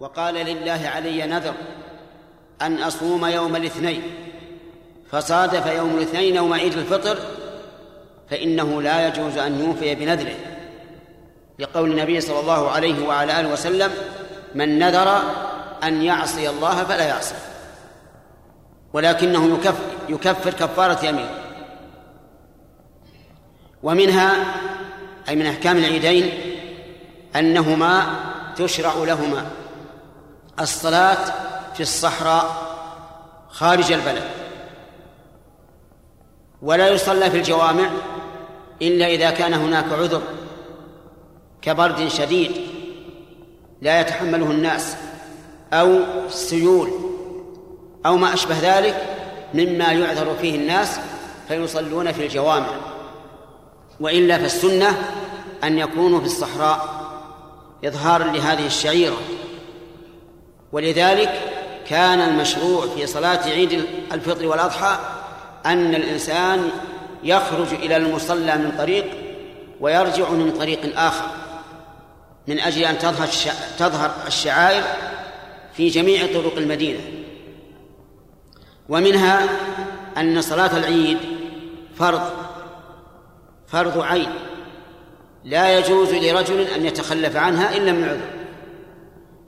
وقال 0.00 0.34
لله 0.34 0.90
علي 0.94 1.26
نذر 1.26 1.54
أن 2.62 2.82
أصوم 2.82 3.26
يوم 3.26 3.56
الاثنين 3.56 4.02
فصادف 5.10 5.66
يوم 5.66 5.96
الاثنين 5.96 6.36
يوم 6.36 6.52
عيد 6.52 6.72
الفطر 6.72 7.18
فإنه 8.30 8.82
لا 8.82 9.08
يجوز 9.08 9.38
أن 9.38 9.60
يوفي 9.60 9.94
بنذره. 9.94 10.34
لقول 11.58 11.90
النبي 11.90 12.20
صلى 12.20 12.40
الله 12.40 12.70
عليه 12.70 13.06
وعلى 13.06 13.40
آله 13.40 13.52
وسلم 13.52 13.90
من 14.54 14.78
نذر 14.78 15.20
أن 15.84 16.02
يعصي 16.02 16.48
الله 16.50 16.84
فلا 16.84 17.04
يعصي. 17.04 17.34
ولكنه 18.92 19.54
يكفر, 19.54 19.84
يكفر 20.08 20.50
كفارة 20.50 21.06
يمين. 21.06 21.28
ومنها 23.82 24.32
أي 25.28 25.36
من 25.36 25.46
أحكام 25.46 25.76
العيدين 25.76 26.30
أنهما 27.36 28.06
تشرع 28.56 28.94
لهما. 28.94 29.46
الصلاة 30.60 31.24
في 31.74 31.80
الصحراء 31.80 32.66
خارج 33.48 33.92
البلد. 33.92 34.24
ولا 36.62 36.88
يصلى 36.88 37.30
في 37.30 37.36
الجوامع 37.36 37.90
إلا 38.82 39.06
إذا 39.06 39.30
كان 39.30 39.54
هناك 39.54 39.92
عذر 39.92 40.22
كبرد 41.62 42.08
شديد 42.08 42.52
لا 43.82 44.00
يتحمله 44.00 44.50
الناس 44.50 44.96
أو 45.72 45.98
سيول 46.28 46.90
أو 48.06 48.16
ما 48.16 48.34
أشبه 48.34 48.56
ذلك 48.62 49.16
مما 49.54 49.92
يعذر 49.92 50.36
فيه 50.40 50.56
الناس 50.56 50.98
فيصلون 51.48 52.12
في 52.12 52.26
الجوامع. 52.26 52.70
وإلا 54.00 54.38
فالسنة 54.38 54.98
أن 55.64 55.78
يكونوا 55.78 56.20
في 56.20 56.26
الصحراء 56.26 56.88
إظهارا 57.84 58.24
لهذه 58.24 58.66
الشعيرة. 58.66 59.16
ولذلك 60.72 61.40
كان 61.88 62.20
المشروع 62.20 62.86
في 62.86 63.06
صلاة 63.06 63.48
عيد 63.48 63.84
الفطر 64.12 64.46
والأضحى 64.46 64.98
أن 65.66 65.94
الإنسان 65.94 66.70
يخرج 67.24 67.74
إلى 67.74 67.96
المصلى 67.96 68.56
من 68.56 68.72
طريق 68.78 69.04
ويرجع 69.80 70.30
من 70.30 70.52
طريق 70.58 70.98
آخر 71.00 71.26
من 72.46 72.60
أجل 72.60 72.84
أن 72.84 72.98
تظهر 72.98 73.28
تظهر 73.78 74.14
الشعائر 74.26 74.84
في 75.76 75.88
جميع 75.88 76.26
طرق 76.26 76.56
المدينة. 76.56 77.00
ومنها 78.88 79.48
أن 80.16 80.40
صلاة 80.40 80.76
العيد 80.76 81.18
فرض 81.98 82.30
فرض 83.66 83.98
عين 83.98 84.30
لا 85.44 85.78
يجوز 85.78 86.14
لرجل 86.14 86.60
أن 86.60 86.86
يتخلف 86.86 87.36
عنها 87.36 87.76
إلا 87.76 87.92
من 87.92 88.04
عذر. 88.04 88.35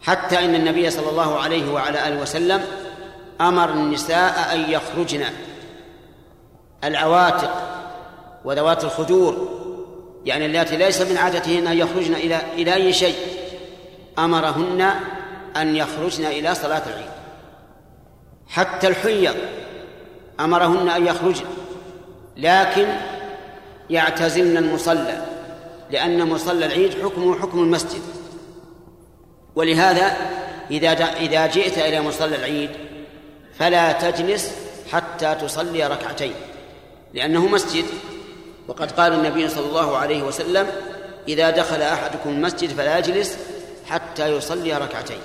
حتى 0.03 0.45
إن 0.45 0.55
النبي 0.55 0.91
صلى 0.91 1.11
الله 1.11 1.39
عليه 1.39 1.73
وعلى 1.73 2.09
آله 2.09 2.21
وسلم 2.21 2.65
أمر 3.41 3.71
النساء 3.71 4.55
أن 4.55 4.71
يخرجن 4.71 5.25
العواتق 6.85 7.51
وذوات 8.45 8.85
الخدور 8.85 9.49
يعني 10.25 10.47
اللاتي 10.47 10.77
ليس 10.77 11.03
من 11.03 11.17
عادتهن 11.17 11.67
أن 11.67 11.79
يخرجن 11.79 12.15
إلى 12.15 12.41
إلى 12.55 12.75
أي 12.75 12.93
شيء. 12.93 13.17
أمرهن 14.19 14.91
أن 15.57 15.77
يخرجن 15.77 16.25
إلى 16.25 16.55
صلاة 16.55 16.83
العيد. 16.87 17.11
حتى 18.49 18.89
الحيض 18.89 19.35
أمرهن 20.41 20.89
أن 20.89 21.07
يخرجن 21.07 21.45
لكن 22.37 22.87
يعتزلن 23.91 24.57
المصلى 24.57 25.23
لأن 25.91 26.29
مصلى 26.29 26.67
العيد 26.67 27.03
حكمه 27.03 27.39
حكم 27.39 27.59
المسجد. 27.59 28.03
ولهذا 29.59 30.17
إذا 30.71 30.93
إذا 31.05 31.47
جئت 31.47 31.79
إلى 31.79 32.01
مصلى 32.01 32.37
العيد 32.37 32.71
فلا 33.59 33.93
تجلس 33.93 34.53
حتى 34.93 35.35
تصلي 35.35 35.87
ركعتين 35.87 36.35
لأنه 37.15 37.47
مسجد. 37.47 37.85
وقد 38.69 38.93
قال 38.93 39.13
النبي 39.13 39.49
صلى 39.49 39.67
الله 39.67 39.97
عليه 39.97 40.23
وسلم 40.23 40.67
إذا 41.29 41.51
دخل 41.51 41.83
أحدكم 41.83 42.31
المسجد 42.31 42.69
فلا 42.69 42.99
يجلس 42.99 43.39
حتى 43.91 44.29
يصلي 44.37 44.75
ركعتين. 44.75 45.21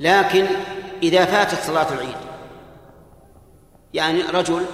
لكن 0.00 0.46
إذا 1.02 1.24
فاتت 1.24 1.62
صلاة 1.66 1.92
العيد 1.92 2.16
يعني 3.94 4.22
رجل 4.22 4.64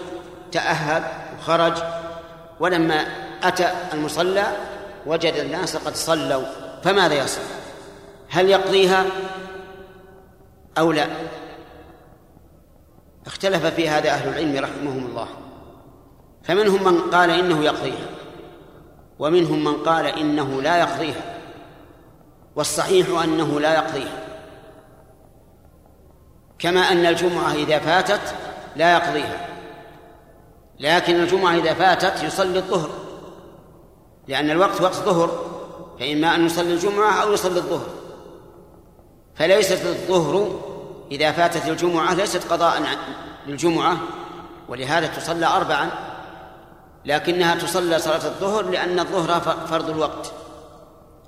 تأهب 0.52 1.04
وخرج 1.38 1.82
ولما 2.60 3.06
أتى 3.42 3.72
المصلى 3.92 4.46
وجد 5.06 5.34
الناس 5.34 5.76
قد 5.76 5.94
صلوا 5.96 6.44
فماذا 6.82 7.14
يصنع؟ 7.14 7.44
هل 8.28 8.48
يقضيها 8.48 9.04
أو 10.78 10.92
لا؟ 10.92 11.06
اختلف 13.26 13.66
في 13.66 13.88
هذا 13.88 14.10
أهل 14.10 14.28
العلم 14.28 14.64
رحمهم 14.64 15.06
الله. 15.06 15.28
فمنهم 16.42 16.84
من 16.84 17.00
قال 17.00 17.30
إنه 17.30 17.64
يقضيها 17.64 18.06
ومنهم 19.18 19.64
من 19.64 19.74
قال 19.74 20.06
إنه 20.06 20.62
لا 20.62 20.78
يقضيها 20.78 21.38
والصحيح 22.56 23.22
أنه 23.24 23.60
لا 23.60 23.74
يقضيها. 23.74 24.26
كما 26.58 26.80
أن 26.80 27.06
الجمعة 27.06 27.52
إذا 27.52 27.78
فاتت 27.78 28.34
لا 28.76 28.92
يقضيها 28.92 29.46
لكن 30.80 31.14
الجمعة 31.14 31.54
إذا 31.54 31.74
فاتت 31.74 32.22
يصلي 32.22 32.58
الظهر. 32.58 33.05
لأن 34.28 34.50
الوقت 34.50 34.80
وقت 34.80 34.94
ظهر 34.94 35.56
فإما 36.00 36.34
أن 36.34 36.46
يصلي 36.46 36.72
الجمعة 36.72 37.22
أو 37.22 37.32
يصلي 37.32 37.58
الظهر. 37.58 37.86
فليست 39.34 39.86
الظهر 39.86 40.60
إذا 41.10 41.32
فاتت 41.32 41.68
الجمعة 41.68 42.14
ليست 42.14 42.52
قضاء 42.52 42.82
للجمعة 43.46 43.96
ولهذا 44.68 45.06
تصلى 45.06 45.46
أربعا 45.46 45.90
لكنها 47.04 47.54
تصلى 47.54 47.98
صلاة 47.98 48.26
الظهر 48.26 48.70
لأن 48.70 48.98
الظهر 48.98 49.40
فرض 49.70 49.90
الوقت. 49.90 50.32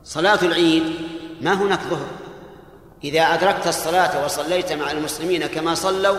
صلاة 0.05 0.39
العيد 0.43 0.95
ما 1.41 1.55
هناك 1.55 1.81
ظهر. 1.81 2.07
إذا 3.05 3.21
أدركت 3.21 3.67
الصلاة 3.67 4.25
وصليت 4.25 4.73
مع 4.73 4.91
المسلمين 4.91 5.47
كما 5.47 5.75
صلوا 5.75 6.19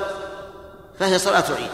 فهي 0.99 1.19
صلاة 1.19 1.43
عيد. 1.57 1.71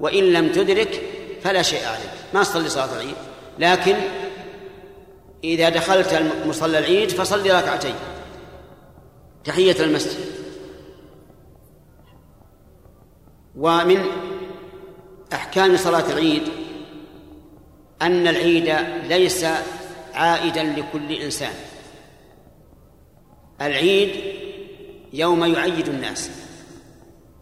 وإن 0.00 0.24
لم 0.24 0.52
تدرك 0.52 1.02
فلا 1.42 1.62
شيء 1.62 1.86
عليك. 1.86 2.10
ما 2.34 2.42
تصلي 2.42 2.68
صلاة 2.68 2.94
العيد؟ 2.94 3.14
لكن 3.58 3.96
إذا 5.44 5.68
دخلت 5.68 6.32
مصلى 6.46 6.78
العيد 6.78 7.10
فصلي 7.10 7.50
ركعتين. 7.50 7.94
تحية 9.44 9.76
المسجد. 9.80 10.24
ومن 13.56 14.04
أحكام 15.32 15.76
صلاة 15.76 16.12
العيد 16.12 16.42
أن 18.02 18.28
العيد 18.28 18.74
ليس 19.08 19.46
عائدا 20.14 20.62
لكل 20.62 21.12
إنسان. 21.12 21.52
العيد 23.60 24.10
يوم 25.12 25.44
يعيد 25.44 25.88
الناس. 25.88 26.30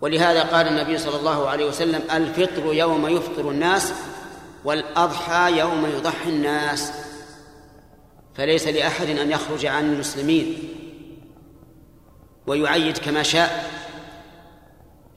ولهذا 0.00 0.43
قال 0.43 0.69
النبي 0.69 0.99
صلى 0.99 1.16
الله 1.16 1.49
عليه 1.49 1.66
وسلم 1.66 2.03
الفطر 2.10 2.75
يوم 2.75 3.06
يفطر 3.06 3.50
الناس 3.50 3.93
والأضحى 4.66 5.59
يوم 5.59 5.87
يضحي 5.87 6.31
الناس. 6.31 6.93
فليس 8.34 8.69
لأحد 8.69 9.09
أن 9.09 9.31
يخرج 9.31 9.66
عن 9.66 9.93
المسلمين. 9.93 10.59
ويعيد 12.47 12.99
كما 12.99 13.22
شاء. 13.22 13.71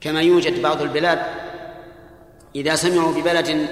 كما 0.02 0.22
يوجد 0.22 0.62
بعض 0.62 0.82
البلاد. 0.82 1.20
إذا 2.56 2.76
سمعوا 2.76 3.14
ببلد 3.14 3.68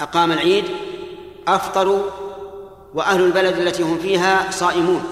أقام 0.00 0.32
العيد 0.32 0.64
أفطروا 1.48 2.02
وأهل 2.94 3.24
البلد 3.24 3.58
التي 3.58 3.82
هم 3.82 3.98
فيها 3.98 4.50
صائمون. 4.50 5.04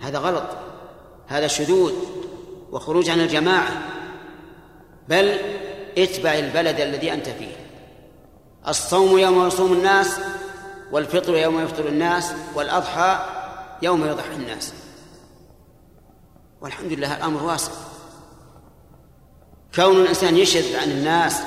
هذا 0.00 0.18
غلط. 0.18 0.46
هذا 1.26 1.46
شذوذ. 1.46 1.94
وخروج 2.72 3.10
عن 3.10 3.20
الجماعة. 3.20 3.82
بل 5.08 5.38
اتبع 5.98 6.34
البلد 6.34 6.80
الذي 6.80 7.12
أنت 7.12 7.28
فيه. 7.28 7.56
الصوم 8.68 9.18
يوم 9.18 9.46
يصوم 9.46 9.72
الناس 9.72 10.20
والفطر 10.92 11.36
يوم 11.36 11.60
يفطر 11.60 11.88
الناس 11.88 12.32
والأضحى 12.54 13.18
يوم 13.82 14.06
يضحي 14.06 14.36
الناس. 14.36 14.72
والحمد 16.60 16.92
لله 16.92 17.16
الأمر 17.16 17.42
واسع. 17.42 17.72
كون 19.74 19.96
الإنسان 19.96 20.36
يشهد 20.36 20.74
عن 20.74 20.90
الناس 20.90 21.42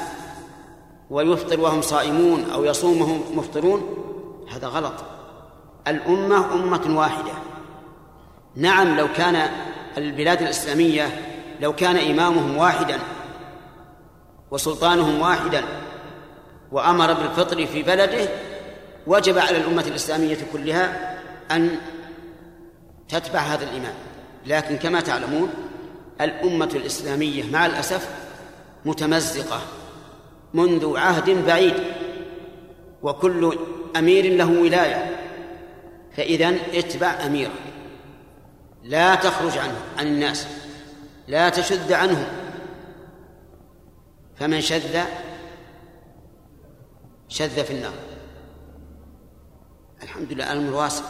ويفطر 1.10 1.60
وهم 1.60 1.82
صائمون 1.82 2.50
أو 2.50 2.66
يصوم 2.66 3.02
وهم 3.02 3.38
مفطرون 3.38 3.96
هذا 4.52 4.68
غلط. 4.68 4.94
الأمة 5.88 6.54
أمة 6.54 7.00
واحدة. 7.00 7.34
نعم 8.56 8.98
لو 8.98 9.08
كان 9.14 9.50
البلاد 9.98 10.42
الإسلامية 10.42 11.30
لو 11.60 11.74
كان 11.74 11.98
إمامهم 11.98 12.58
واحدا 12.58 13.00
وسلطانهم 14.54 15.22
واحدا 15.22 15.64
وأمر 16.72 17.14
بالفطر 17.14 17.66
في 17.66 17.84
بلده 17.84 18.30
وجب 19.08 19.38
على 19.38 19.58
الأمة 19.58 19.84
الإسلامية 19.88 20.38
كلها 20.54 21.16
أن 21.52 21.78
تتبع 23.10 23.40
هذا 23.40 23.64
الإمام 23.64 23.94
لكن 24.46 24.78
كما 24.78 25.02
تعلمون 25.02 25.50
الأمة 26.22 26.70
الإسلامية 26.76 27.44
مع 27.52 27.66
الأسف 27.66 28.10
متمزقة 28.86 29.62
منذ 30.54 30.98
عهد 30.98 31.46
بعيد 31.46 31.76
وكل 33.04 33.58
أمير 33.96 34.36
له 34.36 34.62
ولاية 34.62 35.20
فإذا 36.18 36.56
اتبع 36.74 37.26
أميره. 37.26 37.52
لا 38.84 39.16
تخرج 39.16 39.58
عنه 39.58 39.76
عن 39.98 40.08
الناس 40.08 40.48
لا 41.28 41.50
تشد 41.50 41.92
عنه 41.92 42.43
فمن 44.40 44.62
شذ 44.62 45.00
شذ 47.30 47.64
في 47.64 47.74
النار. 47.74 47.94
الحمد 50.04 50.34
لله 50.34 50.54
الأمر 50.54 50.74
واسع. 50.74 51.04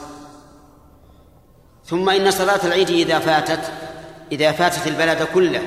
ثم 1.86 2.10
إن 2.10 2.32
صلاة 2.32 2.66
العيد 2.66 2.90
إذا 2.90 3.20
فاتت 3.20 3.72
إذا 4.32 4.52
فاتت 4.52 4.88
البلد 4.88 5.28
كله 5.34 5.62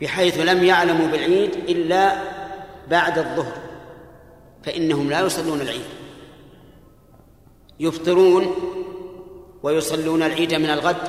بحيث 0.00 0.38
لم 0.38 0.64
يعلموا 0.64 1.06
بالعيد 1.06 1.54
إلا 1.54 2.22
بعد 2.90 3.18
الظهر 3.18 3.56
فإنهم 4.64 5.10
لا 5.10 5.20
يصلون 5.20 5.60
العيد. 5.60 5.84
يفطرون 7.80 8.54
ويصلون 9.62 10.22
العيد 10.22 10.54
من 10.54 10.70
الغد 10.70 11.08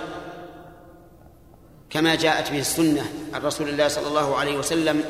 كما 1.89 2.15
جاءت 2.15 2.51
به 2.51 2.59
السنة 2.59 3.05
عن 3.33 3.41
رسول 3.41 3.69
الله 3.69 3.87
صلى 3.87 4.07
الله 4.07 4.35
عليه 4.35 4.57
وسلم 4.57 5.03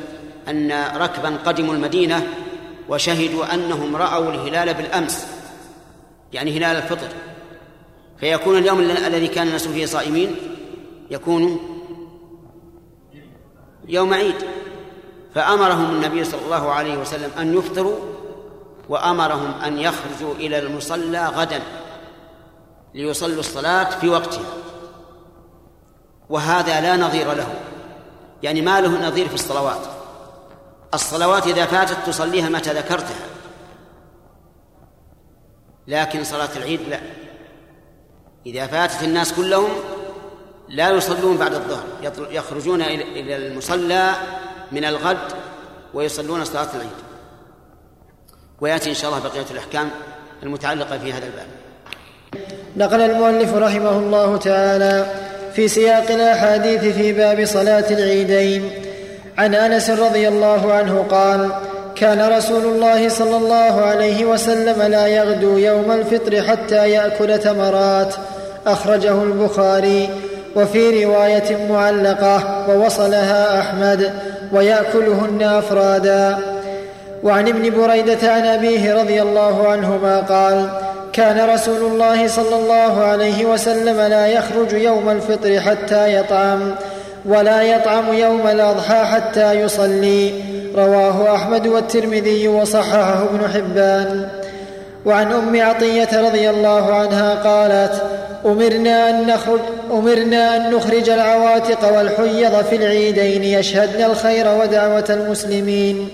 أن 0.48 0.72
ركبا 0.96 1.36
قدموا 1.46 1.74
المدينة 1.74 2.26
وشهدوا 2.88 3.54
أنهم 3.54 3.96
رأوا 3.96 4.30
الهلال 4.30 4.74
بالأمس 4.74 5.26
يعني 6.32 6.58
هلال 6.58 6.76
الفطر. 6.76 7.08
فيكون 8.20 8.58
اليوم 8.58 8.80
الذي 8.80 9.28
كان 9.28 9.46
الناس 9.46 9.68
فيه 9.68 9.86
صائمين 9.86 10.36
يكون 11.10 11.58
يوم 13.88 14.14
عيد. 14.14 14.34
فأمرهم 15.34 15.90
النبي 15.90 16.24
صلى 16.24 16.40
الله 16.44 16.72
عليه 16.72 16.98
وسلم 16.98 17.30
أن 17.38 17.58
يفطروا 17.58 17.96
وأمرهم 18.88 19.50
أن 19.64 19.78
يخرجوا 19.78 20.34
إلى 20.34 20.58
المصلى 20.58 21.26
غدا 21.26 21.62
ليصلوا 22.94 23.40
الصلاة 23.40 23.98
في 23.98 24.08
وقتها 24.08 24.44
وهذا 26.30 26.80
لا 26.80 26.96
نظير 26.96 27.32
له 27.32 27.54
يعني 28.42 28.62
ما 28.62 28.80
له 28.80 29.08
نظير 29.08 29.28
في 29.28 29.34
الصلوات. 29.34 29.95
الصلوات 30.94 31.46
إذا 31.46 31.66
فاتت 31.66 31.96
تصليها 32.06 32.48
متى 32.48 32.72
ذكرتها. 32.72 33.26
لكن 35.88 36.24
صلاة 36.24 36.48
العيد 36.56 36.80
لا. 36.88 37.00
إذا 38.46 38.66
فاتت 38.66 39.02
الناس 39.02 39.32
كلهم 39.32 39.70
لا 40.68 40.90
يصلون 40.90 41.36
بعد 41.36 41.54
الظهر. 41.54 41.84
يخرجون 42.30 42.82
إلى 42.82 43.36
المصلى 43.36 44.12
من 44.72 44.84
الغد 44.84 45.32
ويصلون 45.94 46.44
صلاة 46.44 46.68
العيد. 46.74 46.90
ويأتي 48.60 48.90
إن 48.90 48.94
شاء 48.94 49.10
الله 49.10 49.28
بقية 49.28 49.46
الأحكام 49.50 49.90
المتعلقة 50.42 50.98
في 50.98 51.12
هذا 51.12 51.26
الباب. 51.26 51.46
نقل 52.76 53.00
المؤلف 53.00 53.54
رحمه 53.54 53.98
الله 53.98 54.36
تعالى 54.36 55.22
في 55.54 55.68
سياق 55.68 56.10
الأحاديث 56.10 56.96
في 56.96 57.12
باب 57.12 57.44
صلاة 57.44 57.90
العيدين. 57.90 58.85
عن 59.38 59.54
أنس 59.54 59.90
رضي 59.90 60.28
الله 60.28 60.72
عنه 60.72 61.04
قال 61.10 61.50
كان 61.94 62.36
رسول 62.36 62.64
الله 62.64 63.08
صلى 63.08 63.36
الله 63.36 63.80
عليه 63.80 64.24
وسلم 64.24 64.82
لا 64.82 65.06
يغدو 65.06 65.56
يوم 65.58 65.92
الفطر 65.92 66.42
حتى 66.42 66.90
يأكل 66.90 67.38
تمرات 67.38 68.14
أخرجه 68.66 69.22
البخاري 69.22 70.08
وفي 70.56 71.04
رواية 71.04 71.66
معلقة 71.70 72.66
ووصلها 72.68 73.60
أحمد 73.60 74.12
ويأكلهن 74.52 75.42
أفرادا. 75.42 76.38
وعن 77.22 77.48
ابن 77.48 77.70
بريدة 77.70 78.32
عن 78.32 78.46
أبيه 78.46 78.94
رضي 78.94 79.22
الله 79.22 79.68
عنهما 79.68 80.20
قال 80.20 80.68
كان 81.12 81.50
رسول 81.54 81.92
الله 81.92 82.28
صلى 82.28 82.56
الله 82.56 83.04
عليه 83.04 83.44
وسلم 83.44 84.00
لا 84.00 84.26
يخرج 84.26 84.72
يوم 84.72 85.10
الفطر 85.10 85.60
حتى 85.60 86.14
يطعم. 86.14 86.74
ولا 87.28 87.62
يطعم 87.62 88.14
يوم 88.14 88.46
الأضحى 88.46 89.04
حتى 89.04 89.52
يصلي. 89.52 90.32
رواه 90.76 91.34
أحمد 91.34 91.66
والترمذي 91.66 92.48
وصححه 92.48 93.22
ابن 93.22 93.48
حبان. 93.54 94.28
وعن 95.04 95.32
أم 95.32 95.60
عطية 95.62 96.28
رضي 96.28 96.50
الله 96.50 96.94
عنها 96.94 97.34
قالت 97.34 98.02
أمرنا 98.46 99.10
أن 99.10 99.26
نخرج 99.26 99.60
أمرنا 99.90 100.56
أن 100.56 100.74
نخرج 100.74 101.10
العواتق 101.10 101.96
والحيض 101.96 102.64
في 102.64 102.76
العيدين 102.76 103.44
يشهدن 103.44 104.04
الخير 104.04 104.46
ودعوة 104.60 105.04
المسلمين. 105.10 106.08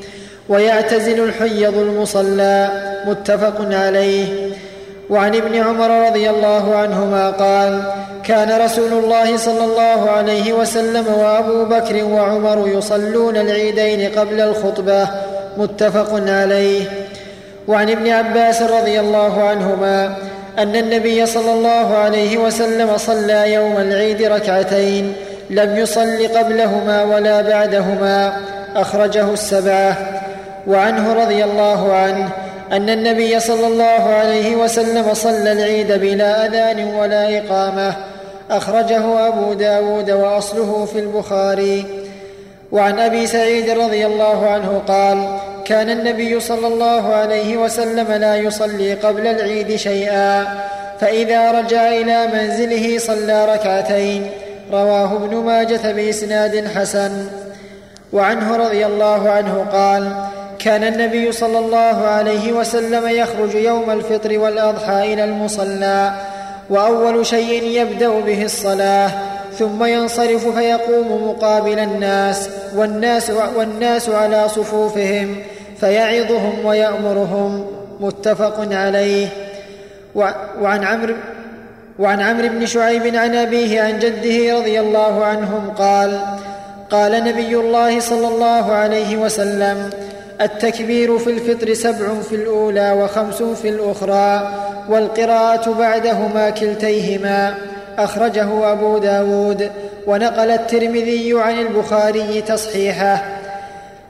ويعتزل 0.48 1.24
الحيض 1.24 1.78
المصلى. 1.78 2.68
متفق 3.06 3.68
عليه. 3.70 4.26
وعن 5.10 5.34
ابن 5.34 5.56
عمر 5.56 6.06
رضي 6.06 6.30
الله 6.30 6.76
عنهما 6.76 7.30
قال 7.30 7.82
كان 8.24 8.60
رسول 8.60 8.92
الله 8.92 9.36
صلى 9.36 9.64
الله 9.64 10.10
عليه 10.10 10.52
وسلم 10.52 11.06
وأبو 11.14 11.64
بكر 11.64 12.04
وعمر 12.04 12.68
يصلون 12.68 13.36
العيدين 13.36 14.10
قبل 14.18 14.40
الخطبة 14.40 15.08
متفق 15.56 16.22
عليه. 16.30 16.84
وعن 17.68 17.90
ابن 17.90 18.08
عباس 18.10 18.62
رضي 18.62 19.00
الله 19.00 19.42
عنهما 19.42 20.14
أن 20.58 20.76
النبي 20.76 21.26
صلى 21.26 21.52
الله 21.52 21.96
عليه 21.96 22.38
وسلم 22.38 22.96
صلى 22.96 23.52
يوم 23.52 23.76
العيد 23.76 24.22
ركعتين 24.22 25.12
لم 25.50 25.76
يصل 25.76 26.28
قبلهما 26.28 27.02
ولا 27.02 27.40
بعدهما 27.42 28.32
أخرجه 28.76 29.32
السبعة. 29.32 29.96
وعنه 30.66 31.12
رضي 31.12 31.44
الله 31.44 31.92
عنه 31.94 32.28
أن 32.72 32.90
النبي 32.90 33.40
صلى 33.40 33.66
الله 33.66 34.14
عليه 34.14 34.56
وسلم 34.56 35.14
صلى 35.14 35.52
العيد 35.52 35.92
بلا 35.92 36.46
أذان 36.46 36.84
ولا 36.94 37.38
إقامة 37.38 37.94
أخرجه 38.56 39.28
أبو 39.28 39.52
داود 39.52 40.10
وأصله 40.10 40.84
في 40.84 40.98
البخاري. 40.98 41.84
وعن 42.72 42.98
أبي 42.98 43.26
سعيد 43.26 43.70
رضي 43.70 44.06
الله 44.06 44.46
عنه 44.46 44.82
قال 44.88 45.38
كان 45.64 45.90
النبي 45.90 46.40
صلى 46.40 46.66
الله 46.66 47.14
عليه 47.14 47.56
وسلم 47.56 48.12
لا 48.12 48.36
يصلي 48.36 48.94
قبل 48.94 49.26
العيد 49.26 49.76
شيئا 49.76 50.46
فإذا 51.00 51.50
رجع 51.60 51.88
إلى 51.88 52.26
منزله 52.26 52.98
صلى 52.98 53.54
ركعتين. 53.54 54.30
رواه 54.72 55.16
ابن 55.16 55.36
ماجة 55.36 55.92
بإسناد 55.92 56.68
حسن. 56.68 57.26
وعنه 58.12 58.56
رضي 58.56 58.86
الله 58.86 59.30
عنه 59.30 59.66
قال 59.72 60.12
كان 60.58 60.84
النبي 60.84 61.32
صلى 61.32 61.58
الله 61.58 62.06
عليه 62.06 62.52
وسلم 62.52 63.08
يخرج 63.08 63.54
يوم 63.54 63.90
الفطر 63.90 64.38
والأضحى 64.38 65.12
إلى 65.14 65.24
المصلى 65.24 66.12
وأول 66.72 67.26
شيء 67.26 67.62
يبدأ 67.64 68.20
به 68.20 68.44
الصلاة 68.44 69.10
ثم 69.58 69.84
ينصرف 69.84 70.48
فيقوم 70.58 71.28
مقابل 71.28 71.78
الناس 71.78 72.48
والناس, 72.76 73.30
والناس 73.30 74.08
على 74.08 74.48
صفوفهم 74.48 75.36
فيعظهم 75.80 76.64
ويأمرهم. 76.64 77.66
متفق 78.00 78.68
عليه. 78.72 79.28
وعن 80.60 80.84
عمرو 80.84 81.14
وعن 81.98 82.20
عمرو 82.20 82.48
بن 82.48 82.66
شعيب 82.66 83.16
عن 83.16 83.34
أبيه 83.34 83.82
عن 83.82 83.98
جده 83.98 84.58
رضي 84.58 84.80
الله 84.80 85.24
عنهم 85.24 85.70
قال 85.70 86.20
قال 86.90 87.24
نبي 87.24 87.56
الله 87.56 88.00
صلى 88.00 88.28
الله 88.28 88.72
عليه 88.72 89.16
وسلم 89.16 89.90
التكبير 90.40 91.18
في 91.18 91.30
الفطر 91.30 91.74
سبع 91.74 92.20
في 92.28 92.34
الأولى 92.34 92.92
وخمس 92.92 93.42
في 93.42 93.68
الأخرى 93.68 94.52
والقراءة 94.88 95.72
بعدهما 95.78 96.50
كلتيهما. 96.50 97.54
أخرجه 97.98 98.72
أبو 98.72 98.98
داود. 98.98 99.70
ونقل 100.06 100.50
الترمذي 100.50 101.34
عن 101.36 101.58
البخاري 101.58 102.40
تصحيحه. 102.40 103.24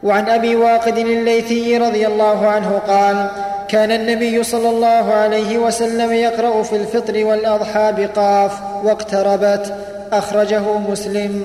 وعن 0.02 0.28
أبي 0.28 0.56
واقد 0.56 0.98
الليثي 0.98 1.78
رضي 1.78 2.06
الله 2.06 2.46
عنه 2.46 2.80
قال 2.88 3.30
كان 3.68 3.92
النبي 3.92 4.42
صلى 4.42 4.68
الله 4.68 5.12
عليه 5.14 5.58
وسلم 5.58 6.12
يقرأ 6.12 6.62
في 6.62 6.76
الفطر 6.76 7.24
والأضحى 7.24 7.92
بقاف 7.96 8.52
واقتربت. 8.84 9.74
أخرجه 10.12 10.78
مسلم. 10.90 11.44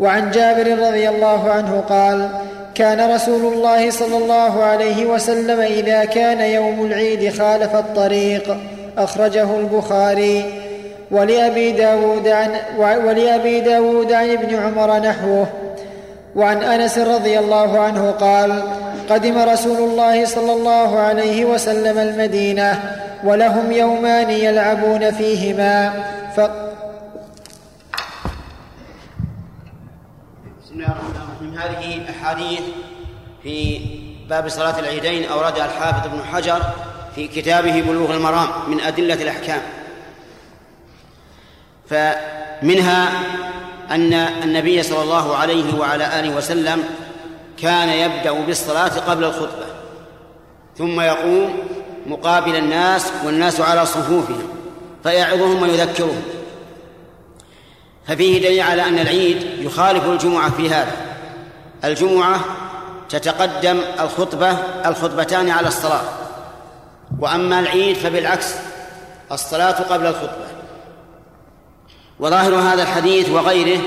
وعن 0.00 0.30
جابر 0.30 0.78
رضي 0.78 1.08
الله 1.08 1.50
عنه 1.50 1.84
قال 1.88 2.28
كان 2.74 3.14
رسول 3.14 3.52
الله 3.52 3.90
صلى 3.90 4.16
الله 4.16 4.62
عليه 4.62 5.06
وسلم 5.06 5.60
إذا 5.60 6.04
كان 6.04 6.40
يوم 6.40 6.86
العيد 6.86 7.32
خالف 7.38 7.76
الطريق 7.76 8.56
أخرجه 8.98 9.56
البخاري. 9.56 10.44
ولأبي 11.10 11.72
داود 11.72 12.28
عن, 12.28 12.50
ولأبي 12.78 13.60
داود 13.60 14.12
عن 14.12 14.30
ابن 14.30 14.56
عمر 14.56 14.98
نحوه. 14.98 15.46
وعن 16.36 16.62
أنس 16.62 16.98
رضي 16.98 17.38
الله 17.38 17.80
عنه 17.80 18.10
قال 18.10 18.62
قدم 19.10 19.38
رسول 19.38 19.76
الله 19.76 20.24
صلى 20.24 20.52
الله 20.52 20.98
عليه 20.98 21.44
وسلم 21.44 21.98
المدينة 21.98 22.80
ولهم 23.24 23.72
يومان 23.72 24.30
يلعبون 24.30 25.10
فيهما. 25.10 25.92
ف... 26.36 26.40
بسم 30.64 30.74
الله 30.74 30.86
الرحمن 30.86 31.21
هذه 31.62 32.00
احاديث 32.10 32.60
في 33.42 33.80
باب 34.28 34.48
صلاة 34.48 34.78
العيدين 34.78 35.28
اوردها 35.28 35.64
الحافظ 35.64 36.06
ابن 36.06 36.24
حجر 36.32 36.62
في 37.14 37.28
كتابه 37.28 37.80
بلوغ 37.80 38.14
المرام 38.14 38.48
من 38.68 38.80
أدلة 38.80 39.14
الأحكام. 39.14 39.62
فمنها 41.90 43.12
أن 43.90 44.12
النبي 44.12 44.82
صلى 44.82 45.02
الله 45.02 45.36
عليه 45.36 45.74
وعلى 45.74 46.20
آله 46.20 46.36
وسلم 46.36 46.84
كان 47.58 47.88
يبدأ 47.88 48.32
بالصلاة 48.32 49.10
قبل 49.10 49.24
الخطبة 49.24 49.66
ثم 50.78 51.00
يقوم 51.00 51.58
مقابل 52.06 52.56
الناس 52.56 53.12
والناس 53.24 53.60
على 53.60 53.86
صفوفهم 53.86 54.48
فيعظهم 55.02 55.62
ويذكرهم. 55.62 56.22
ففيه 58.06 58.38
دليل 58.38 58.60
على 58.60 58.82
أن 58.82 58.98
العيد 58.98 59.46
يخالف 59.58 60.04
الجمعة 60.04 60.50
في 60.50 60.70
هذا. 60.70 61.11
الجمعة 61.84 62.40
تتقدم 63.08 63.80
الخطبة 64.00 64.50
الخطبتان 64.86 65.50
على 65.50 65.68
الصلاة. 65.68 66.04
وأما 67.20 67.60
العيد 67.60 67.96
فبالعكس 67.96 68.54
الصلاة 69.32 69.82
قبل 69.82 70.06
الخطبة. 70.06 70.46
وظاهر 72.20 72.54
هذا 72.54 72.82
الحديث 72.82 73.30
وغيره 73.30 73.80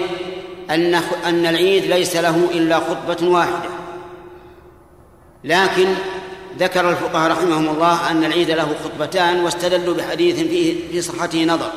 أن 0.69 0.95
أن 1.25 1.45
العيد 1.45 1.83
ليس 1.85 2.15
له 2.15 2.47
إلا 2.53 2.79
خطبة 2.79 3.27
واحدة. 3.27 3.69
لكن 5.43 5.87
ذكر 6.57 6.89
الفقهاء 6.89 7.31
رحمهم 7.31 7.69
الله 7.69 8.11
أن 8.11 8.23
العيد 8.23 8.51
له 8.51 8.67
خطبتان 8.83 9.43
واستدلوا 9.43 9.95
بحديث 9.95 10.35
فيه 10.35 10.91
في 10.91 11.01
صحته 11.01 11.45
نظر. 11.45 11.71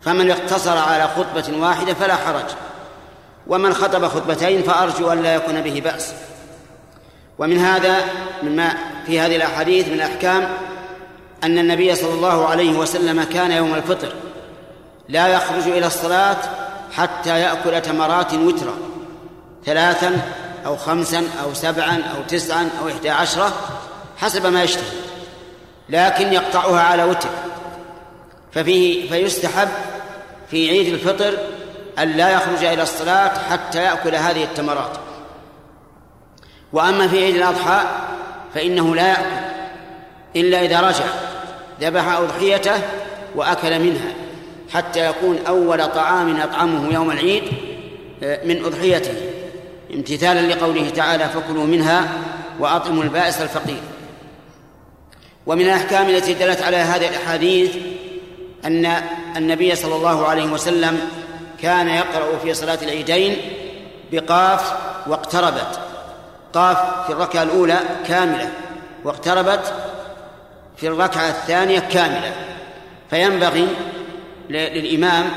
فمن 0.00 0.30
اقتصر 0.30 0.78
على 0.78 1.08
خطبة 1.08 1.58
واحدة 1.58 1.94
فلا 1.94 2.16
حرج. 2.16 2.44
ومن 3.46 3.74
خطب 3.74 4.08
خطبتين 4.08 4.62
فأرجو 4.62 5.12
أن 5.12 5.22
لا 5.22 5.34
يكون 5.34 5.60
به 5.60 5.80
بأس. 5.84 6.12
ومن 7.38 7.58
هذا 7.58 8.04
مما 8.42 8.74
في 9.06 9.20
هذه 9.20 9.36
الأحاديث 9.36 9.88
من 9.88 9.94
الأحكام 9.94 10.48
أن 11.44 11.58
النبي 11.58 11.94
صلى 11.94 12.12
الله 12.12 12.46
عليه 12.46 12.78
وسلم 12.78 13.22
كان 13.24 13.50
يوم 13.50 13.74
الفطر 13.74 14.12
لا 15.08 15.28
يخرج 15.28 15.68
إلى 15.68 15.86
الصلاة 15.86 16.36
حتى 16.92 17.40
يأكل 17.40 17.82
تمرات 17.82 18.34
وترا 18.34 18.74
ثلاثا 19.64 20.32
أو 20.66 20.76
خمسا 20.76 21.22
أو 21.42 21.54
سبعا 21.54 22.02
أو 22.16 22.22
تسعا 22.28 22.70
أو 22.82 22.88
إحدى 22.88 23.10
عشرة 23.10 23.52
حسب 24.16 24.46
ما 24.46 24.62
يشتهي 24.62 24.96
لكن 25.88 26.32
يقطعها 26.32 26.80
على 26.80 27.04
وتر. 27.04 27.28
ففيه 28.52 29.08
فيستحب 29.08 29.68
في 30.50 30.70
عيد 30.70 30.94
الفطر 30.94 31.38
أن 31.98 32.08
لا 32.08 32.30
يخرج 32.30 32.64
إلى 32.64 32.82
الصلاة 32.82 33.32
حتى 33.50 33.82
يأكل 33.82 34.14
هذه 34.14 34.44
التمرات. 34.44 34.90
وأما 36.72 37.08
في 37.08 37.24
عيد 37.24 37.36
الأضحى 37.36 37.80
فإنه 38.54 38.94
لا 38.94 39.08
يأكل 39.08 39.46
إلا 40.36 40.60
إذا 40.60 40.80
رجع 40.80 41.04
ذبح 41.80 42.08
أضحيته 42.08 42.80
وأكل 43.34 43.80
منها 43.80 44.14
حتى 44.72 45.06
يكون 45.06 45.38
أول 45.48 45.86
طعام 45.86 46.36
يطعمه 46.36 46.94
يوم 46.94 47.10
العيد 47.10 47.42
آه، 48.22 48.44
من 48.44 48.64
أضحيته. 48.64 49.12
امتثالا 49.94 50.54
لقوله 50.54 50.90
تعالى 50.90 51.28
فكلوا 51.28 51.64
منها 51.64 52.08
وأطعموا 52.60 53.02
البائس 53.02 53.40
الفقير. 53.40 53.80
ومن 55.46 55.62
الأحكام 55.62 56.08
التي 56.08 56.34
دلت 56.34 56.62
على 56.62 56.76
هذه 56.76 57.08
الأحاديث 57.08 57.76
أن 58.64 58.86
النبي 59.36 59.74
صلى 59.74 59.96
الله 59.96 60.26
عليه 60.26 60.46
وسلم 60.46 61.00
كان 61.62 61.88
يقرأ 61.88 62.38
في 62.38 62.54
صلاة 62.54 62.78
العيدين 62.82 63.36
بقاف 64.12 64.72
واقتربت. 65.06 65.80
قاف 66.52 67.06
في 67.06 67.12
الركعة 67.12 67.42
الأولى 67.42 67.78
كاملة 68.08 68.50
واقتربت 69.04 69.74
في 70.76 70.88
الركعة 70.88 71.28
الثانية 71.28 71.78
كاملة. 71.78 72.32
فينبغي 73.10 73.68
للإمام 74.50 75.30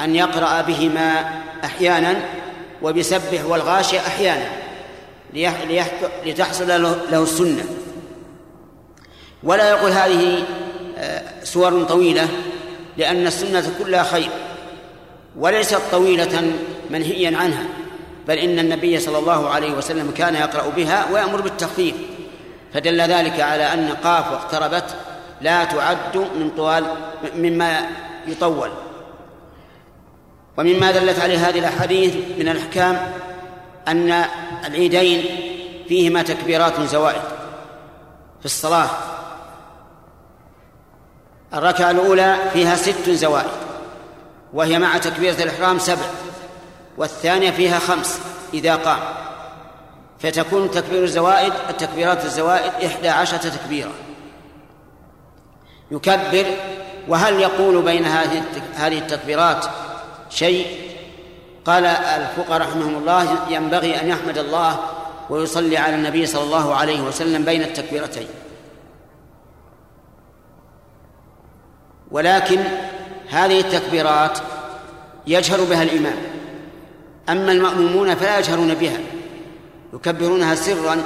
أن 0.00 0.16
يقرأ 0.16 0.60
بهما 0.60 1.40
أحيانا 1.64 2.16
وبسبح 2.82 3.44
والغاشية 3.44 3.98
أحيانا 3.98 4.48
لتحصل 6.24 6.68
له 7.10 7.22
السنة. 7.22 7.64
ولا 9.42 9.70
يقول 9.70 9.90
هذه 9.90 10.44
آه، 10.98 11.22
سور 11.44 11.84
طويلة 11.84 12.28
لأن 12.96 13.26
السنة 13.26 13.72
كلها 13.78 14.02
خير. 14.02 14.30
وليست 15.36 15.80
طويلة 15.90 16.52
منهيا 16.90 17.38
عنها 17.38 17.64
بل 18.28 18.38
إن 18.38 18.58
النبي 18.58 19.00
صلى 19.00 19.18
الله 19.18 19.48
عليه 19.48 19.72
وسلم 19.72 20.10
كان 20.10 20.34
يقرأ 20.34 20.68
بها 20.68 21.12
ويأمر 21.12 21.40
بالتخفيف 21.40 21.94
فدل 22.74 23.00
ذلك 23.00 23.40
على 23.40 23.72
أن 23.72 23.88
قاف 24.04 24.32
واقتربت 24.32 24.96
لا 25.40 25.64
تعد 25.64 26.16
من 26.16 26.50
طوال 26.56 26.84
مما 27.36 27.80
يطول. 28.26 28.70
ومما 30.58 30.90
دلت 30.90 31.18
عليه 31.18 31.48
هذه 31.48 31.58
الأحاديث 31.58 32.14
من 32.38 32.48
الأحكام 32.48 33.12
أن 33.88 34.24
العيدين 34.66 35.24
فيهما 35.88 36.22
تكبيرات 36.22 36.80
زوائد 36.80 37.22
في 38.40 38.44
الصلاة. 38.44 38.88
الركعة 41.54 41.90
الأولى 41.90 42.36
فيها 42.52 42.76
ست 42.76 43.10
زوائد. 43.10 43.67
وهي 44.52 44.78
مع 44.78 44.98
تكبيرة 44.98 45.42
الإحرام 45.42 45.78
سبع 45.78 46.06
والثانية 46.96 47.50
فيها 47.50 47.78
خمس 47.78 48.20
إذا 48.54 48.76
قام. 48.76 49.00
فتكون 50.18 50.70
تكبير 50.70 51.04
الزوائد 51.04 51.52
التكبيرات 51.70 52.24
الزوائد 52.24 52.72
إحدى 52.84 53.08
عشرة 53.08 53.48
تكبيرة. 53.48 53.92
يكبر 55.90 56.46
وهل 57.08 57.40
يقول 57.40 57.82
بين 57.82 58.04
هذه 58.04 58.42
هذه 58.74 58.98
التكبيرات 58.98 59.66
شيء؟ 60.30 60.88
قال 61.64 61.86
الفقهاء 61.86 62.60
رحمهم 62.60 62.94
الله 62.94 63.38
ينبغي 63.50 64.00
أن 64.00 64.08
يحمد 64.08 64.38
الله 64.38 64.78
ويصلي 65.30 65.76
على 65.76 65.94
النبي 65.94 66.26
صلى 66.26 66.42
الله 66.42 66.74
عليه 66.74 67.00
وسلم 67.00 67.44
بين 67.44 67.62
التكبيرتين. 67.62 68.28
ولكن 72.10 72.64
هذه 73.30 73.60
التكبيرات 73.60 74.38
يجهر 75.26 75.64
بها 75.64 75.82
الإمام. 75.82 76.16
أما 77.28 77.52
المأمومون 77.52 78.14
فلا 78.14 78.38
يجهرون 78.38 78.74
بها. 78.74 78.98
يكبرونها 79.94 80.54
سرا 80.54 81.02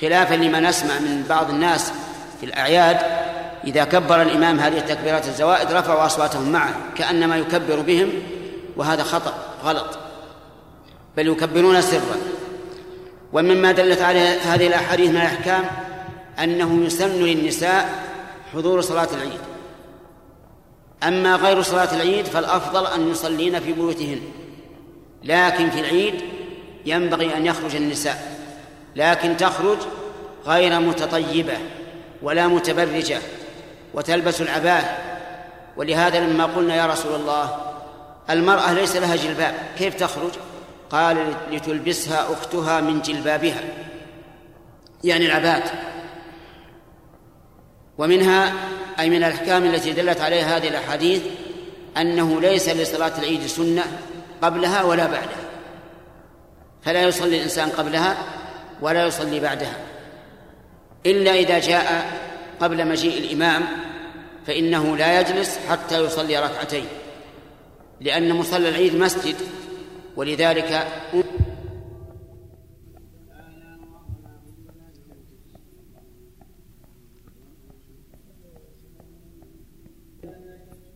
خلافا 0.00 0.34
لما 0.34 0.60
نسمع 0.60 0.98
من 0.98 1.24
بعض 1.28 1.50
الناس 1.50 1.92
في 2.40 2.46
الأعياد 2.46 2.96
إذا 3.64 3.84
كبر 3.84 4.22
الإمام 4.22 4.60
هذه 4.60 4.78
التكبيرات 4.78 5.28
الزوائد 5.28 5.72
رفعوا 5.72 6.06
أصواتهم 6.06 6.52
معه 6.52 6.74
كأنما 6.96 7.36
يكبر 7.36 7.80
بهم 7.80 8.08
وهذا 8.76 9.02
خطأ 9.02 9.34
غلط. 9.64 9.98
بل 11.16 11.28
يكبرون 11.28 11.82
سرا. 11.82 12.16
ومما 13.32 13.72
دلت 13.72 14.02
على 14.02 14.18
هذه 14.18 14.66
الأحاديث 14.66 15.10
من 15.10 15.16
الأحكام 15.16 15.64
أنه 16.38 16.84
يسن 16.84 17.22
للنساء 17.22 18.04
حضور 18.54 18.80
صلاة 18.80 19.08
العيد. 19.14 19.51
أما 21.02 21.36
غير 21.36 21.62
صلاة 21.62 21.94
العيد 21.94 22.26
فالأفضل 22.26 22.86
أن 22.86 23.10
يصلين 23.10 23.60
في 23.60 23.72
بيوتهن. 23.72 24.20
لكن 25.24 25.70
في 25.70 25.80
العيد 25.80 26.14
ينبغي 26.86 27.36
أن 27.36 27.46
يخرج 27.46 27.76
النساء. 27.76 28.38
لكن 28.96 29.36
تخرج 29.36 29.78
غير 30.46 30.80
متطيبة 30.80 31.58
ولا 32.22 32.48
متبرجة 32.48 33.18
وتلبس 33.94 34.40
العباءة 34.40 34.98
ولهذا 35.76 36.20
لما 36.20 36.44
قلنا 36.44 36.74
يا 36.74 36.86
رسول 36.86 37.14
الله 37.14 37.56
المرأة 38.30 38.72
ليس 38.72 38.96
لها 38.96 39.16
جلباب. 39.16 39.54
كيف 39.78 39.94
تخرج؟ 39.94 40.32
قال 40.90 41.34
لتلبسها 41.50 42.32
أختها 42.32 42.80
من 42.80 43.02
جلبابها. 43.02 43.60
يعني 45.04 45.26
العباءة 45.26 45.72
ومنها 47.98 48.52
أي 49.00 49.10
من 49.10 49.16
الأحكام 49.16 49.64
التي 49.64 49.92
دلت 49.92 50.20
عليها 50.20 50.56
هذه 50.56 50.68
الأحاديث 50.68 51.22
أنه 51.96 52.40
ليس 52.40 52.68
لصلاة 52.68 53.18
العيد 53.18 53.46
سنة 53.46 53.84
قبلها 54.42 54.82
ولا 54.82 55.06
بعدها. 55.06 55.42
فلا 56.82 57.02
يصلي 57.02 57.36
الإنسان 57.36 57.68
قبلها 57.68 58.16
ولا 58.80 59.06
يصلي 59.06 59.40
بعدها. 59.40 59.76
إلا 61.06 61.34
إذا 61.34 61.58
جاء 61.58 62.18
قبل 62.60 62.88
مجيء 62.88 63.18
الإمام 63.18 63.62
فإنه 64.46 64.96
لا 64.96 65.20
يجلس 65.20 65.58
حتى 65.70 66.04
يصلي 66.04 66.38
ركعتين 66.38 66.86
لأن 68.00 68.32
مصلى 68.32 68.68
العيد 68.68 68.96
مسجد 68.96 69.36
ولذلك 70.16 70.86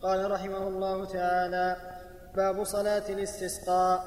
قال 0.06 0.30
رحمه 0.30 0.68
الله 0.68 1.04
تعالى 1.04 1.76
باب 2.34 2.64
صلاة 2.64 3.02
الاستسقاء. 3.08 4.04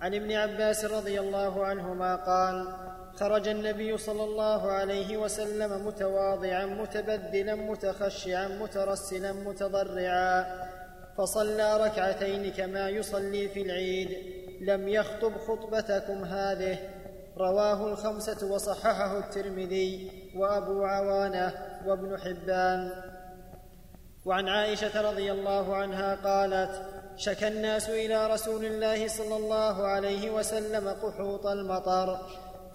عن 0.00 0.14
ابن 0.14 0.32
عباس 0.32 0.84
رضي 0.84 1.20
الله 1.20 1.66
عنهما 1.66 2.16
قال 2.16 2.68
خرج 3.14 3.48
النبي 3.48 3.98
صلى 3.98 4.24
الله 4.24 4.72
عليه 4.72 5.16
وسلم 5.16 5.86
متواضعا 5.86 6.66
متبذلا 6.66 7.54
متخشعا 7.54 8.48
مترسلا 8.48 9.32
متضرعا 9.32 10.46
فصلى 11.18 11.84
ركعتين 11.84 12.52
كما 12.52 12.88
يصلي 12.88 13.48
في 13.48 13.62
العيد. 13.62 14.10
لم 14.60 14.88
يخطب 14.88 15.32
خطبتكم 15.38 16.24
هذه. 16.24 16.78
رواه 17.38 17.86
الخمسة 17.86 18.52
وصححه 18.52 19.18
الترمذي 19.18 20.10
وأبو 20.36 20.84
عوانة 20.84 21.52
وابن 21.86 22.18
حبان. 22.18 23.11
وعن 24.24 24.48
عائشة 24.48 25.00
رضي 25.10 25.32
الله 25.32 25.76
عنها 25.76 26.14
قالت 26.14 26.82
شكى 27.16 27.48
الناس 27.48 27.88
إلى 27.88 28.26
رسول 28.26 28.64
الله 28.64 29.08
صلى 29.08 29.36
الله 29.36 29.86
عليه 29.86 30.30
وسلم 30.30 30.88
قحوط 30.88 31.46
المطر 31.46 32.18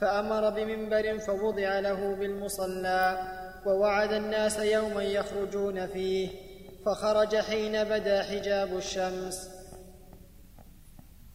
فأمر 0.01 0.49
بمنبر 0.49 1.19
فوضع 1.19 1.79
له 1.79 2.15
بالمصلى 2.15 3.19
ووعد 3.65 4.13
الناس 4.13 4.59
يوما 4.59 5.03
يخرجون 5.03 5.87
فيه 5.87 6.29
فخرج 6.85 7.35
حين 7.35 7.83
بدا 7.83 8.23
حجاب 8.23 8.77
الشمس. 8.77 9.49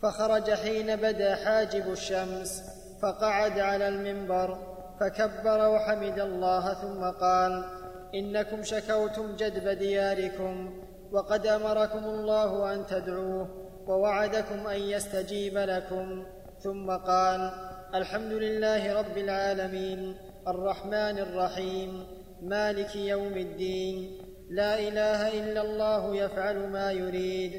فخرج 0.03 0.51
حين 0.51 0.97
بدا 0.97 1.35
حاجب 1.35 1.93
الشمس 1.93 2.63
فقعد 3.03 3.59
على 3.59 3.89
المنبر 3.89 4.59
فكبر 5.01 5.69
وحمد 5.69 6.19
الله 6.19 6.75
ثم 6.75 7.11
قال 7.21 7.82
إنكم 8.15 8.63
شكوتم 8.63 9.37
جدب 9.37 9.69
دياركم 9.69 10.83
وقد 11.13 11.47
أمركم 11.47 12.05
الله 12.05 12.75
أن 12.75 12.87
تدعوه 12.87 13.49
ووعدكم 13.87 14.67
أن 14.67 14.81
يستجيب 14.81 15.59
لكم. 15.59 16.27
ثم 16.65 16.91
قال 16.91 17.51
الحمد 17.95 18.33
لله 18.33 19.01
رب 19.01 19.19
العالمين 19.19 20.17
الرحمن 20.49 21.19
الرحيم 21.19 22.07
مالك 22.43 22.97
يوم 22.97 23.33
الدين 23.33 24.19
لا 24.51 24.79
إله 24.79 25.29
إلا 25.41 25.63
الله 25.63 26.17
يفعل 26.17 26.69
ما 26.69 26.93
يريد. 26.93 27.53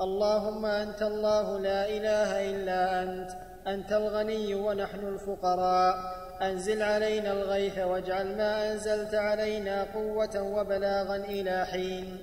اللهم 0.00 0.64
أنت 0.66 1.02
الله 1.02 1.58
لا 1.58 1.88
إله 1.88 2.50
إلا 2.50 3.02
أنت 3.02 3.30
أنت 3.66 3.92
الغني 3.92 4.54
ونحن 4.54 5.02
الفقراء. 5.08 6.25
أنزل 6.42 6.82
علينا 6.82 7.32
الغيث 7.32 7.78
واجعل 7.78 8.36
ما 8.36 8.72
أنزلت 8.72 9.14
علينا 9.14 9.86
قوة 9.94 10.42
وبلاغا 10.42 11.16
إلى 11.16 11.66
حين. 11.66 12.18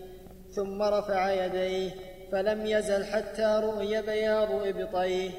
ثم 0.55 0.82
رفع 0.82 1.32
يديه 1.32 1.91
فلم 2.32 2.65
يزل 2.65 3.05
حتى 3.05 3.62
رؤي 3.63 4.01
بياض 4.01 4.50
إبطيه. 4.51 5.32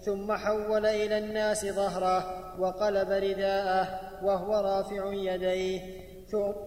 ثم 0.00 0.32
حول 0.32 0.86
إلى 0.86 1.18
الناس 1.18 1.66
ظهره 1.66 2.24
وقلب 2.60 3.10
رداءه 3.10 4.00
وهو 4.22 4.54
رافع 4.54 5.12
يديه. 5.12 5.80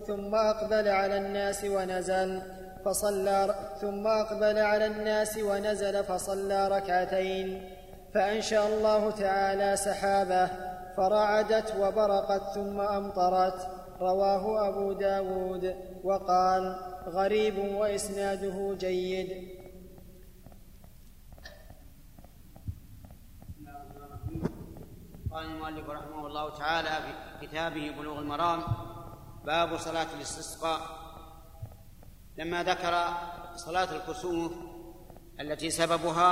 ثم 0.07 0.35
أقبل 0.35 0.87
على 0.87 1.17
الناس 1.17 1.63
ونزل 1.63 2.41
فصلى 2.85 3.55
ثم 3.81 4.07
أقبل 4.07 4.57
على 4.57 4.85
الناس 4.85 5.37
ونزل 5.37 6.03
فصلى 6.03 6.67
ركعتين. 6.67 7.69
فأنشأ 8.13 8.67
الله 8.67 9.11
تعالى 9.11 9.75
سحابه 9.75 10.70
فرعدت 10.97 11.75
وبرقت 11.79 12.53
ثم 12.55 12.79
أمطرت. 12.79 13.67
رواه 14.01 14.69
أبو 14.69 14.93
داود 14.93 15.75
وقال 16.03 16.75
غريب 17.05 17.57
وإسناده 17.57 18.73
جيد. 18.73 19.29
قال 25.31 25.45
المؤلف 25.45 25.89
رحمه 25.89 26.27
الله 26.27 26.57
تعالى 26.57 26.89
في 26.89 27.47
كتابه 27.47 27.91
بلوغ 27.91 28.19
المرام 28.19 28.63
باب 29.45 29.77
صلاة 29.77 30.07
الاستسقاء. 30.17 30.79
لما 32.37 32.63
ذكر 32.63 33.05
صلاة 33.55 33.95
الكسوف 33.95 34.53
التي 35.39 35.69
سببها 35.69 36.31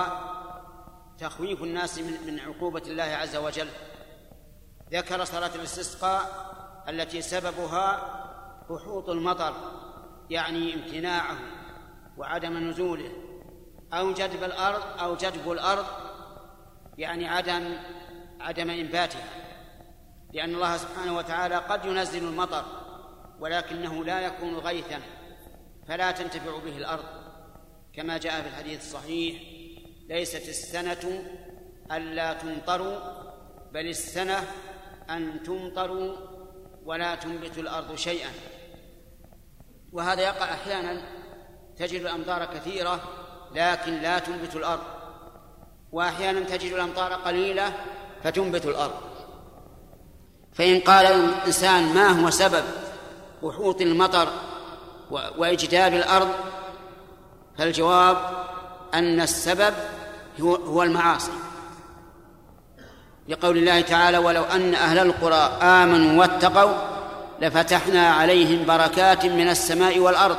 تخويف 1.18 1.64
الناس 1.64 2.00
من 2.00 2.40
عقوبة 2.40 2.82
الله 2.88 3.04
عز 3.04 3.36
وجل 3.36 3.68
ذكر 4.92 5.24
صلاة 5.24 5.56
الاستسقاء 5.56 6.50
التي 6.90 7.22
سببها 7.22 8.16
هحوط 8.70 9.10
المطر 9.10 9.54
يعني 10.30 10.74
امتناعه 10.74 11.38
وعدم 12.18 12.70
نزوله 12.70 13.12
أو 13.94 14.14
جدب 14.14 14.44
الأرض 14.44 15.00
أو 15.00 15.16
جدب 15.16 15.52
الأرض 15.52 15.86
يعني 16.98 17.28
عدم 17.28 17.78
عدم 18.40 18.70
إنباتها 18.70 19.28
لأن 20.34 20.56
الله 20.56 20.78
سبحانه 20.78 21.18
وتعالى 21.18 21.56
قد 21.56 21.86
ينزل 21.86 22.24
المطر 22.24 22.66
ولكنه 23.40 24.06
لا 24.06 24.22
يكون 24.22 24.56
غيثا 24.56 25.02
فلا 25.88 26.12
تنتفع 26.12 26.60
به 26.60 26.78
الأرض. 26.78 27.04
كما 27.94 28.18
جاء 28.18 28.42
في 28.42 28.48
الحديث 28.48 28.82
الصحيح 28.82 29.42
ليست 30.10 30.50
السنة 30.50 31.24
ألا 31.92 32.34
تمطروا 32.34 32.98
بل 33.74 33.88
السنة 33.88 34.44
أن 35.10 35.44
تمطروا 35.44 36.16
ولا 36.86 37.16
تنبت 37.16 37.58
الأرض 37.58 37.96
شيئا. 37.96 38.30
وهذا 39.94 40.22
يقع 40.22 40.54
أحيانا 40.54 41.02
تجد 41.78 42.02
الأمطار 42.02 42.46
كثيرة 42.46 43.00
لكن 43.56 44.02
لا 44.02 44.20
تنبت 44.20 44.56
الأرض. 44.56 44.84
وأحيانا 45.92 46.40
تجد 46.40 46.74
الأمطار 46.74 47.14
قليلة 47.14 47.74
فتنبت 48.24 48.66
الأرض. 48.66 48.94
فإن 50.54 50.80
قال 50.80 51.06
الإنسان 51.06 51.94
ما 51.94 52.08
هو 52.08 52.30
سبب 52.30 52.64
وحوط 53.42 53.82
المطر 53.82 54.30
وإجداب 55.12 55.94
الأرض 55.94 56.30
فالجواب 57.58 58.18
أن 58.94 59.22
السبب 59.22 59.74
هو 60.42 60.84
المعاصي. 60.84 61.32
لقول 63.30 63.58
الله 63.58 63.82
تعالى 63.82 64.18
ولو 64.18 64.44
أن 64.44 64.76
أهل 64.76 65.00
القرى 65.00 65.58
آمنوا 65.62 66.20
واتقوا 66.20 66.74
لفتحنا 67.42 68.10
عليهم 68.10 68.66
بركات 68.66 69.26
من 69.26 69.50
السماء 69.50 70.00
والأرض 70.00 70.38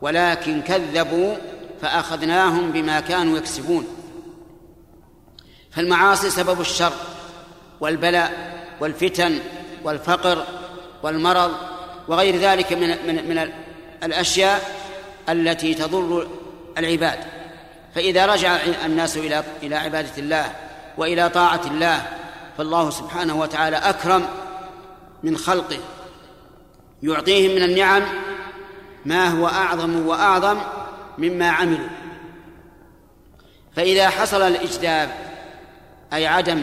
ولكن 0.00 0.62
كذبوا 0.62 1.36
فأخذناهم 1.82 2.72
بما 2.72 3.00
كانوا 3.00 3.38
يكسبون. 3.38 3.86
فالمعاصي 5.70 6.30
سبب 6.30 6.60
الشر 6.60 6.92
والبلاء 7.80 8.32
والفتن 8.80 9.38
والفقر 9.84 10.44
والمرض 11.02 11.52
وغير 12.08 12.36
ذلك 12.36 12.72
من 12.72 12.88
من 12.88 13.28
من 13.28 13.50
الأشياء 14.02 14.70
التي 15.28 15.74
تضر 15.74 16.28
العباد. 16.78 17.18
فإذا 17.94 18.26
رجع 18.26 18.56
الناس 18.84 19.16
إلى 19.16 19.44
إلى 19.62 19.76
عبادة 19.76 20.18
الله 20.18 20.65
وإلى 20.98 21.28
طاعة 21.28 21.60
الله. 21.66 22.06
فالله 22.58 22.90
سبحانه 22.90 23.40
وتعالى 23.40 23.76
أكرم 23.76 24.28
من 25.22 25.36
خلقه. 25.36 25.78
يعطيهم 27.02 27.54
من 27.54 27.62
النعم 27.62 28.02
ما 29.04 29.28
هو 29.28 29.46
أعظم 29.46 30.06
وأعظم 30.06 30.58
مما 31.18 31.50
عملوا. 31.50 31.88
فإذا 33.76 34.08
حصل 34.08 34.42
الإجداب 34.42 35.10
أي 36.12 36.26
عدم 36.26 36.62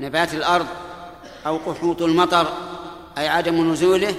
نبات 0.00 0.34
الأرض 0.34 0.66
أو 1.46 1.56
قحوط 1.56 2.02
المطر 2.02 2.52
أي 3.18 3.28
عدم 3.28 3.72
نزوله 3.72 4.14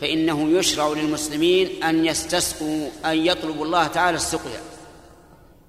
فإنه 0.00 0.48
يشرع 0.48 0.88
للمسلمين 0.88 1.84
أن 1.84 2.04
يستسقوا 2.04 2.88
أن 3.04 3.16
يطلبوا 3.16 3.64
الله 3.64 3.86
تعالى 3.86 4.16
السقيا. 4.16 4.60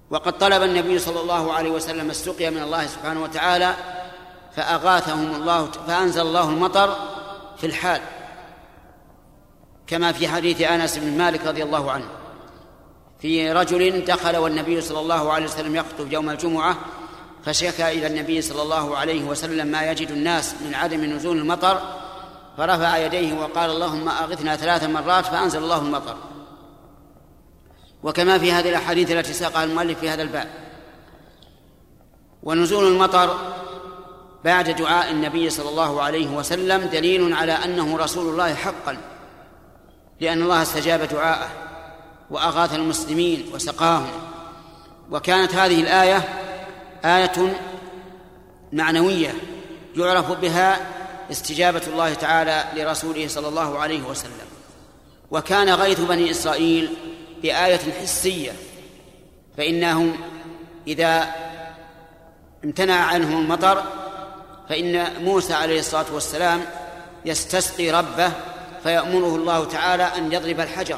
وقد 0.09 0.37
طلب 0.37 0.63
النبي 0.63 0.99
صلى 0.99 1.21
الله 1.21 1.53
عليه 1.53 1.69
وسلم 1.69 2.09
السقيا 2.09 2.49
من 2.49 2.61
الله 2.61 2.87
سبحانه 2.87 3.23
وتعالى 3.23 3.75
فأغاثهم 4.55 5.35
الله 5.35 5.71
فأنزل 5.87 6.21
الله 6.21 6.49
المطر 6.49 6.95
في 7.57 7.67
الحال 7.67 8.01
كما 9.87 10.11
في 10.11 10.27
حديث 10.27 10.61
أنس 10.61 10.97
بن 10.97 11.17
مالك 11.17 11.45
رضي 11.47 11.63
الله 11.63 11.91
عنه. 11.91 12.05
في 13.21 13.51
رجل 13.51 14.05
دخل 14.05 14.37
والنبي 14.37 14.81
صلى 14.81 14.99
الله 14.99 15.33
عليه 15.33 15.45
وسلم 15.45 15.75
يخطب 15.75 16.13
يوم 16.13 16.29
الجمعة 16.29 16.77
فشكى 17.45 17.91
إلى 17.91 18.07
النبي 18.07 18.41
صلى 18.41 18.61
الله 18.61 18.97
عليه 18.97 19.23
وسلم 19.23 19.67
ما 19.67 19.91
يجد 19.91 20.11
الناس 20.11 20.55
من 20.61 20.75
عدم 20.75 21.03
نزول 21.03 21.37
المطر 21.37 21.81
فرفع 22.57 22.97
يديه 22.97 23.33
وقال 23.33 23.69
اللهم 23.69 24.09
أغثنا 24.09 24.55
ثلاث 24.55 24.83
مرات 24.83 25.25
فأنزل 25.25 25.63
الله 25.63 25.77
المطر. 25.77 26.15
وكما 28.05 28.37
في 28.37 28.51
هذه 28.51 28.69
الأحاديث 28.69 29.11
التي 29.11 29.33
ساقها 29.33 29.63
المؤلف 29.63 29.99
في 29.99 30.09
هذا 30.09 30.21
الباب. 30.21 30.47
ونزول 32.43 32.87
المطر 32.87 33.37
بعد 34.43 34.69
دعاء 34.69 35.11
النبي 35.11 35.49
صلى 35.49 35.69
الله 35.69 36.01
عليه 36.01 36.27
وسلم 36.27 36.81
دليل 36.81 37.33
على 37.33 37.51
أنه 37.51 37.97
رسول 37.97 38.33
الله 38.33 38.53
حقا 38.53 38.97
لأن 40.21 40.41
الله 40.41 40.61
استجاب 40.61 41.01
دعاءه 41.01 41.49
وأغاث 42.29 42.73
المسلمين 42.73 43.45
وسقاهم. 43.53 44.11
وكانت 45.11 45.55
هذه 45.55 45.81
الآية 45.81 46.17
آية 47.05 47.55
معنوية 48.73 49.33
يعرف 49.95 50.31
بها 50.31 50.77
استجابة 51.31 51.81
الله 51.87 52.13
تعالى 52.13 52.63
لرسوله 52.75 53.27
صلى 53.27 53.47
الله 53.47 53.79
عليه 53.79 54.01
وسلم. 54.03 54.47
وكان 55.31 55.69
غيث 55.69 56.01
بني 56.01 56.31
إسرائيل 56.31 56.89
بآية 57.45 57.79
حسية 58.01 58.51
فإنهم 59.57 60.17
إذا 60.87 61.35
امتنع 62.63 62.95
عنهم 62.95 63.41
المطر 63.41 63.83
فإن 64.69 65.23
موسى 65.23 65.53
عليه 65.53 65.79
الصلاة 65.79 66.05
والسلام 66.13 66.65
يستسقي 67.25 67.91
ربه 67.91 68.31
فيأمره 68.83 69.35
الله 69.35 69.65
تعالى 69.65 70.03
أن 70.03 70.31
يضرب 70.33 70.59
الحجر. 70.59 70.97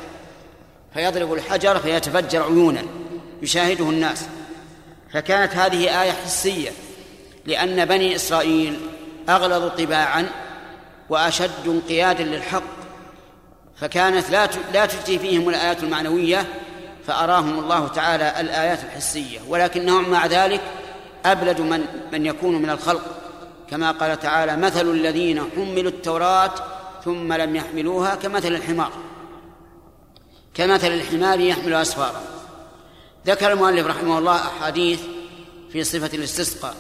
فيضرب 0.93 1.33
الحجر 1.33 1.79
فيتفجر 1.79 2.43
عيونا 2.43 2.83
يشاهده 3.41 3.89
الناس. 3.89 4.25
فكانت 5.13 5.55
هذه 5.55 6.03
آية 6.03 6.11
حسية 6.11 6.69
لأن 7.45 7.85
بني 7.85 8.15
إسرائيل 8.15 8.79
أغلظ 9.29 9.71
طباعا 9.77 10.29
وأشد 11.09 11.67
انقيادا 11.67 12.23
للحق. 12.23 12.76
فكانت 13.79 14.29
لا 14.29 14.49
لا 14.73 14.85
تجدي 14.85 15.19
فيهم 15.19 15.49
الآيات 15.49 15.83
المعنوية 15.83 16.47
فأراهم 17.07 17.59
الله 17.59 17.87
تعالى 17.87 18.41
الآيات 18.41 18.83
الحسية. 18.83 19.39
ولكنهم 19.47 20.09
مع 20.09 20.25
ذلك 20.25 20.61
أبلد 21.25 21.61
من 21.61 21.85
من 22.11 22.25
يكون 22.25 22.61
من 22.61 22.69
الخلق. 22.69 23.01
كما 23.69 23.91
قال 23.91 24.19
تعالى 24.19 24.57
مثل 24.57 24.91
الذين 24.91 25.43
حملوا 25.55 25.91
التوراة 25.91 26.51
ثم 27.05 27.33
لم 27.33 27.55
يحملوها 27.55 28.15
كمثل 28.15 28.47
الحمار. 28.55 28.91
كمثل 30.53 30.87
الحمار 30.87 31.39
يحمل 31.39 31.73
أسفارا. 31.73 32.21
ذكر 33.27 33.51
المؤلف 33.51 33.87
رحمه 33.87 34.17
الله 34.17 34.35
أحاديث 34.35 34.99
في 35.71 35.83
صفة 35.83 36.17
الاستسقاء 36.17 36.75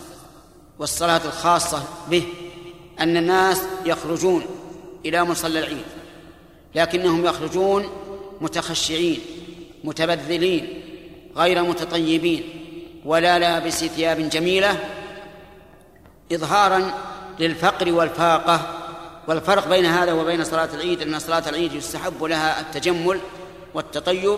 والصلاة 0.79 1.21
الخاصة 1.25 1.83
به 2.09 2.23
أن 2.99 3.17
الناس 3.17 3.61
يخرجون 3.85 4.45
إلى 5.05 5.23
مصلى 5.23 5.59
العيد. 5.59 5.96
لكنهم 6.75 7.25
يخرجون 7.25 7.89
متخشعين 8.41 9.19
متبذلين 9.83 10.81
غير 11.35 11.63
متطيبين 11.63 12.43
ولا 13.05 13.39
لابس 13.39 13.85
ثياب 13.85 14.29
جميلة 14.29 14.79
إظهارا 16.31 16.93
للفقر 17.39 17.93
والفاقة. 17.93 18.73
والفرق 19.27 19.67
بين 19.67 19.85
هذا 19.85 20.13
وبين 20.13 20.43
صلاة 20.43 20.69
العيد 20.73 21.01
أن 21.01 21.19
صلاة 21.19 21.49
العيد 21.49 21.73
يستحب 21.73 22.23
لها 22.23 22.61
التجمل 22.61 23.19
والتطيب 23.73 24.37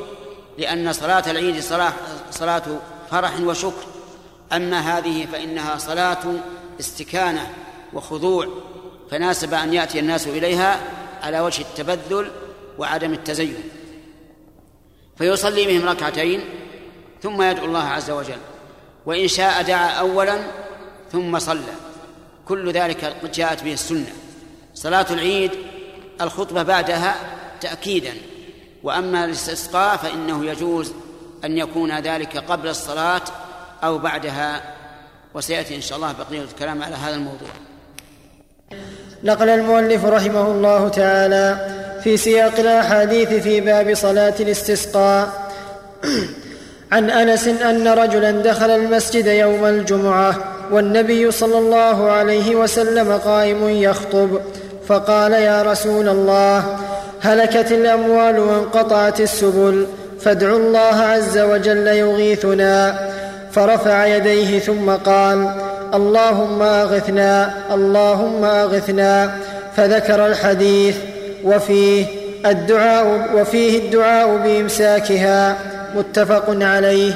لأن 0.58 0.94
صلاة 0.94 1.32
العيد 1.32 1.60
صلاة, 1.60 1.94
صلاة 2.32 2.64
فرح 3.12 3.40
وشكر. 3.40 3.84
أما 4.54 4.80
هذه 4.80 5.28
فإنها 5.32 5.78
صلاة 5.78 6.18
استكانة 6.80 7.54
وخضوع 7.94 8.48
فناسب 9.12 9.54
أن 9.54 9.74
يأتي 9.74 10.00
الناس 10.00 10.28
إليها 10.28 10.80
على 11.24 11.40
وجه 11.40 11.62
التبذل 11.62 12.32
وعدم 12.78 13.14
التزين. 13.14 13.64
فيصلي 15.18 15.66
بهم 15.66 15.90
ركعتين 15.90 16.42
ثم 17.24 17.42
يدعو 17.42 17.66
الله 17.66 17.84
عز 17.84 18.12
وجل. 18.12 18.38
وإن 19.06 19.28
شاء 19.28 19.62
دعا 19.62 19.88
أولا 19.88 20.40
ثم 21.12 21.40
صلى. 21.40 21.74
كل 22.48 22.72
ذلك 22.72 23.06
قد 23.06 23.32
جاءت 23.32 23.64
به 23.64 23.74
السنة. 23.74 24.14
صلاة 24.74 25.06
العيد 25.10 25.52
الخطبة 26.22 26.64
بعدها 26.64 27.16
تأكيدا. 27.62 28.14
وأما 28.84 29.26
الاستسقاء 29.26 29.98
فإنه 29.98 30.46
يجوز 30.46 30.94
أن 31.46 31.58
يكون 31.58 32.00
ذلك 32.00 32.38
قبل 32.38 32.68
الصلاة 32.68 33.22
أو 33.84 33.98
بعدها. 33.98 34.76
وسيأتي 35.34 35.76
إن 35.76 35.82
شاء 35.82 35.98
الله 35.98 36.12
بقية 36.12 36.42
الكلام 36.42 36.84
على 36.84 36.96
هذا 36.96 37.16
الموضوع. 37.16 37.50
نقل 39.24 39.50
المؤلف 39.50 40.06
رحمه 40.06 40.52
الله 40.52 40.90
تعالى 40.90 41.58
في 42.04 42.18
سياق 42.18 42.60
الأحاديث 42.60 43.30
في 43.30 43.62
باب 43.62 43.96
صلاة 43.96 44.34
الاستسقاء 44.40 45.30
عن 46.92 47.10
أنس 47.10 47.48
أن 47.48 47.88
رجلا 47.88 48.32
دخل 48.32 48.70
المسجد 48.70 49.28
يوم 49.28 49.66
الجمعة 49.66 50.36
والنبي 50.72 51.32
صلى 51.32 51.58
الله 51.58 52.12
عليه 52.12 52.56
وسلم 52.56 53.12
قائم 53.12 53.70
يخطب 53.70 54.42
فقال 54.88 55.32
يا 55.32 55.62
رسول 55.64 56.10
الله 56.10 56.78
هلكت 57.22 57.72
الأموال 57.72 58.40
وانقطعت 58.40 59.22
السبل 59.22 59.88
فادعوا 60.22 60.60
الله 60.60 60.96
عز 60.96 61.38
وجل 61.38 61.88
يغيثنا 61.88 63.10
فرفع 63.52 64.06
يديه 64.06 64.60
ثم 64.60 64.90
قال 64.90 65.69
اللهم 65.94 66.62
أغثنا 66.62 67.54
اللهم 67.74 68.46
أغثنا. 68.46 69.32
فذكر 69.78 70.26
الحديث 70.26 70.96
وفيه 71.44 72.06
الدعاء 72.46 73.30
وفيه 73.36 73.80
الدعاء 73.80 74.38
بإمساكها 74.38 75.58
متفق 75.96 76.46
عليه. 76.50 77.14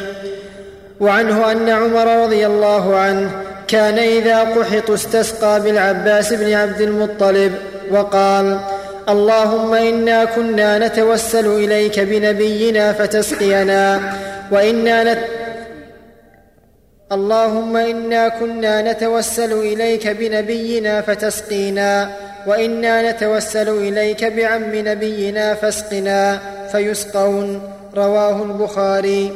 وعنه 0.99 1.51
أن 1.51 1.69
عمر 1.69 2.23
رضي 2.23 2.45
الله 2.45 2.95
عنه 2.95 3.31
كان 3.67 3.97
إذا 3.97 4.39
قحط 4.39 4.91
استسقى 4.91 5.61
بالعباس 5.61 6.33
بن 6.33 6.53
عبد 6.53 6.81
المطلب 6.81 7.53
وقال 7.91 8.59
اللهم 9.09 9.73
إنا 9.73 10.25
كنا 10.25 10.87
نتوسل 10.87 11.47
إليك 11.47 11.99
بنبينا 11.99 12.93
فتسقينا 12.93 13.99
وإنا 14.51 15.03
نت 15.03 15.19
اللهم 17.13 17.77
إنا 17.77 18.29
كنا 18.29 18.91
نتوسل 18.91 19.53
إليك 19.53 20.07
بنبينا 20.07 21.01
فتسقينا 21.01 22.09
وإنا 22.47 23.11
نتوسل 23.11 23.69
إليك 23.69 24.23
بعم 24.23 24.71
نبينا 24.73 25.53
فاسقنا 25.53 26.39
فيسقون. 26.71 27.61
رواه 27.95 28.43
البخاري. 28.43 29.31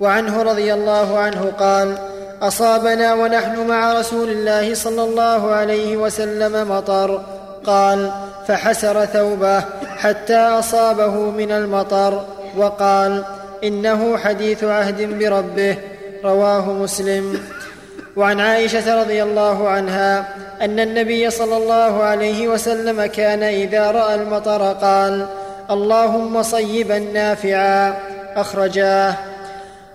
وعنه 0.00 0.42
رضي 0.42 0.74
الله 0.74 1.18
عنه 1.18 1.52
قال 1.58 1.98
أصابنا 2.42 3.14
ونحن 3.14 3.66
مع 3.66 3.92
رسول 3.92 4.28
الله 4.28 4.74
صلى 4.74 5.02
الله 5.04 5.50
عليه 5.50 5.96
وسلم 5.96 6.70
مطر. 6.70 7.24
قال 7.66 8.10
فحسر 8.48 9.04
ثوبه 9.04 9.64
حتى 9.96 10.36
أصابه 10.36 11.14
من 11.30 11.52
المطر. 11.52 12.24
وقال 12.56 13.24
إنه 13.64 14.16
حديث 14.16 14.64
عهد 14.64 15.18
بربه. 15.18 15.76
رواه 16.24 16.72
مسلم. 16.72 17.40
وعن 18.16 18.40
عائشة 18.40 19.02
رضي 19.02 19.22
الله 19.22 19.68
عنها 19.68 20.24
أن 20.62 20.80
النبي 20.80 21.30
صلى 21.30 21.56
الله 21.56 22.02
عليه 22.02 22.48
وسلم 22.48 23.06
كان 23.06 23.42
إذا 23.42 23.90
رأى 23.90 24.14
المطر 24.14 24.72
قال 24.72 25.26
اللهم 25.70 26.42
صيبا 26.42 26.98
نافعا 26.98 27.94
أخرجاه. 28.36 29.14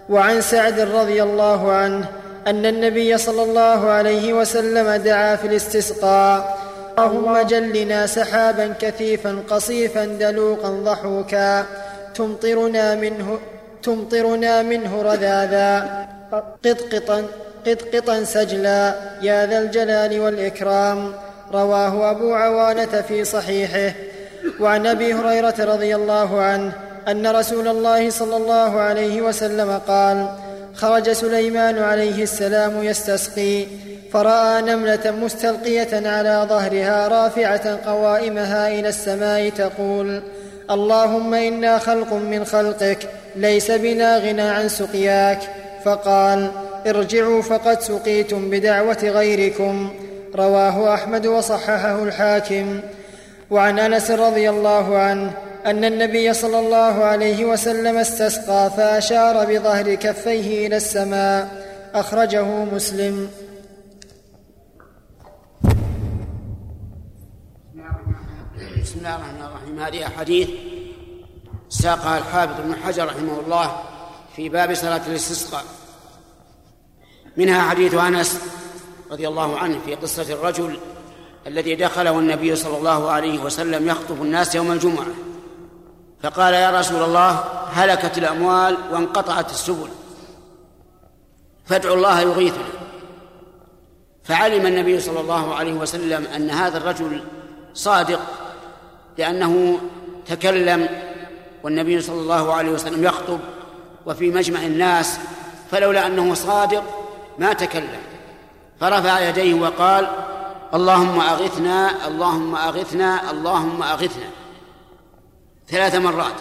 وعن 0.09 0.41
سعد 0.41 0.79
رضي 0.79 1.23
الله 1.23 1.71
عنه 1.71 2.05
أن 2.47 2.65
النبي 2.65 3.17
صلى 3.17 3.43
الله 3.43 3.89
عليه 3.89 4.33
وسلم 4.33 4.91
دعا 4.91 5.35
في 5.35 5.47
الاستسقاء. 5.47 6.57
اللهم 6.99 7.37
جلنا 7.47 8.07
سحابا 8.07 8.73
كثيفا 8.81 9.43
قصيفا 9.49 10.05
دلوقا 10.05 10.69
ضحوكا 10.69 11.65
تمطرنا 12.15 12.95
منه 12.95 13.39
تمطرنا 13.83 14.61
منه 14.61 15.01
رذاذا 15.01 15.69
قطقطا 16.31 17.25
قطقطا 17.67 18.23
سجلا 18.23 18.95
يا 19.21 19.45
ذا 19.45 19.59
الجلال 19.59 20.19
والإكرام. 20.19 21.13
رواه 21.53 22.11
أبو 22.11 22.33
عوانة 22.33 23.01
في 23.07 23.23
صحيحه. 23.23 23.95
وعن 24.59 24.87
أبي 24.87 25.13
هريرة 25.13 25.55
رضي 25.59 25.95
الله 25.95 26.41
عنه 26.41 26.71
أن 27.07 27.27
رسول 27.27 27.67
الله 27.67 28.09
صلى 28.09 28.37
الله 28.37 28.79
عليه 28.79 29.21
وسلم 29.21 29.81
قال 29.87 30.27
خرج 30.75 31.11
سليمان 31.11 31.77
عليه 31.77 32.23
السلام 32.23 32.83
يستسقي 32.83 33.65
فرأى 34.13 34.61
نملة 34.61 35.11
مستلقية 35.11 36.09
على 36.09 36.45
ظهرها 36.49 37.07
رافعة 37.07 37.79
قوائمها 37.85 38.67
إلى 38.67 38.89
السماء 38.89 39.49
تقول 39.49 40.21
اللهم 40.71 41.33
إنا 41.33 41.77
خلق 41.77 42.13
من 42.13 42.45
خلقك 42.45 43.09
ليس 43.35 43.71
بنا 43.71 44.17
غنى 44.17 44.41
عن 44.41 44.69
سقياك. 44.69 45.39
فقال 45.85 46.51
ارجعوا 46.87 47.41
فقد 47.41 47.81
سقيتم 47.81 48.49
بدعوة 48.49 49.03
غيركم. 49.03 49.93
رواه 50.35 50.93
أحمد 50.93 51.27
وصححه 51.27 52.03
الحاكم. 52.03 52.79
وعن 53.51 53.79
أنس 53.79 54.11
رضي 54.11 54.49
الله 54.49 54.97
عنه 54.97 55.33
أن 55.65 55.85
النبي 55.85 56.33
صلى 56.33 56.59
الله 56.59 57.03
عليه 57.03 57.45
وسلم 57.45 57.97
استسقى 57.97 58.71
فأشار 58.77 59.45
بظهر 59.45 59.95
كفيه 59.95 60.67
إلى 60.67 60.77
السماء. 60.77 61.47
أخرجه 61.93 62.45
مسلم. 62.45 63.29
بسم 68.81 68.99
الله 68.99 69.15
الرحمن 69.15 69.41
الرحيم. 69.41 69.79
هذه 69.79 70.07
أحاديث 70.07 70.49
ساقها 71.69 72.17
الحافظ 72.17 72.59
ابن 72.59 72.75
حجر 72.75 73.05
رحمه 73.05 73.39
الله. 73.45 73.71
في 74.39 74.49
باب 74.49 74.73
صلاة 74.73 75.01
الاستسقاء. 75.07 75.65
منها 77.37 77.69
حديث 77.69 77.93
أنس 77.93 78.41
رضي 79.11 79.27
الله 79.27 79.57
عنه 79.57 79.79
في 79.85 79.95
قصة 79.95 80.33
الرجل 80.33 80.79
الذي 81.47 81.75
دخله 81.75 82.19
النبي 82.19 82.55
صلى 82.55 82.77
الله 82.77 83.11
عليه 83.11 83.39
وسلم 83.39 83.87
يخطب 83.87 84.21
الناس 84.21 84.55
يوم 84.55 84.71
الجمعة. 84.71 85.05
فقال 86.23 86.53
يا 86.53 86.79
رسول 86.79 87.03
الله 87.03 87.31
هلكت 87.71 88.17
الأموال 88.17 88.77
وانقطعت 88.91 89.51
السبل. 89.51 89.89
فادعوا 91.65 91.95
الله 91.95 92.21
يغيثنا 92.21 92.69
فعلم 94.23 94.65
النبي 94.65 94.99
صلى 94.99 95.19
الله 95.19 95.55
عليه 95.55 95.73
وسلم 95.73 96.25
أن 96.25 96.49
هذا 96.49 96.77
الرجل 96.77 97.23
صادق 97.73 98.19
لأنه 99.17 99.79
تكلم 100.27 100.89
والنبي 101.63 102.01
صلى 102.01 102.21
الله 102.21 102.53
عليه 102.53 102.71
وسلم 102.71 103.03
يخطب 103.03 103.39
وفي 104.09 104.31
مجمع 104.31 104.59
الناس 104.59 105.19
فلولا 105.71 106.07
أنه 106.07 106.33
صادق 106.33 106.83
ما 107.37 107.53
تكلم. 107.53 108.01
فرفع 108.79 109.19
يديه 109.19 109.53
وقال 109.53 110.07
اللهم 110.73 111.19
أغثنا 111.19 112.07
اللهم 112.07 112.55
أغثنا 112.55 113.31
اللهم 113.31 113.83
أغثنا. 113.83 114.29
ثلاث 115.67 115.95
مرات. 115.95 116.33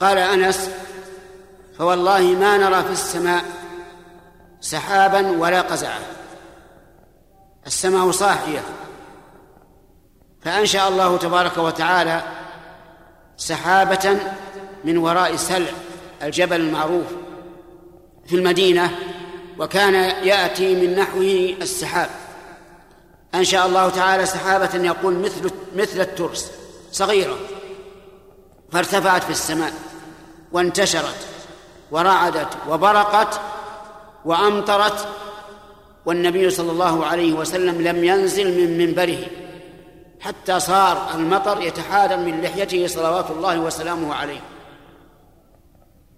قال 0.00 0.18
أنس 0.18 0.70
فوالله 1.78 2.20
ما 2.20 2.56
نرى 2.56 2.82
في 2.82 2.92
السماء 2.92 3.44
سحابا 4.60 5.30
ولا 5.30 5.60
قزعا 5.60 6.00
السماء 7.66 8.10
صاحية. 8.10 8.62
فأنشأ 10.42 10.88
الله 10.88 11.16
تبارك 11.16 11.58
وتعالى 11.58 12.22
سحابة 13.36 14.20
من 14.84 14.98
وراء 14.98 15.36
سلع 15.36 15.70
الجبل 16.22 16.60
المعروف 16.60 17.06
في 18.26 18.36
المدينة 18.36 18.98
وكان 19.58 19.94
يأتي 20.26 20.74
من 20.74 20.96
نحوه 20.96 21.54
السحاب. 21.62 22.10
أنشأ 23.34 23.66
الله 23.66 23.88
تعالى 23.88 24.26
سحابة 24.26 24.84
يقول 24.84 25.14
مثل 25.14 25.50
مثل 25.76 26.00
الترس 26.00 26.50
صغيرة. 26.92 27.36
فارتفعت 28.72 29.22
في 29.24 29.30
السماء 29.30 29.72
وانتشرت 30.52 31.26
ورعدت 31.90 32.48
وبرقت 32.68 33.40
وأمطرت 34.24 35.08
والنبي 36.06 36.50
صلى 36.50 36.72
الله 36.72 37.06
عليه 37.06 37.32
وسلم 37.32 37.80
لم 37.82 38.04
ينزل 38.04 38.60
من 38.60 38.78
منبره 38.78 39.18
حتى 40.20 40.60
صار 40.60 41.10
المطر 41.14 41.62
يتحادر 41.62 42.16
من 42.16 42.40
لحيته 42.40 42.86
صلوات 42.86 43.30
الله 43.30 43.58
وسلامه 43.58 44.14
عليه. 44.14 44.40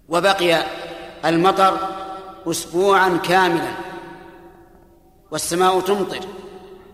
وبقي 0.09 0.63
المطر 1.25 1.77
اسبوعا 2.47 3.19
كاملا 3.23 3.71
والسماء 5.31 5.79
تمطر 5.79 6.19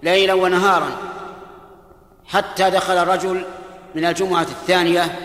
ليلا 0.03 0.33
ونهارا 0.33 0.89
حتى 2.25 2.69
دخل 2.69 2.97
الرجل 2.97 3.45
من 3.95 4.05
الجمعة 4.05 4.41
الثانية 4.41 5.19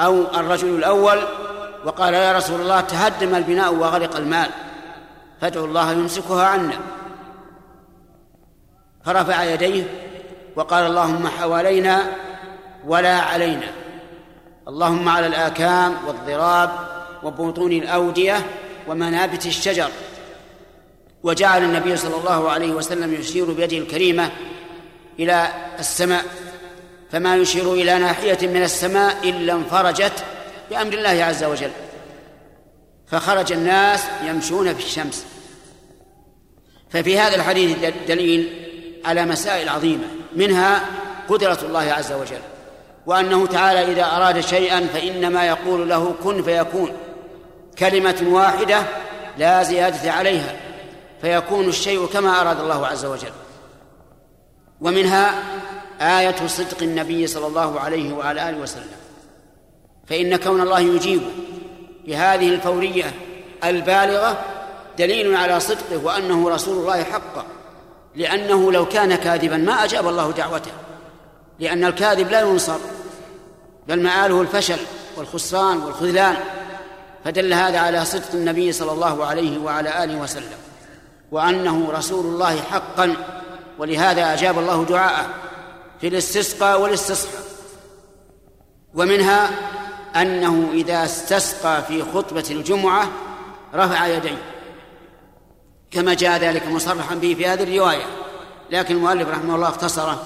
أو 0.00 0.20
الرجل 0.20 0.68
الأول 0.68 1.22
وقال 1.84 2.14
يا 2.14 2.32
رسول 2.32 2.60
الله 2.60 2.80
تهدم 2.80 3.34
البناء 3.34 3.74
وغرق 3.74 4.16
المال 4.16 4.50
فادعوا 5.40 5.66
الله 5.66 5.92
يمسكها 5.92 6.46
عنا 6.46 6.78
فرفع 9.04 9.44
يديه 9.44 9.84
وقال 10.56 10.86
اللهم 10.86 11.26
حوالينا 11.26 12.02
ولا 12.86 13.18
علينا 13.18 13.66
اللهم 14.68 15.08
على 15.08 15.26
الآكام 15.26 15.94
والضراب 16.06 16.70
وبطون 17.26 17.72
الأودية 17.72 18.46
ومنابت 18.88 19.46
الشجر. 19.46 19.88
وجعل 21.22 21.64
النبي 21.64 21.96
صلى 21.96 22.16
الله 22.16 22.50
عليه 22.50 22.72
وسلم 22.72 23.14
يشير 23.14 23.52
بيده 23.52 23.78
الكريمة 23.78 24.30
إلى 25.18 25.48
السماء. 25.78 26.24
فما 27.12 27.36
يشير 27.36 27.72
إلى 27.72 27.98
ناحية 27.98 28.46
من 28.46 28.62
السماء 28.62 29.28
إلا 29.28 29.52
انفرجت 29.52 30.12
بأمر 30.70 30.92
الله 30.92 31.24
عز 31.24 31.44
وجل. 31.44 31.70
فخرج 33.06 33.52
الناس 33.52 34.04
يمشون 34.26 34.74
في 34.74 34.84
الشمس. 34.84 35.26
ففي 36.90 37.18
هذا 37.18 37.36
الحديث 37.36 37.76
دليل 38.08 38.68
على 39.04 39.24
مسائل 39.24 39.68
عظيمة. 39.68 40.04
منها 40.36 40.84
قدرة 41.28 41.58
الله 41.62 41.92
عز 41.92 42.12
وجل. 42.12 42.40
وأنه 43.06 43.46
تعالى 43.46 43.92
إذا 43.92 44.04
أراد 44.04 44.40
شيئا 44.40 44.86
فإنما 44.86 45.46
يقول 45.46 45.88
له 45.88 46.14
كن 46.24 46.42
فيكون. 46.42 46.92
كلمة 47.78 48.22
واحدة 48.26 48.82
لا 49.38 49.62
زيادة 49.62 50.12
عليها 50.12 50.56
فيكون 51.20 51.68
الشيء 51.68 52.06
كما 52.06 52.40
أراد 52.40 52.60
الله 52.60 52.86
عز 52.86 53.04
وجل. 53.04 53.32
ومنها 54.80 55.34
آية 56.00 56.46
صدق 56.46 56.82
النبي 56.82 57.26
صلى 57.26 57.46
الله 57.46 57.80
عليه 57.80 58.12
وعلى 58.12 58.48
آله 58.48 58.58
وسلم. 58.58 58.96
فإن 60.06 60.36
كون 60.36 60.60
الله 60.60 60.80
يجيب 60.80 61.22
بهذه 62.06 62.48
الفورية 62.48 63.14
البالغة 63.64 64.38
دليل 64.98 65.36
على 65.36 65.60
صدقه 65.60 66.04
وأنه 66.04 66.50
رسول 66.50 66.78
الله 66.78 67.04
حقا 67.04 67.44
لأنه 68.14 68.72
لو 68.72 68.88
كان 68.88 69.14
كاذبا 69.14 69.56
ما 69.56 69.84
أجاب 69.84 70.08
الله 70.08 70.32
دعوته 70.32 70.70
لأن 71.58 71.84
الكاذب 71.84 72.30
لا 72.30 72.40
ينصر 72.40 72.78
بل 73.88 74.02
مآله 74.02 74.40
الفشل 74.40 74.78
والخسران 75.16 75.78
والخذلان. 75.78 76.36
فدل 77.26 77.52
هذا 77.52 77.78
على 77.78 78.04
صدق 78.04 78.34
النبي 78.34 78.72
صلى 78.72 78.92
الله 78.92 79.26
عليه 79.26 79.58
وعلى 79.58 80.04
آله 80.04 80.16
وسلم 80.16 80.58
وأنه 81.30 81.90
رسول 81.90 82.26
الله 82.26 82.60
حقا 82.60 83.16
ولهذا 83.78 84.34
أجاب 84.34 84.58
الله 84.58 84.84
دعاءه 84.84 85.26
في 86.00 86.08
الاستسقاء 86.08 86.80
والاستصحاء 86.80 87.42
ومنها 88.94 89.50
أنه 90.16 90.70
إذا 90.72 91.04
استسقى 91.04 91.82
في 91.82 92.02
خطبة 92.02 92.44
الجمعة 92.50 93.08
رفع 93.74 94.06
يديه 94.06 94.42
كما 95.90 96.14
جاء 96.14 96.38
ذلك 96.38 96.66
مصرحا 96.66 97.14
به 97.14 97.34
في 97.34 97.46
هذه 97.46 97.62
الرواية. 97.62 98.06
لكن 98.70 98.94
المؤلف 98.94 99.28
رحمه 99.28 99.54
الله 99.54 99.68
اختصره 99.68 100.22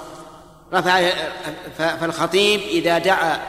رفع 0.73 1.11
فالخطيب 1.79 2.61
إذا 2.61 2.99
دعا 2.99 3.41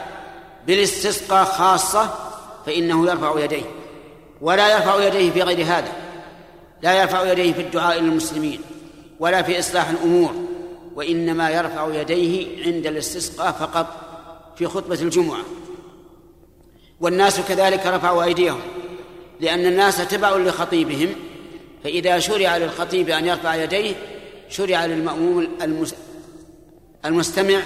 بالاستسقاء 0.68 1.46
خاصة 1.46 2.31
فإنه 2.66 3.08
يرفع 3.08 3.44
يديه 3.44 3.64
ولا 4.42 4.74
يرفع 4.74 5.08
يديه 5.08 5.32
في 5.32 5.42
غير 5.42 5.66
هذا 5.66 5.92
لا 6.82 7.02
يرفع 7.02 7.32
يديه 7.32 7.54
في 7.54 7.62
الدعاء 7.62 8.00
للمسلمين 8.00 8.62
ولا 9.20 9.42
في 9.42 9.60
إصلاح 9.60 9.90
الأمور 9.90 10.32
وإنما 10.96 11.50
يرفع 11.50 12.02
يديه 12.02 12.66
عند 12.66 12.88
الاستسقاء 12.88 13.52
فقط 13.52 13.88
في 14.56 14.68
خطبة 14.68 15.02
الجمعة. 15.02 15.42
والناس 17.02 17.42
كذلك 17.42 17.88
رفعوا 17.88 18.24
أيديهم 18.24 18.60
لأن 19.40 19.66
الناس 19.66 20.08
تبع 20.08 20.38
لخطيبهم 20.38 21.10
فإذا 21.84 22.20
شرع 22.20 22.58
للخطيب 22.58 23.10
أن 23.10 23.26
يرفع 23.26 23.56
يديه 23.56 23.96
شرع 24.50 24.86
للمأموم 24.86 25.48
المستمع 27.06 27.60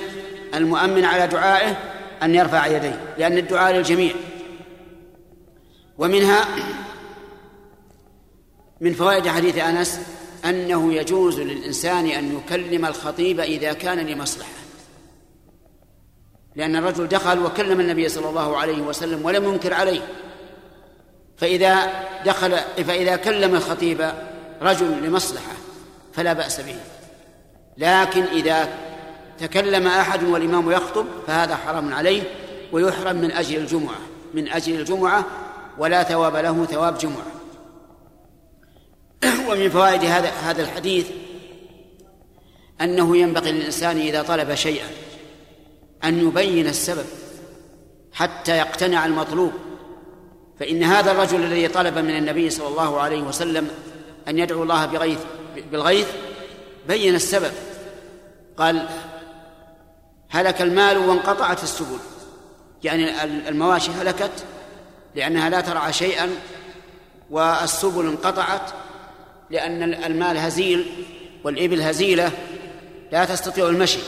المؤمن 0.53 1.05
على 1.05 1.27
دعائه 1.27 1.77
أن 2.23 2.35
يرفع 2.35 2.67
يديه 2.67 2.99
لأن 3.17 3.37
الدعاء 3.37 3.73
للجميع. 3.73 4.13
ومنها 5.97 6.45
من 8.81 8.93
فوائد 8.93 9.27
حديث 9.27 9.57
أنس 9.57 9.99
أنه 10.45 10.93
يجوز 10.93 11.39
للإنسان 11.39 12.07
أن 12.07 12.37
يكلم 12.37 12.85
الخطيب 12.85 13.39
إذا 13.39 13.73
كان 13.73 13.99
لمصلحة. 13.99 14.49
لأن 16.55 16.75
الرجل 16.75 17.07
دخل 17.07 17.45
وكلم 17.45 17.79
النبي 17.79 18.09
صلى 18.09 18.29
الله 18.29 18.57
عليه 18.57 18.81
وسلم 18.81 19.25
ولم 19.25 19.43
ينكر 19.43 19.73
عليه. 19.73 20.01
فإذا 21.37 22.03
دخل 22.25 22.57
فإذا 22.57 23.15
كلم 23.15 23.55
الخطيب 23.55 24.11
رجل 24.61 25.03
لمصلحة 25.03 25.53
فلا 26.13 26.33
بأس 26.33 26.61
به. 26.61 26.75
لكن 27.77 28.23
إذا 28.23 28.69
تكلم 29.39 29.87
أحد 29.87 30.23
والإمام 30.23 30.71
يخطب 30.71 31.05
فهذا 31.27 31.55
حرام 31.55 31.93
عليه 31.93 32.23
ويحرم 32.71 33.15
من 33.15 33.31
أجل 33.31 33.57
الجمعة 33.57 33.97
من 34.33 34.47
أجل 34.47 34.79
الجمعة 34.79 35.25
ولا 35.77 36.03
ثواب 36.03 36.35
له 36.35 36.65
ثواب 36.65 36.97
جمعة. 36.97 37.25
ومن 39.49 39.69
فوائد 39.69 40.03
هذا 40.03 40.29
هذا 40.29 40.61
الحديث 40.61 41.07
أنه 42.81 43.17
ينبغي 43.17 43.51
للإنسان 43.51 43.97
إذا 43.97 44.21
طلب 44.21 44.55
شيئا 44.55 44.87
أن 46.03 46.27
يبين 46.27 46.67
السبب 46.67 47.05
حتى 48.13 48.57
يقتنع 48.57 49.05
المطلوب 49.05 49.51
فإن 50.59 50.83
هذا 50.83 51.11
الرجل 51.11 51.43
الذي 51.43 51.67
طلب 51.67 51.97
من 51.97 52.17
النبي 52.17 52.49
صلى 52.49 52.67
الله 52.67 52.99
عليه 52.99 53.21
وسلم 53.21 53.67
أن 54.27 54.39
يدعو 54.39 54.63
الله 54.63 54.85
بغيث 54.85 55.19
بالغيث 55.71 56.07
بين 56.87 57.15
السبب. 57.15 57.51
قال 58.57 58.87
هلك 60.29 60.61
المال 60.61 60.97
وانقطعت 60.97 61.63
السبل. 61.63 61.97
يعني 62.83 63.23
المواشي 63.49 63.91
هلكت 63.91 64.45
لأنها 65.15 65.49
لا 65.49 65.61
ترعى 65.61 65.93
شيئا 65.93 66.29
والسبل 67.29 68.07
انقطعت 68.07 68.71
لأن 69.49 69.93
المال 69.93 70.37
هزيل 70.37 70.85
والإبل 71.43 71.81
هزيلة 71.81 72.31
لا 73.11 73.25
تستطيع 73.25 73.69
المشي. 73.69 73.99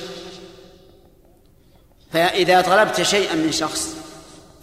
فإذا 2.12 2.62
طلبت 2.62 3.02
شيئا 3.02 3.36
من 3.36 3.52
شخص 3.52 3.96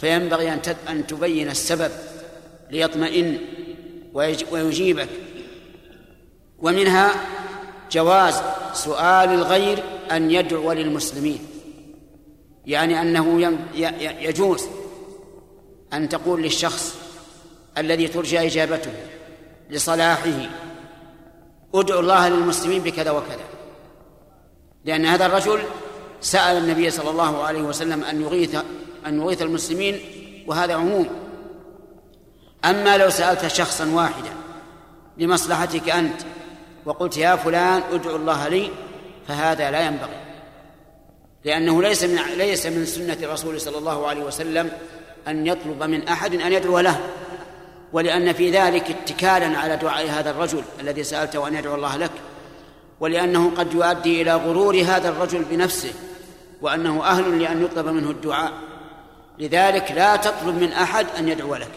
فينبغي 0.00 0.52
أن 0.52 0.61
أن 0.88 1.07
تبين 1.07 1.50
السبب 1.50 1.90
ليطمئن 2.70 3.38
ويجيبك. 4.50 5.09
ومنها 6.59 7.11
جواز 7.92 8.42
سؤال 8.72 9.28
الغير 9.28 9.83
أن 10.12 10.30
يدعو 10.30 10.72
للمسلمين 10.72 11.38
يعني 12.66 13.00
أنه 13.00 13.57
يجوز. 14.00 14.64
أن 15.94 16.09
تقول 16.09 16.42
للشخص 16.42 16.96
الذي 17.78 18.09
ترجى 18.09 18.46
إجابته 18.46 18.92
لصلاحه 19.70 20.48
ادعو 21.74 22.00
الله 22.00 22.28
للمسلمين 22.28 22.83
بكذا 22.83 23.11
وكذا. 23.11 23.44
لأن 24.85 25.07
هذا 25.07 25.26
الرجل 25.26 25.62
سأل 26.20 26.57
النبي 26.57 26.90
صلى 26.90 27.11
الله 27.11 27.42
عليه 27.42 27.62
وسلم 27.62 28.04
أن 28.04 28.22
يغيث 28.22 28.57
أن 29.07 29.20
يغيث 29.20 29.42
المسلمين 29.42 30.00
وهذا 30.46 30.74
عموم. 30.74 31.09
أما 32.64 32.96
لو 32.96 33.11
سألت 33.11 33.46
شخصا 33.46 33.90
واحدا 33.90 34.33
لمصلحتك 35.18 35.88
أنت؟ 35.88 36.20
وقلت 36.85 37.16
يا 37.16 37.37
فلان 37.37 37.83
ادعو 37.92 38.16
الله 38.16 38.48
لي. 38.48 38.70
فهذا 39.28 39.70
لا 39.70 39.87
ينبغي 39.87 40.20
لأنه 41.44 41.83
ليس 41.83 42.04
من 42.04 42.18
ليس 42.37 42.66
من 42.66 42.87
سنة 42.87 43.18
الرسول 43.22 43.61
صلى 43.61 43.78
الله 43.78 44.07
عليه 44.07 44.24
وسلم 44.24 44.70
أن 45.28 45.46
يطلب 45.46 45.82
من 45.82 46.08
أحد 46.08 46.34
أن 46.34 46.52
يدعو 46.52 46.80
له 46.80 47.00
ولأن 47.92 48.32
في 48.32 48.50
ذلك 48.50 48.90
اتكالا 48.90 49.58
على 49.58 49.76
دعاء 49.76 50.10
هذا 50.10 50.30
الرجل 50.30 50.62
الذي 50.80 51.04
سألته 51.04 51.48
أن 51.48 51.54
يدعو 51.54 51.74
الله 51.74 51.96
لك 51.96 52.10
ولأنه 53.00 53.50
قد 53.56 53.74
يؤدي 53.74 54.22
إلى 54.22 54.34
غرور 54.34 54.76
هذا 54.76 55.08
الرجل 55.08 55.44
بنفسه 55.44 55.92
وأنه 56.60 57.04
أهل 57.04 57.42
لأن 57.42 57.64
يطلب 57.64 57.87
منه 57.87 58.10
الدعاء. 58.10 58.52
لذلك 59.38 59.92
لا 59.92 60.16
تطلب 60.16 60.54
من 60.62 60.72
أحد 60.72 61.06
أن 61.18 61.28
يدعو 61.28 61.54
لك. 61.54 61.70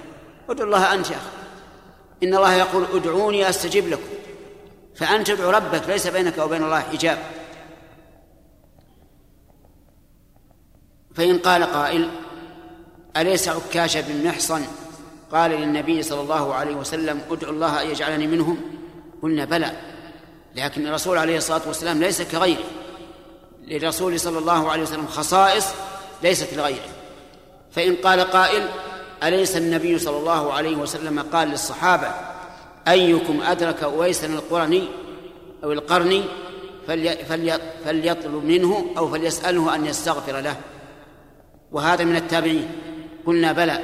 ادعو 0.50 0.66
الله 0.66 0.94
أنت 0.94 1.10
يا 1.10 1.16
أخي. 1.16 1.26
إن 2.24 2.36
الله 2.36 2.54
يقول 2.54 2.86
ادعوني 2.94 3.50
أستجب 3.50 3.88
لكم. 3.88 4.10
فأنت 4.96 5.28
تدعو 5.32 5.50
ربك 5.50 5.82
ليس 5.88 6.08
بينك 6.08 6.38
وبين 6.38 6.64
الله 6.64 6.80
حجاب. 6.80 7.18
فإن 11.16 11.38
قال 11.38 11.64
قائل 11.64 12.10
أليس 13.18 13.48
عكاش 13.48 13.98
بن 13.98 14.28
محصن؟ 14.28 14.62
قال 15.32 15.52
للنبي 15.52 16.04
صلى 16.04 16.22
الله 16.22 16.54
عليه 16.54 16.76
وسلم 16.76 17.22
ادعو 17.32 17.52
الله 17.52 17.82
أن 17.82 17.90
يجعلني 17.90 18.28
منهم. 18.28 18.62
قلنا 19.22 19.46
بلى. 19.46 19.72
لكن 20.56 20.88
الرسول 20.88 21.18
عليه 21.18 21.38
الصلاة 21.38 21.62
والسلام 21.68 22.00
ليس 22.00 22.22
كغيره. 22.22 22.64
للرسول 23.68 24.20
صلى 24.20 24.40
الله 24.40 24.72
عليه 24.72 24.84
وسلم 24.84 25.08
خصائص 25.08 25.66
ليست 26.24 26.54
لغيره. 26.54 26.90
فإن 27.72 27.96
قال 27.96 28.20
قائل 28.20 28.70
أليس 29.24 29.58
النبي 29.58 30.00
صلى 30.00 30.18
الله 30.18 30.54
عليه 30.54 30.76
وسلم 30.76 31.20
قال 31.20 31.48
للصحابة 31.48 32.12
أيكم 32.88 33.42
أدرك 33.42 33.84
أويسا 33.84 34.28
القرني 34.28 34.88
أو 35.64 35.72
القرني؟ 35.72 36.24
فلي 36.88 37.18
فليطلب 37.86 38.44
منه 38.44 38.86
أو 38.98 39.12
فليسأله 39.12 39.76
أن 39.76 39.86
يستغفر 39.86 40.40
له. 40.40 40.56
وهذا 41.72 42.04
من 42.04 42.16
التابعين. 42.16 42.70
قلنا 43.28 43.52
بلى 43.52 43.80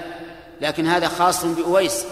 لكن 0.62 0.88
هذا 0.88 1.08
خاص 1.08 1.46
بأويس 1.46 2.06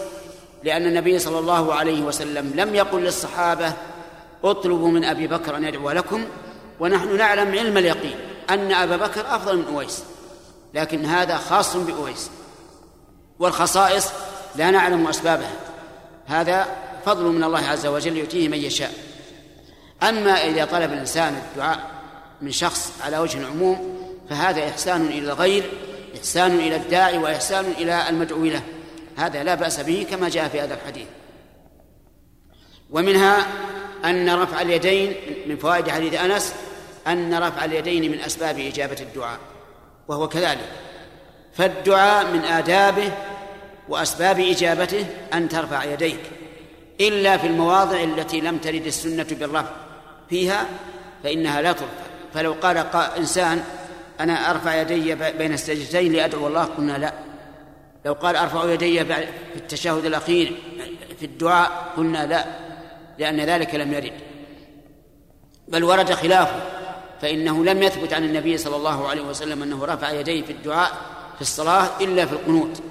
لأن 0.64 0.86
النبي 0.86 1.20
صلى 1.20 1.40
الله 1.40 1.74
عليه 1.74 2.02
وسلم 2.02 2.52
لم 2.56 2.76
يقل 2.76 3.02
للصحابة 3.02 3.74
اطلبوا 4.44 4.92
من 4.92 5.04
أبي 5.04 5.28
بكر 5.28 5.58
أن 5.58 5.64
يدعو 5.64 5.92
لكم 5.92 6.26
ونحن 6.80 7.18
نعلم 7.18 7.52
علم 7.52 7.78
اليقين 7.78 8.16
أن 8.50 8.72
أبا 8.72 8.98
بكر 8.98 9.36
أفضل 9.36 9.58
من 9.58 9.66
أويس 9.74 10.04
لكن 10.74 11.06
هذا 11.06 11.38
خاص 11.38 11.78
بأويس. 11.78 12.30
والخصائص 13.40 14.08
لا 14.56 14.72
نعلم 14.72 15.08
أسبابها 15.08 15.52
هذا 16.28 16.68
فضل 17.06 17.24
من 17.24 17.44
الله 17.44 17.60
عز 17.60 17.86
وجل 17.86 18.18
يؤتيه 18.18 18.48
من 18.48 18.58
يشاء. 18.58 18.92
أما 20.04 20.32
إذا 20.32 20.66
طلب 20.66 20.94
الإنسان 20.94 21.42
الدعاء 21.52 21.80
من 22.42 22.52
شخص 22.52 22.94
على 23.06 23.18
وجه 23.18 23.38
العموم 23.38 24.02
فهذا 24.30 24.70
إحسان 24.70 25.06
إلى 25.06 25.20
الغير 25.20 25.72
إحسان 26.18 26.52
إلى 26.60 26.76
الداعي 26.76 27.18
وإحسان 27.18 27.66
إلى 27.78 28.10
المدعو 28.10 28.46
له 28.46 28.62
هذا 29.18 29.44
لا 29.44 29.56
بأس 29.56 29.80
به 29.80 30.08
كما 30.10 30.30
جاء 30.30 30.48
في 30.48 30.62
هذا 30.62 30.74
الحديث. 30.74 31.08
ومنها 32.90 33.48
أن 34.06 34.30
رفع 34.30 34.62
اليدين 34.62 35.16
من 35.48 35.58
فوائد 35.58 35.90
حديث 35.90 36.14
أنس 36.14 36.54
أن 37.08 37.34
رفع 37.34 37.66
اليدين 37.66 38.12
من 38.12 38.20
أسباب 38.20 38.60
إجابة 38.60 38.98
الدعاء 39.02 39.40
وهو 40.08 40.28
كذلك. 40.28 40.70
فالدعاء 41.54 42.32
من 42.32 42.40
آدابه 42.40 43.12
وأسباب 43.90 44.40
إجابته 44.40 45.06
أن 45.34 45.50
ترفع 45.50 45.84
يديك. 45.84 46.22
إلا 47.02 47.38
في 47.38 47.48
المواضع 47.48 48.04
التي 48.04 48.42
لم 48.42 48.58
ترد 48.58 48.86
السنة 48.86 49.28
بالرفع 49.32 49.72
فيها 50.30 50.66
فإنها 51.24 51.62
لا 51.62 51.72
ترفع. 51.72 52.04
فلو 52.34 52.54
قال 52.54 52.78
إنسان 53.18 53.64
أنا 54.24 54.52
أرفع 54.52 54.82
يدي 54.82 55.16
بين 55.16 55.54
السجدتين 55.54 56.14
لأدعو 56.14 56.48
الله. 56.48 56.64
قلنا 56.64 56.98
لا. 56.98 57.14
لو 58.06 58.14
قال 58.14 58.36
أرفع 58.36 58.72
يدي 58.74 59.06
في 59.06 59.26
التشهد 59.56 60.06
الأخير 60.06 60.58
في 61.20 61.26
الدعاء 61.26 61.94
قلنا 61.98 62.26
لا 62.26 62.46
لأن 63.18 63.40
ذلك 63.40 63.76
لم 63.76 63.94
يرد. 63.94 64.14
بل 65.68 65.84
ورد 65.84 66.14
خلافه 66.14 66.62
فإنه 67.22 67.66
لم 67.66 67.84
يثبت 67.84 68.14
عن 68.14 68.24
النبي 68.24 68.58
صلى 68.58 68.76
الله 68.76 69.08
عليه 69.08 69.22
وسلم 69.22 69.64
أنه 69.64 69.86
رفع 69.86 70.12
يديه 70.12 70.42
في 70.42 70.52
الدعاء 70.52 70.92
في 71.36 71.42
الصلاة 71.42 71.90
إلا 72.02 72.26
في 72.26 72.34
القنوت. 72.34 72.82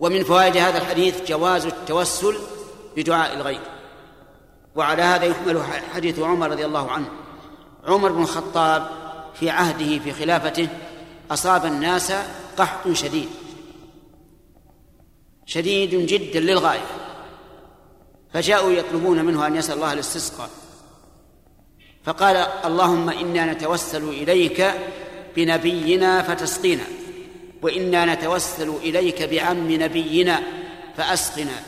ومن 0.00 0.24
فوائد 0.24 0.56
هذا 0.56 0.78
الحديث 0.78 1.28
جواز 1.28 1.66
التوسل 1.66 2.36
بدعاء 2.96 3.34
الغير. 3.34 3.60
وعلى 4.74 5.02
هذا 5.02 5.24
يحمل 5.24 5.62
حديث 5.94 6.18
عمر 6.18 6.50
رضي 6.50 6.64
الله 6.64 6.90
عنه. 6.90 7.08
عمر 7.86 8.12
بن 8.12 8.22
الخطاب 8.22 9.01
في 9.34 9.50
عهده 9.50 9.98
في 9.98 10.12
خلافته 10.12 10.68
أصاب 11.30 11.66
الناس 11.66 12.12
قحط 12.58 12.92
شديد. 12.92 13.28
شديد 15.46 16.06
جدا 16.06 16.40
للغاية. 16.40 16.86
فجاءوا 18.34 18.72
يطلبون 18.72 19.24
منه 19.24 19.46
أن 19.46 19.56
يسأل 19.56 19.74
الله 19.74 19.92
الاستسقاء. 19.92 20.50
فقال 22.04 22.36
اللهم 22.64 23.10
إنا 23.10 23.52
نتوسل 23.52 24.08
إليك 24.08 24.74
بنبينا 25.36 26.22
فتسقينا 26.22 26.84
وإنا 27.62 28.14
نتوسل 28.14 28.68
إليك 28.68 29.22
بعم 29.22 29.72
نبينا 29.72 30.42
فأسقنا 30.96 31.62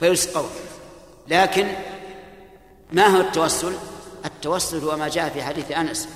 فيسقوا 0.00 0.48
لكن 1.28 1.66
ما 2.92 3.06
هو 3.06 3.20
التوسل؟ 3.20 3.74
التوسل 4.24 4.78
هو 4.78 4.96
ما 4.96 5.08
جاء 5.08 5.28
في 5.28 5.42
حديث 5.42 5.70
أنس. 5.70 6.08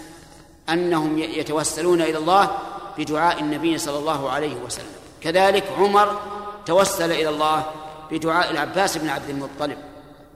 أنهم 0.70 1.18
يتوسلون 1.18 2.02
إلى 2.02 2.18
الله 2.18 2.50
بدعاء 2.98 3.40
النبي 3.40 3.78
صلى 3.78 3.98
الله 3.98 4.31
عليه 4.31 4.57
وسلم. 4.66 4.87
كذلك 5.20 5.64
عمر 5.78 6.20
توسل 6.66 7.12
إلى 7.12 7.28
الله 7.28 7.66
بدعاء 8.11 8.50
العباس 8.50 8.98
بن 8.98 9.09
عبد 9.09 9.31
المطلب 9.31 9.78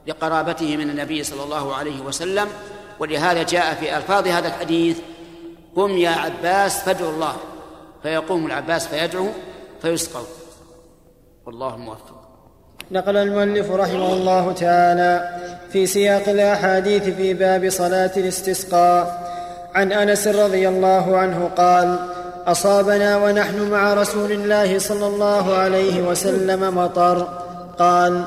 لقرابته 0.07 0.77
من 0.77 0.89
النبي 0.89 1.23
صلى 1.23 1.43
الله 1.43 1.75
عليه 1.75 2.01
وسلم. 2.01 2.47
ولهذا 2.99 3.43
جاء 3.43 3.73
في 3.73 3.97
ألفاظ 3.97 4.27
هذا 4.27 4.47
الحديث 4.47 4.97
قم 5.75 5.91
يا 5.91 6.09
عباس 6.09 6.83
فادعو 6.83 7.09
الله. 7.09 7.35
فيقوم 8.03 8.45
العباس 8.45 8.87
فيدعو 8.87 9.27
فيسقوا 9.81 10.25
والله 11.45 11.75
الموفق 11.75 12.23
نقل 12.91 13.17
المؤلف 13.17 13.71
رحمه 13.71 14.13
الله 14.13 14.51
تعالى 14.51 15.39
في 15.71 15.85
سياق 15.85 16.29
الأحاديث 16.29 17.03
في 17.03 17.33
باب 17.33 17.69
صلاة 17.69 18.11
الاستسقاء. 18.17 19.32
عن 19.75 19.91
أنس 19.91 20.27
رضي 20.27 20.67
الله 20.67 21.17
عنه 21.17 21.49
قال 21.57 21.95
أصابنا 22.47 23.17
ونحن 23.17 23.69
مع 23.69 23.93
رسول 23.93 24.31
الله 24.31 24.79
صلى 24.79 25.07
الله 25.07 25.55
عليه 25.55 26.01
وسلم 26.01 26.77
مطر. 26.77 27.27
قال 27.79 28.23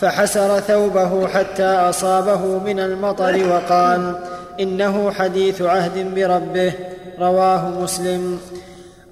فحسر 0.00 0.60
ثوبه 0.60 1.28
حتى 1.28 1.64
أصابه 1.64 2.58
من 2.58 2.80
المطر 2.80 3.40
وقال 3.48 4.14
إنه 4.60 5.10
حديث 5.10 5.62
عهد 5.62 6.14
بربه. 6.14 6.72
رواه 7.20 7.68
مسلم. 7.68 8.40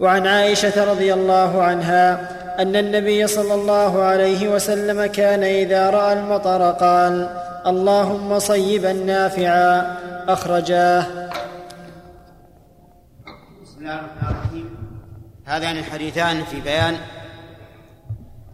وعن 0.00 0.26
عائشة 0.26 0.84
رضي 0.84 1.14
الله 1.14 1.62
عنها 1.62 2.28
أن 2.58 2.76
النبي 2.76 3.26
صلى 3.26 3.54
الله 3.54 4.02
عليه 4.02 4.48
وسلم 4.48 5.06
كان 5.06 5.44
إذا 5.44 5.90
رأى 5.90 6.12
المطر 6.12 6.70
قال 6.70 7.28
اللهم 7.66 8.38
صيبا 8.38 8.92
نافعا. 8.92 9.96
أخرجاه 10.28 11.27
هذان 15.44 15.76
الحديثان 15.76 16.44
في 16.44 16.60
بيان 16.60 16.96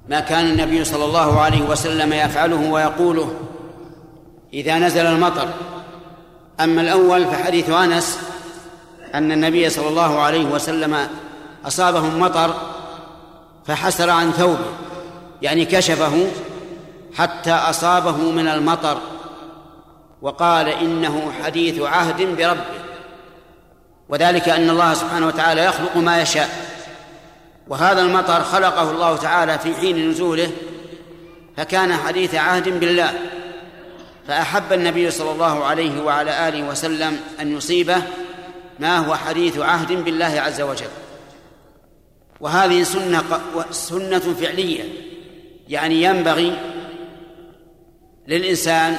ما 0.08 0.20
كان 0.20 0.46
النبي 0.46 0.84
صلى 0.84 1.04
الله 1.04 1.40
عليه 1.40 1.62
وسلم 1.62 2.12
يفعله 2.12 2.70
ويقوله 2.70 3.34
إذا 4.52 4.78
نزل 4.78 5.06
المطر. 5.06 5.48
أما 6.60 6.80
الأول 6.80 7.24
فحديث 7.24 7.70
أنس 7.70 8.18
أن 9.14 9.32
النبي 9.32 9.70
صلى 9.70 9.88
الله 9.88 10.20
عليه 10.20 10.44
وسلم 10.44 11.08
أصابهم 11.66 12.20
مطر 12.20 12.54
فحسر 13.66 14.10
عن 14.10 14.30
ثوبه 14.30 14.66
يعني 15.42 15.64
كشفه 15.64 16.26
حتى 17.14 17.52
أصابه 17.52 18.30
من 18.30 18.48
المطر 18.48 18.98
وقال 20.22 20.68
إنه 20.68 21.32
حديث 21.44 21.80
عهد 21.80 22.36
بربه. 22.36 22.83
وذلك 24.14 24.48
أن 24.48 24.70
الله 24.70 24.94
سبحانه 24.94 25.26
وتعالى 25.26 25.64
يخلق 25.64 25.96
ما 25.96 26.22
يشاء. 26.22 26.48
وهذا 27.68 28.02
المطر 28.02 28.44
خلقه 28.44 28.90
الله 28.90 29.16
تعالى 29.16 29.58
في 29.58 29.74
حين 29.74 30.10
نزوله 30.10 30.50
فكان 31.56 31.96
حديث 31.96 32.34
عهد 32.34 32.68
بالله. 32.80 33.14
فأحب 34.28 34.72
النبي 34.72 35.10
صلى 35.10 35.30
الله 35.30 35.64
عليه 35.64 36.02
وعلى 36.02 36.48
آله 36.48 36.68
وسلم 36.68 37.20
أن 37.40 37.56
يصيبه 37.56 38.02
ما 38.78 38.98
هو 38.98 39.14
حديث 39.14 39.58
عهد 39.58 39.92
بالله 39.92 40.40
عز 40.40 40.60
وجل. 40.60 40.90
وهذه 42.40 42.82
سنة 42.82 43.22
سنة 43.70 44.34
فعلية 44.40 44.84
يعني 45.68 46.02
ينبغي 46.02 46.58
للإنسان 48.28 48.96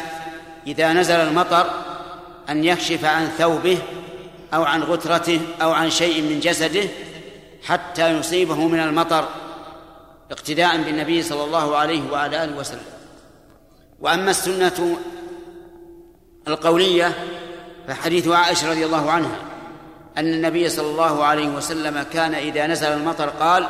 إذا 0.67 0.93
نزل 0.93 1.15
المطر 1.15 1.69
أن 2.49 2.63
يكشف 2.63 3.05
عن 3.05 3.27
ثوبه 3.27 3.77
أو 4.55 4.63
عن 4.63 4.83
غترته 4.83 5.41
أو 5.61 5.71
عن 5.71 5.89
شيء 5.89 6.21
من 6.21 6.39
جسده 6.39 6.89
حتى 7.63 8.19
يصيبه 8.19 8.67
من 8.67 8.79
المطر 8.79 9.27
اقتداء 10.31 10.77
بالنبي 10.77 11.23
صلى 11.23 11.43
الله 11.43 11.77
عليه 11.77 12.11
وعلى 12.11 12.43
آله 12.43 12.57
وسلم. 12.57 12.85
وأما 13.99 14.31
السنة 14.31 14.97
القولية 16.47 17.13
فحديث 17.87 18.27
عائشة 18.27 18.69
رضي 18.69 18.85
الله 18.85 19.11
عنها 19.11 19.37
أن 20.17 20.33
النبي 20.33 20.69
صلى 20.69 20.87
الله 20.87 21.23
عليه 21.23 21.47
وسلم 21.47 22.03
كان 22.13 22.33
إذا 22.35 22.67
نزل 22.67 22.87
المطر 22.87 23.29
قال 23.29 23.67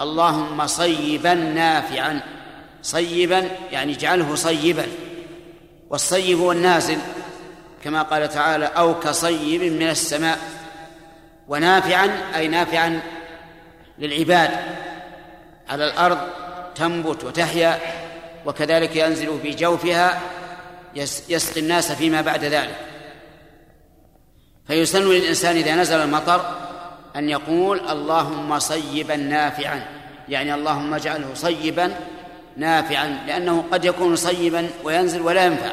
اللهم 0.00 0.66
صيبا 0.66 1.34
نافعا. 1.34 2.20
صيبا 2.82 3.48
يعني 3.72 3.92
اجعله 3.92 4.34
صيبا. 4.34 4.86
والصيب 5.90 6.38
هو 6.38 6.52
النازل 6.52 6.98
كما 7.84 8.02
قال 8.02 8.28
تعالى 8.28 8.66
أو 8.66 9.00
كصيب 9.00 9.62
من 9.62 9.88
السماء 9.88 10.38
ونافعا 11.48 12.10
أي 12.36 12.48
نافعا 12.48 13.00
للعباد. 13.98 14.50
على 15.68 15.84
الأرض 15.84 16.18
تنبت 16.74 17.24
وتحيا 17.24 17.78
وكذلك 18.46 18.96
ينزل 18.96 19.38
في 19.42 19.50
جوفها 19.50 20.20
يسقي 21.28 21.60
الناس 21.60 21.92
فيما 21.92 22.20
بعد 22.20 22.44
ذلك. 22.44 22.76
فيسن 24.66 25.10
للإنسان 25.10 25.56
إذا 25.56 25.74
نزل 25.74 25.96
المطر 25.96 26.56
أن 27.16 27.28
يقول 27.28 27.80
اللهم 27.88 28.58
صيبا 28.58 29.16
نافعا. 29.16 29.84
يعني 30.28 30.54
اللهم 30.54 30.94
اجعله 30.94 31.34
صيبا 31.34 31.94
نافعا 32.56 33.18
لأنه 33.26 33.64
قد 33.72 33.84
يكون 33.84 34.16
صيبا 34.16 34.68
وينزل 34.84 35.22
ولا 35.22 35.44
ينفع. 35.44 35.72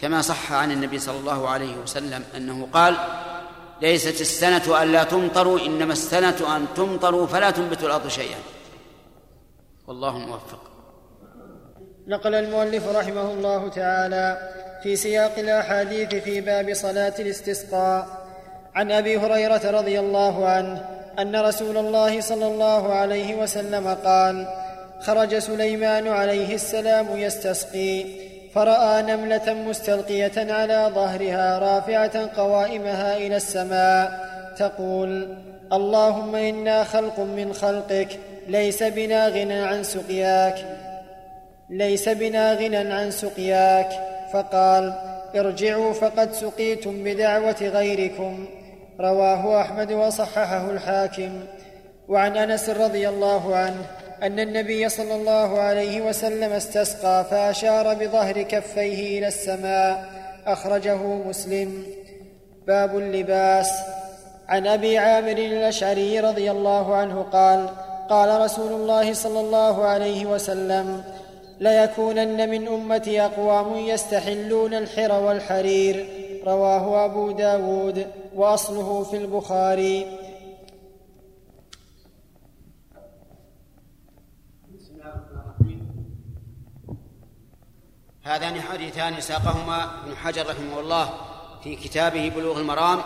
كما 0.00 0.22
صح 0.22 0.52
عن 0.52 0.70
النبي 0.70 0.98
صلى 0.98 1.18
الله 1.18 1.48
عليه 1.48 1.76
وسلم 1.76 2.24
أنه 2.36 2.68
قال 2.72 2.96
ليست 3.82 4.20
السنة 4.20 4.82
أن 4.82 4.92
لا 4.92 5.04
تمطروا 5.04 5.60
إنما 5.60 5.92
السنة 5.92 6.56
أن 6.56 6.66
تمطروا 6.76 7.26
فلا 7.26 7.50
تنبت 7.50 7.84
الأرض 7.84 8.08
شيئا. 8.08 8.38
والله 9.86 10.18
موفق. 10.18 10.70
نقل 12.06 12.34
المؤلف 12.34 12.88
رحمه 12.88 13.30
الله 13.30 13.68
تعالى 13.68 14.50
في 14.82 14.96
سياق 14.96 15.38
الأحاديث 15.38 16.14
في 16.14 16.40
باب 16.40 16.74
صلاة 16.74 17.14
الاستسقاء 17.18 18.24
عن 18.74 18.92
أبي 18.92 19.18
هريرة 19.18 19.70
رضي 19.70 20.00
الله 20.00 20.48
عنه 20.48 20.88
أن 21.18 21.36
رسول 21.36 21.76
الله 21.76 22.20
صلى 22.20 22.46
الله 22.46 22.94
عليه 22.94 23.34
وسلم 23.34 23.94
قال 24.04 24.46
خرج 25.00 25.38
سليمان 25.38 26.08
عليه 26.08 26.54
السلام 26.54 27.16
يستسقي 27.16 28.04
فرأى 28.54 29.02
نملة 29.02 29.54
مستلقية 29.54 30.52
على 30.52 30.90
ظهرها 30.94 31.58
رافعة 31.58 32.30
قوائمها 32.36 33.16
إلى 33.16 33.36
السماء 33.36 34.10
تقول 34.58 35.36
اللهم 35.72 36.34
إنا 36.34 36.84
خلق 36.84 37.20
من 37.20 37.52
خلقك 37.52 38.08
ليس 38.48 38.82
بنا 38.82 39.28
غنى 39.28 39.58
عن 39.58 39.82
سقياك. 39.82 40.64
ليس 41.70 42.08
بنا 42.08 42.54
غنى 42.54 42.76
عن 42.76 43.10
سقياك. 43.10 43.88
فقال 44.32 44.94
ارجعوا 45.36 45.92
فقد 45.92 46.32
سقيتم 46.32 47.04
بدعوة 47.04 47.62
غيركم. 47.62 48.46
رواه 49.00 49.60
أحمد 49.60 49.92
وصححه 49.92 50.70
الحاكم. 50.70 51.30
وعن 52.08 52.36
أنس 52.36 52.70
رضي 52.70 53.08
الله 53.08 53.56
عنه 53.56 53.86
أن 54.24 54.40
النبي 54.40 54.88
صلى 54.88 55.14
الله 55.14 55.58
عليه 55.58 56.00
وسلم 56.00 56.52
استسقى 56.52 57.24
فأشار 57.30 57.94
بظهر 57.94 58.42
كفيه 58.42 59.18
إلى 59.18 59.28
السماء 59.28 60.04
أخرجه 60.46 60.96
مسلم. 60.96 61.82
باب 62.66 62.98
اللباس. 62.98 63.70
عن 64.48 64.66
أبي 64.66 64.98
عامر 64.98 65.38
الأشعري 65.38 66.20
رضي 66.20 66.50
الله 66.50 66.94
عنه 66.96 67.22
قال 67.22 67.68
قال 68.10 68.40
رسول 68.40 68.72
الله 68.72 69.12
صلى 69.12 69.40
الله 69.40 69.84
عليه 69.84 70.26
وسلم 70.26 71.04
ليكونن 71.60 72.50
من 72.50 72.68
أمتي 72.68 73.20
أقوام 73.20 73.76
يستحلون 73.76 74.74
الحر 74.74 75.12
والحرير. 75.12 76.06
رواه 76.46 77.04
أبو 77.04 77.30
داود 77.30 78.06
وأصله 78.36 79.02
في 79.02 79.16
البخاري. 79.16 80.06
هذان 88.24 88.62
حديثان 88.62 89.20
ساقهما 89.20 89.84
ابن 90.04 90.16
حجر 90.16 90.46
رحمه 90.46 90.80
الله 90.80 91.14
في 91.64 91.76
كتابه 91.76 92.32
بلوغ 92.36 92.60
المرام 92.60 93.02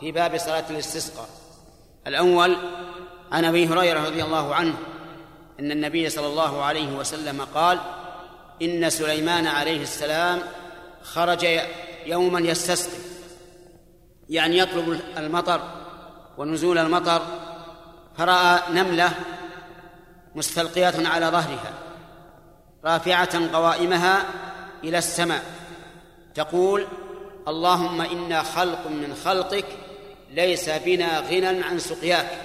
في 0.00 0.12
باب 0.12 0.38
صلاة 0.38 0.64
الاستسقاء. 0.70 1.28
الأول 2.06 2.56
عن 3.32 3.44
أبي 3.44 3.68
هريرة 3.68 4.04
رضي 4.06 4.24
الله 4.24 4.54
عنه 4.54 4.74
أن 5.60 5.72
النبي 5.72 6.10
صلى 6.10 6.26
الله 6.26 6.62
عليه 6.62 6.96
وسلم 6.96 7.46
قال 7.54 7.80
إن 8.62 8.90
سليمان 8.90 9.46
عليه 9.46 9.82
السلام 9.82 10.40
خرج 11.02 11.46
يوما 12.06 12.40
يستسقي 12.40 12.98
يعني 14.28 14.58
يطلب 14.58 15.00
المطر 15.16 15.60
ونزول 16.38 16.78
المطر 16.78 17.22
فرأى 18.18 18.60
نملة 18.70 19.12
مستلقية 20.34 21.08
على 21.08 21.26
ظهرها. 21.26 21.83
رافعة 22.84 23.52
قوائمها 23.52 24.24
إلى 24.84 24.98
السماء 24.98 25.44
تقول 26.34 26.86
اللهم 27.48 28.00
إنا 28.00 28.42
خلق 28.42 28.86
من 28.86 29.14
خلقك 29.24 29.64
ليس 30.30 30.70
بنا 30.70 31.20
غنى 31.20 31.46
عن 31.46 31.78
سقياك. 31.78 32.40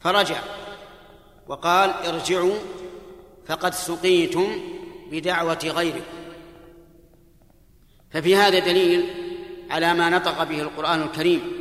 فرجع 0.00 0.38
وقال 1.48 1.90
ارجعوا 1.90 2.58
فقد 3.46 3.74
سقيتم 3.74 4.60
بدعوة 5.10 5.58
غيركم. 5.64 6.20
ففي 8.10 8.36
هذا 8.36 8.58
دليل 8.58 9.10
على 9.70 9.94
ما 9.94 10.10
نطق 10.10 10.42
به 10.42 10.60
القرآن 10.60 11.02
الكريم 11.02 11.52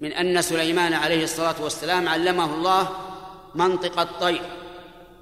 من 0.00 0.12
أن 0.12 0.42
سليمان 0.42 0.92
عليه 0.92 1.24
الصلاة 1.24 1.62
والسلام 1.62 2.08
علمه 2.08 2.54
الله 2.54 2.88
منطق 3.54 4.00
الطير. 4.00 4.61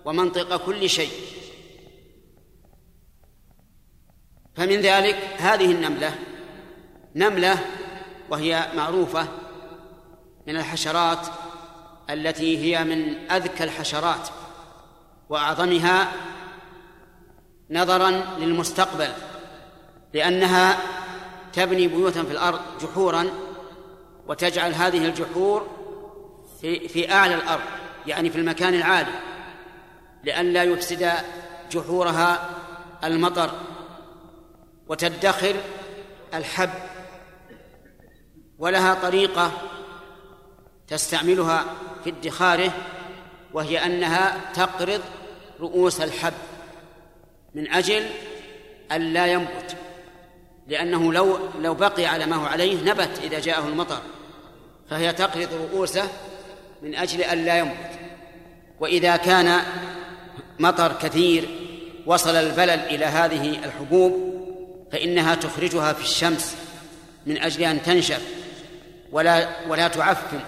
ومنطق 0.04 0.56
كل 0.66 0.90
شيء. 0.90 1.12
فمن 4.54 4.80
ذلك 4.80 5.16
هذه 5.38 5.72
النملة. 5.72 6.14
نملة 7.16 7.58
وهي 8.30 8.68
معروفة 8.76 9.26
من 10.46 10.56
الحشرات 10.56 11.26
التي 12.10 12.58
هي 12.58 12.84
من 12.84 13.30
أذكى 13.30 13.64
الحشرات 13.64 14.28
وأعظمها 15.28 16.12
نظرا 17.70 18.10
للمستقبل 18.38 19.08
لأنها 20.14 20.78
تبني 21.52 21.88
بيوتا 21.88 22.22
في 22.22 22.32
الأرض 22.32 22.60
جحورا 22.82 23.26
وتجعل 24.26 24.74
هذه 24.74 25.04
الجحور 25.04 25.66
في 26.60 27.12
أعلى 27.12 27.34
الأرض 27.34 27.64
يعني 28.06 28.30
في 28.30 28.38
المكان 28.38 28.74
العالي. 28.74 29.29
لئلا 30.24 30.62
يفسد 30.62 31.12
جحورها 31.72 32.50
المطر 33.04 33.50
وتدخر 34.88 35.54
الحب 36.34 36.70
ولها 38.58 38.94
طريقة 38.94 39.52
تستعملها 40.88 41.64
في 42.04 42.10
ادخاره 42.10 42.72
وهي 43.52 43.86
أنها 43.86 44.52
تقرض 44.54 45.00
رؤوس 45.60 46.00
الحب 46.00 46.32
من 47.54 47.72
أجل 47.72 48.06
أن 48.92 49.00
لا 49.12 49.26
ينبت 49.26 49.76
لأنه 50.66 51.12
لو 51.12 51.38
لو 51.60 51.74
بقي 51.74 52.06
على 52.06 52.26
ما 52.26 52.36
هو 52.36 52.46
عليه 52.46 52.84
نبت 52.84 53.20
إذا 53.22 53.40
جاءه 53.40 53.68
المطر 53.68 54.00
فهي 54.90 55.12
تقرض 55.12 55.48
رؤوسه 55.54 56.08
من 56.82 56.94
أجل 56.94 57.20
أن 57.20 57.44
لا 57.44 57.58
ينبت. 57.58 57.90
وإذا 58.80 59.16
كان 59.16 59.60
مطر 60.60 60.92
كثير 61.02 61.48
وصل 62.06 62.36
البلل 62.36 62.70
إلى 62.70 63.04
هذه 63.04 63.50
الحبوب 63.64 64.30
فإنها 64.92 65.34
تخرجها 65.34 65.92
في 65.92 66.02
الشمس 66.02 66.56
من 67.26 67.42
أجل 67.42 67.62
أن 67.62 67.82
تنشف 67.82 68.22
ولا 69.12 69.48
ولا 69.68 69.88
تعفن. 69.88 70.40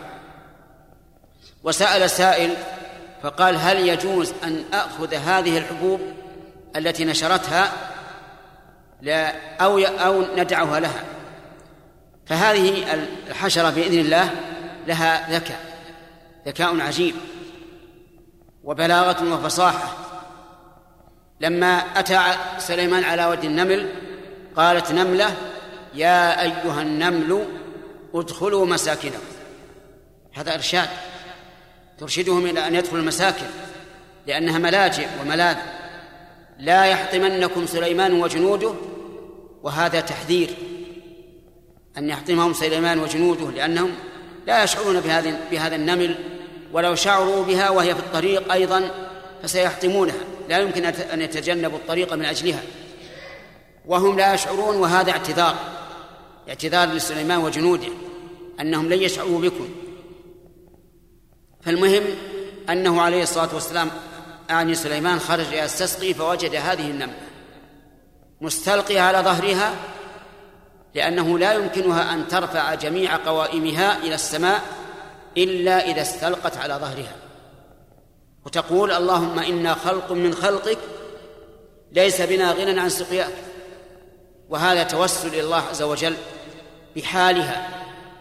وسأل 1.65 2.11
سائل 2.11 2.55
فقال 3.23 3.57
هل 3.57 3.89
يجوز 3.89 4.33
أن 4.45 4.65
أخذ 4.73 5.15
هذه 5.15 5.59
الحبوب 5.59 6.01
التي 6.77 7.05
نشرتها؟ 7.05 7.73
لا 9.03 9.57
أو 9.57 9.79
أو 9.79 10.25
ندعها 10.37 10.81
لها. 10.81 11.05
فهذه 12.27 12.95
الحشرة 13.29 13.71
بإذن 13.71 13.99
الله 13.99 14.31
لها 14.87 15.35
ذكاء 15.39 15.61
ذكاء 16.47 16.81
عجيب 16.81 17.15
وبلاغة 18.65 19.35
وفصاحة. 19.35 20.02
لما 21.43 21.79
أتى 21.97 22.21
سليمان 22.59 23.05
على 23.05 23.27
وادي 23.27 23.47
النمل 23.47 23.89
قالت 24.57 24.93
نملة 24.93 25.37
يا 25.95 26.43
أيها 26.43 26.83
النمل 26.83 27.47
ادخلوا 28.15 28.67
مساكنكم. 28.67 29.19
هذا 30.33 30.55
إرشاد 30.55 30.89
ترشدهم 31.99 32.47
إلى 32.47 32.67
أن 32.67 32.75
يدخلوا 32.75 33.01
المساكن 33.01 33.47
لأنها 34.27 34.59
ملاجئ 34.59 35.07
وملاذ. 35.21 35.57
لا 36.59 36.85
يحطمنكم 36.85 37.67
سليمان 37.67 38.13
وجنوده 38.23 38.75
وهذا 39.63 40.01
تحذير 40.01 40.51
أن 41.99 42.09
يحطمهم 42.09 42.53
سليمان 42.53 42.99
وجنوده 42.99 43.51
لأنهم 43.51 43.91
لا 44.47 44.65
يشعرون 44.65 45.01
بهذا 45.01 45.41
بهذا 45.51 45.77
النمل 45.77 46.15
ولو 46.73 46.95
شعروا 46.95 47.45
بها 47.45 47.71
وهي 47.71 47.95
في 47.95 48.01
الطريق 48.01 48.53
أيضا 48.53 48.91
فسيحطمونها. 49.43 50.32
لا 50.53 50.59
يمكن 50.59 50.85
أن 50.85 51.21
يتجنبوا 51.21 51.79
الطريق 51.79 52.13
من 52.13 52.25
أجلها. 52.25 52.63
وهم 53.87 54.19
لا 54.19 54.35
يشعرون 54.35 54.77
وهذا 54.77 55.11
اعتذار. 55.11 55.57
اعتذار 56.49 56.89
لسليمان 56.89 57.39
وجنوده 57.39 57.89
أنهم 58.61 58.89
لن 58.89 59.03
يشعروا 59.03 59.41
بكم. 59.41 59.69
فالمهم 61.63 62.03
أنه 62.71 63.03
عليه 63.03 63.23
الصلاة 63.23 63.55
والسلام 63.55 63.91
أعني 64.51 64.75
سليمان 64.75 65.19
خرج 65.19 65.53
يستسقي 65.53 66.15
فوجد 66.15 66.55
هذه 66.55 66.91
النملة. 66.91 67.23
مستلقية 68.41 69.01
على 69.01 69.19
ظهرها 69.19 69.75
لأنه 70.95 71.39
لا 71.39 71.53
يمكنها 71.53 72.15
أن 72.15 72.29
ترفع 72.29 72.75
جميع 72.75 73.17
قوائمها 73.17 73.99
إلى 73.99 74.15
السماء 74.15 74.63
إلا 75.37 75.91
إذا 75.91 76.03
استلقت 76.03 76.57
على 76.57 76.75
ظهرها. 76.75 77.22
وتقول 78.47 78.93
اللهم 78.93 79.39
إنا 79.39 79.75
خلق 79.75 80.13
من 80.13 80.35
خلقك 80.35 80.79
ليس 81.93 82.21
بنا 82.21 82.53
غنى 82.53 82.81
عن 82.81 82.89
سقياك. 82.89 83.33
وهذا 84.49 84.83
توسل 84.83 85.29
إلى 85.29 85.41
الله 85.41 85.63
عز 85.71 85.83
وجل 85.83 86.17
بحالها 86.97 87.69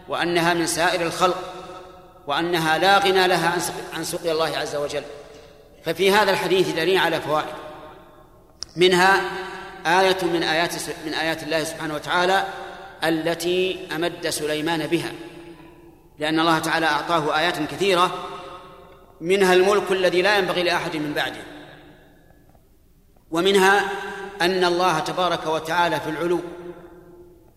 وأنها 0.08 0.54
من 0.54 0.66
سائر 0.66 1.02
الخلق 1.02 1.38
وأنها 2.26 2.78
لا 2.78 2.98
غنى 2.98 3.28
لها 3.28 3.58
عن 3.94 4.04
سقي 4.04 4.32
الله 4.32 4.58
عز 4.58 4.76
وجل. 4.76 5.02
ففي 5.84 6.10
هذا 6.10 6.30
الحديث 6.30 6.68
دليل 6.68 6.98
على 6.98 7.20
فوائد. 7.20 7.54
منها 8.76 9.20
آية 9.86 10.18
من 10.22 10.42
آيات 10.42 10.74
من 11.06 11.14
آيات 11.14 11.42
الله 11.42 11.64
سبحانه 11.64 11.94
وتعالى 11.94 12.44
التي 13.04 13.88
أمد 13.96 14.28
سليمان 14.28 14.86
بها 14.86 15.12
لأن 16.18 16.40
الله 16.40 16.58
تعالى 16.58 16.86
أعطاه 16.86 17.38
آيات 17.38 17.58
كثيرة 17.58 18.28
منها 19.22 19.54
الملك 19.54 19.92
الذي 19.92 20.22
لا 20.22 20.38
ينبغي 20.38 20.62
لأحد 20.62 20.96
من 20.96 21.12
بعده. 21.12 21.42
ومنها 23.30 23.90
أن 24.42 24.64
الله 24.64 24.98
تبارك 24.98 25.46
وتعالى 25.46 26.00
في 26.00 26.10
العلو 26.10 26.40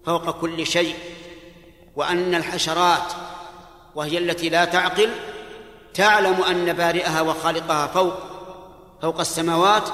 فوق 0.05 0.41
كل 0.41 0.67
شيء 0.67 0.95
وأن 1.95 2.35
الحشرات 2.35 3.13
وهي 3.95 4.17
التي 4.17 4.49
لا 4.49 4.65
تعقل 4.65 5.09
تعلم 5.93 6.41
أن 6.41 6.73
بارئها 6.73 7.21
وخالقها 7.21 7.87
فوق 7.87 8.13
فوق 9.01 9.19
السماوات 9.19 9.89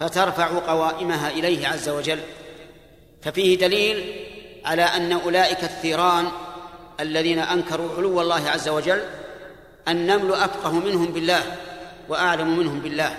فترفع 0.00 0.58
قوائمها 0.58 1.30
إليه 1.30 1.68
عز 1.68 1.88
وجل. 1.88 2.20
ففيه 3.22 3.58
دليل 3.58 4.26
على 4.64 4.82
أن 4.82 5.12
أولئك 5.12 5.64
الثيران 5.64 6.28
الذين 7.00 7.38
أنكروا 7.38 7.96
علو 7.96 8.20
الله 8.20 8.48
عز 8.48 8.68
وجل 8.68 9.02
النمل 9.88 10.32
أفقه 10.32 10.72
منهم 10.72 11.06
بالله 11.06 11.56
وأعلم 12.08 12.58
منهم 12.58 12.80
بالله 12.80 13.18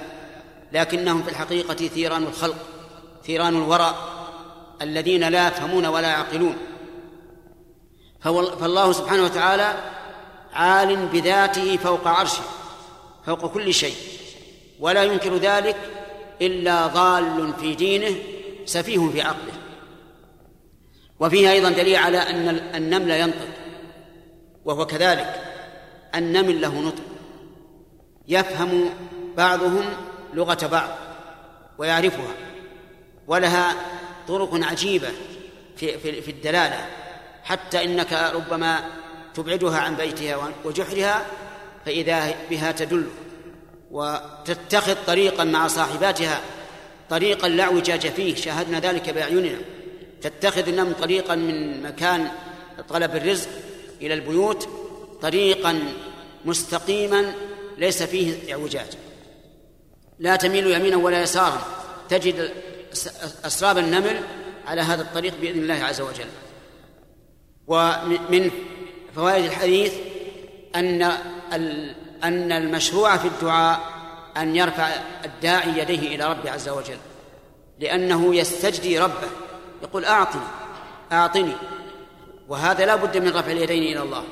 لكنهم 0.72 1.24
في 1.24 1.30
الحقيقة 1.30 1.76
ثيران 1.76 2.24
الخلق 2.24 2.58
ثيران 3.26 3.56
الورى 3.56 3.96
الذين 4.82 5.30
لا 5.30 5.48
يفهمون 5.48 5.86
ولا 5.86 6.08
يعقلون. 6.08 6.58
فالله 8.60 8.92
سبحانه 8.92 9.24
وتعالى 9.24 9.74
عال 10.54 10.96
بذاته 11.08 11.78
فوق 11.78 12.08
عرشه 12.08 12.44
فوق 13.26 13.54
كل 13.54 13.74
شيء 13.74 13.96
ولا 14.80 15.04
ينكر 15.04 15.38
ذلك 15.38 15.78
إلا 16.42 16.88
ضال 16.88 17.54
في 17.60 17.76
دينه 17.76 18.16
سفيه 18.66 19.10
في 19.10 19.22
عقله. 19.22 19.54
وفيه 21.20 21.52
أيضا 21.52 21.70
دليل 21.70 21.96
على 21.96 22.18
أن 22.18 22.50
النمل 22.76 23.12
ينطق 23.12 23.48
وهو 24.66 24.86
كذلك. 24.86 25.47
النمل 26.18 26.62
له 26.62 26.80
نطق. 26.82 27.04
يفهم 28.28 28.90
بعضهم 29.38 29.86
لغة 30.34 30.68
بعض 30.68 30.90
ويعرفها 31.78 32.34
ولها 33.28 33.76
طرق 34.28 34.50
عجيبة 34.54 35.10
في, 35.78 35.98
في, 35.98 36.22
في 36.22 36.32
الدلالة. 36.32 36.86
حتى 37.44 37.84
إنك 37.84 38.14
ربما 38.14 38.80
تبعدها 39.34 39.78
عن 39.78 39.96
بيتها 39.96 40.52
وجحرها 40.66 41.26
فإذا 41.86 42.34
بها 42.50 42.72
تدل. 42.72 43.08
وتتخذ 43.92 44.96
طريقا 45.08 45.44
مع 45.44 45.68
صاحباتها 45.68 46.42
طريقا 47.10 47.48
لا 47.48 47.64
اعوجاج 47.64 48.08
فيه. 48.08 48.36
شاهدنا 48.36 48.80
ذلك 48.80 49.10
بأعيننا. 49.10 49.58
تتخذ 50.22 50.68
النمل 50.68 50.94
طريقا 50.94 51.36
من 51.36 51.84
مكان 51.84 52.28
طلب 52.90 53.16
الرزق 53.16 53.50
إلى 54.02 54.14
البيوت 54.14 54.70
طريقا 55.22 55.80
مستقيما 56.48 57.34
ليس 57.78 58.04
فيه 58.04 58.54
اعوجاج. 58.54 58.88
لا 60.20 60.36
تميل 60.36 60.68
يمينا 60.72 60.98
ولا 60.98 61.22
يسارا. 61.22 61.62
تجد 62.10 62.52
أسراب 63.46 63.78
النمل 63.78 64.20
على 64.68 64.82
هذا 64.82 65.02
الطريق 65.02 65.34
بإذن 65.42 65.60
الله 65.60 65.84
عز 65.84 66.02
وجل. 66.02 66.28
ومن 67.68 68.52
فوائد 69.16 69.46
الحديث 69.46 69.94
أن 70.76 71.02
أن 72.24 72.52
المشروع 72.52 73.18
في 73.18 73.28
الدعاء 73.28 73.80
أن 74.38 74.56
يرفع 74.56 74.88
الداعي 75.26 75.80
يديه 75.80 76.16
إلى 76.16 76.30
ربه 76.32 76.52
عز 76.52 76.70
وجل. 76.70 76.98
لأنه 77.80 78.36
يستجدي 78.36 79.00
ربه. 79.00 79.30
يقول 79.84 80.06
أعطني 80.06 80.42
أعطني. 81.12 81.54
وهذا 82.48 82.86
لا 82.86 82.96
بد 82.96 83.18
من 83.18 83.30
رفع 83.30 83.52
اليدين 83.52 83.84
إلى 83.84 84.02
الله. 84.04 84.24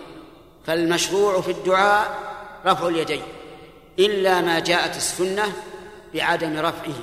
فالمشروع 0.66 1.42
في 1.42 1.52
الدعاء 1.52 2.20
رفع 2.66 2.88
اليدين 2.88 3.22
إلا 4.00 4.42
ما 4.42 4.60
جاءت 4.60 4.96
السنة 4.96 5.54
بعدم 6.14 6.58
رفعه 6.58 6.96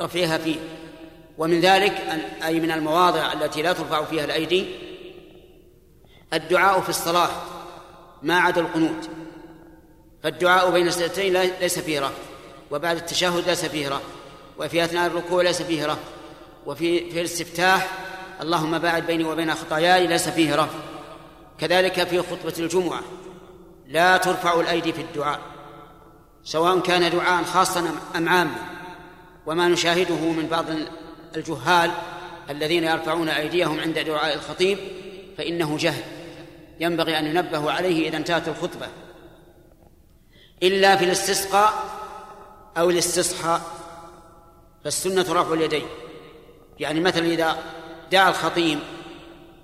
رفعها 0.00 0.38
فيه. 0.38 0.56
ومن 1.38 1.60
ذلك 1.60 1.92
أي 2.44 2.60
من 2.60 2.70
المواضع 2.70 3.32
التي 3.32 3.62
لا 3.62 3.72
ترفع 3.72 4.04
فيها 4.04 4.24
الأيدي 4.24 4.66
الدعاء 6.32 6.80
في 6.80 6.88
الصلاة 6.88 7.30
ما 8.22 8.38
عدا 8.38 8.60
القنوت. 8.60 9.10
فالدعاء 10.22 10.70
بين 10.70 10.86
السجدتين 10.86 11.32
ليس 11.60 11.78
فيه 11.78 12.00
رفع 12.00 12.14
وبعد 12.70 12.96
التشهد 12.96 13.48
ليس 13.48 13.64
فيه 13.64 13.88
رفع 13.88 14.00
وفي 14.58 14.84
أثناء 14.84 15.06
الركوع 15.06 15.42
ليس 15.42 15.62
فيه 15.62 15.86
رفع 15.86 16.02
وفي 16.66 17.10
في 17.10 17.20
الاستفتاح 17.20 17.88
اللهم 18.40 18.78
باعد 18.78 19.06
بيني 19.06 19.24
وبين 19.24 19.54
خطاياي 19.54 20.06
ليس 20.06 20.28
فيه 20.28 20.54
رفع. 20.54 20.78
كذلك 21.60 22.08
في 22.08 22.18
خطبة 22.18 22.54
الجمعة. 22.58 23.00
لا 23.88 24.16
ترفع 24.16 24.60
الأيدي 24.60 24.92
في 24.92 25.00
الدعاء 25.00 25.40
سواء 26.44 26.80
كان 26.80 27.10
دعاء 27.10 27.44
خاصا 27.44 27.90
أم 28.16 28.28
عاما. 28.28 28.56
وما 29.46 29.68
نشاهده 29.68 30.14
من 30.14 30.46
بعض 30.50 30.64
الجهال 31.36 31.90
الذين 32.50 32.84
يرفعون 32.84 33.28
أيديهم 33.28 33.80
عند 33.80 33.98
دعاء 33.98 34.34
الخطيب 34.34 34.78
فإنه 35.38 35.76
جهل. 35.76 36.02
ينبغي 36.80 37.18
أن 37.18 37.26
ينبه 37.26 37.72
عليه 37.72 38.08
إذا 38.08 38.16
انتهت 38.16 38.48
الخطبة. 38.48 38.88
إلا 40.62 40.96
في 40.96 41.04
الاستسقاء 41.04 41.72
أو 42.76 42.90
الاستصحاء 42.90 43.60
فالسنة 44.84 45.26
رفع 45.32 45.54
اليدين. 45.54 45.86
يعني 46.80 47.00
مثلا 47.00 47.26
إذا 47.26 47.58
دعا 48.12 48.28
الخطيب 48.28 48.78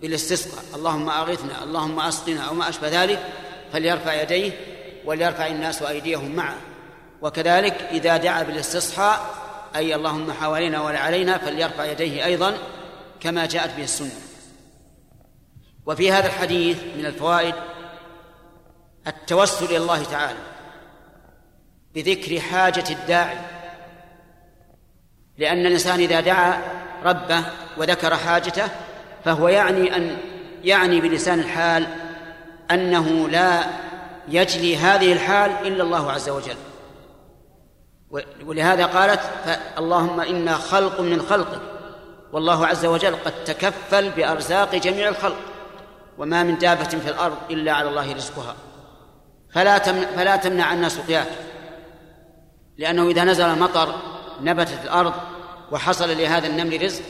بالاستسقاء 0.02 0.64
اللهم 0.74 1.10
أغثنا 1.10 1.64
اللهم 1.64 2.00
أسقنا 2.00 2.40
أو 2.40 2.54
ما 2.54 2.68
أشبه 2.68 3.02
ذلك. 3.02 3.26
فليرفع 3.72 4.22
يديه 4.22 4.52
وليرفع 5.04 5.46
الناس 5.46 5.82
أيديهم 5.82 6.36
معه. 6.36 6.56
وكذلك 7.22 7.82
إذا 7.90 8.16
دعا 8.16 8.42
بالاستصحاء 8.42 9.34
أي 9.76 9.94
اللهم 9.94 10.32
حوالينا 10.32 10.82
ولا 10.82 10.98
علينا 10.98 11.38
فليرفع 11.38 11.84
يديه 11.84 12.24
أيضا 12.24 12.58
كما 13.20 13.46
جاءت 13.46 13.76
به 13.76 13.84
السنة. 13.84 14.20
وفي 15.86 16.12
هذا 16.12 16.26
الحديث 16.26 16.82
من 16.96 17.06
الفوائد 17.06 17.54
التوسل 19.06 19.64
إلى 19.64 19.76
الله 19.76 20.04
تعالى 20.04 20.38
بذكر 21.94 22.40
حاجة 22.40 22.90
الداعي. 22.90 23.38
لأن 25.38 25.66
الإنسان 25.66 26.00
إذا 26.00 26.20
دعا 26.20 26.62
ربه 27.04 27.44
وذكر 27.76 28.16
حاجته 28.16 28.68
فهو 29.26 29.48
يعني 29.48 29.96
أن 29.96 30.16
يعني 30.64 31.00
بلسان 31.00 31.40
الحال 31.40 31.86
أنه 32.70 33.28
لا 33.28 33.64
يجلي 34.28 34.76
هذه 34.76 35.12
الحال 35.12 35.50
إلا 35.50 35.82
الله 35.82 36.12
عز 36.12 36.28
وجل. 36.28 36.56
ولهذا 38.46 38.86
قالت 38.86 39.20
اللهم 39.78 40.20
إنا 40.20 40.54
خلق 40.54 41.00
من 41.00 41.22
خلقك 41.22 41.60
والله 42.32 42.66
عز 42.66 42.86
وجل 42.86 43.16
قد 43.24 43.44
تكفل 43.44 44.10
بأرزاق 44.10 44.74
جميع 44.74 45.08
الخلق 45.08 45.36
وما 46.18 46.42
من 46.42 46.58
دابة 46.58 46.84
في 46.88 47.08
الأرض 47.08 47.36
إلا 47.50 47.72
على 47.72 47.88
الله 47.88 48.12
رزقها. 48.14 48.56
فلا 49.52 49.78
تمنع, 49.78 50.06
فلا 50.16 50.36
تمنع 50.36 50.72
الناس 50.72 50.96
سقياك 50.96 51.28
لأنه 52.78 53.10
إذا 53.10 53.24
نزل 53.24 53.44
المطر 53.44 53.94
نبتت 54.40 54.84
الأرض 54.84 55.12
وحصل 55.72 56.08
لهذا 56.08 56.46
النمل 56.46 56.82
رزق 56.82 57.02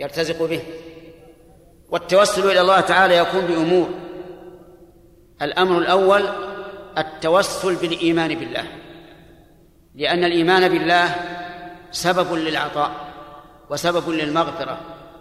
يرتزق 0.00 0.42
به. 0.42 0.62
والتوسل 1.90 2.50
إلى 2.50 2.60
الله 2.60 2.80
تعالى 2.80 3.16
يكون 3.16 3.46
بأمور. 3.46 3.88
الأمر 5.42 5.78
الأول 5.78 6.22
التوسل 6.98 7.74
بالإيمان 7.74 8.34
بالله. 8.34 8.64
لأن 9.94 10.24
الإيمان 10.24 10.68
بالله 10.68 11.14
سبب 11.90 12.34
للعطاء 12.34 12.90
وسبب 13.70 14.10
للمغفرة 14.10 14.78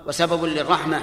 وسبب 0.08 0.46
للرحمة. 0.46 1.02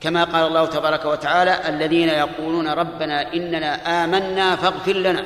كما 0.00 0.24
قال 0.24 0.46
الله 0.46 0.66
تبارك 0.66 1.04
وتعالى 1.04 1.68
الذين 1.68 2.08
يقولون 2.08 2.68
ربنا 2.68 3.32
إننا 3.34 4.04
آمنا 4.04 4.56
فاغفر 4.56 4.92
لنا. 4.92 5.24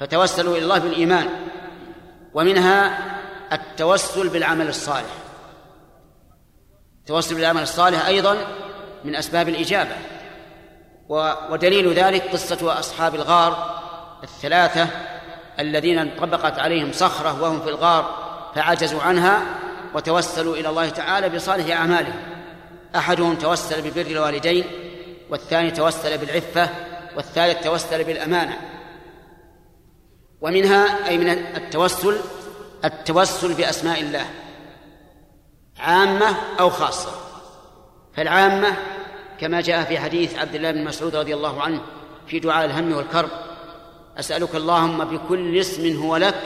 فتوسلوا 0.00 0.56
إلى 0.56 0.62
الله 0.62 0.78
بالإيمان. 0.78 1.28
ومنها 2.34 2.98
التوسل 3.52 4.28
بالعمل 4.28 4.68
الصالح. 4.68 5.14
التوسل 7.10 7.34
بالعمل 7.34 7.62
الصالح 7.62 8.06
أيضا 8.06 8.36
من 9.04 9.16
أسباب 9.16 9.48
الإجابة. 9.48 9.96
ودليل 11.50 11.92
ذلك 11.92 12.22
قصة 12.32 12.78
أصحاب 12.78 13.14
الغار 13.14 13.80
الثلاثة 14.22 14.86
الذين 15.58 15.98
انطبقت 15.98 16.58
عليهم 16.58 16.92
صخرة 16.92 17.42
وهم 17.42 17.60
في 17.60 17.68
الغار 17.68 18.30
فعجزوا 18.54 19.02
عنها 19.02 19.42
وتوسلوا 19.94 20.56
إلى 20.56 20.68
الله 20.68 20.88
تعالى 20.88 21.28
بصالح 21.28 21.76
أعمالهم. 21.76 22.22
أحدهم 22.96 23.36
توسل 23.36 23.90
ببر 23.90 24.10
الوالدين 24.10 24.64
والثاني 25.30 25.70
توسل 25.70 26.18
بالعفة 26.18 26.70
والثالث 27.16 27.64
توسل 27.64 28.04
بالأمانة. 28.04 28.56
ومنها 30.40 31.08
أي 31.08 31.18
من 31.18 31.28
التوسل 31.30 32.20
التوسل 32.84 33.54
بأسماء 33.54 34.00
الله. 34.00 34.26
عامة 35.80 36.36
أو 36.60 36.70
خاصة. 36.70 37.10
فالعامة 38.16 38.76
كما 39.40 39.60
جاء 39.60 39.84
في 39.84 39.98
حديث 39.98 40.38
عبد 40.38 40.54
الله 40.54 40.70
بن 40.70 40.84
مسعود 40.84 41.16
رضي 41.16 41.34
الله 41.34 41.62
عنه 41.62 41.80
في 42.26 42.38
دعاء 42.38 42.64
الهم 42.64 42.92
والكرب 42.92 43.30
أسألك 44.18 44.54
اللهم 44.54 45.04
بكل 45.04 45.58
اسم 45.58 46.02
هو 46.02 46.16
لك 46.16 46.42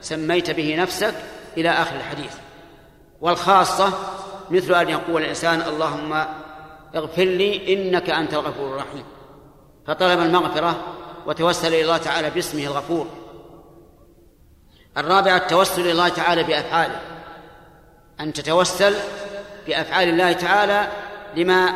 سميت 0.00 0.50
به 0.50 0.76
نفسك 0.76 1.14
إلى 1.56 1.70
آخر 1.70 1.96
الحديث. 1.96 2.34
والخاصة 3.20 3.92
مثل 4.50 4.74
أن 4.74 4.88
يقول 4.88 5.22
الإنسان 5.22 5.62
اللهم 5.62 6.24
اغفر 6.94 7.24
لي 7.24 7.74
إنك 7.74 8.10
أنت 8.10 8.34
الغفور 8.34 8.68
الرحيم. 8.68 9.04
فطلب 9.86 10.20
المغفرة 10.20 10.84
وتوسل 11.26 11.68
إلى 11.68 11.82
الله 11.82 11.96
تعالى 11.96 12.30
باسمه 12.30 12.64
الغفور. 12.64 13.06
الرابع 14.98 15.36
التوسل 15.36 15.82
إلى 15.82 15.92
الله 15.92 16.08
تعالى 16.08 16.42
بأفعاله. 16.42 17.00
أن 18.20 18.32
تتوسل 18.32 18.94
بأفعال 19.66 20.08
الله 20.08 20.32
تعالى 20.32 20.88
لما 21.36 21.74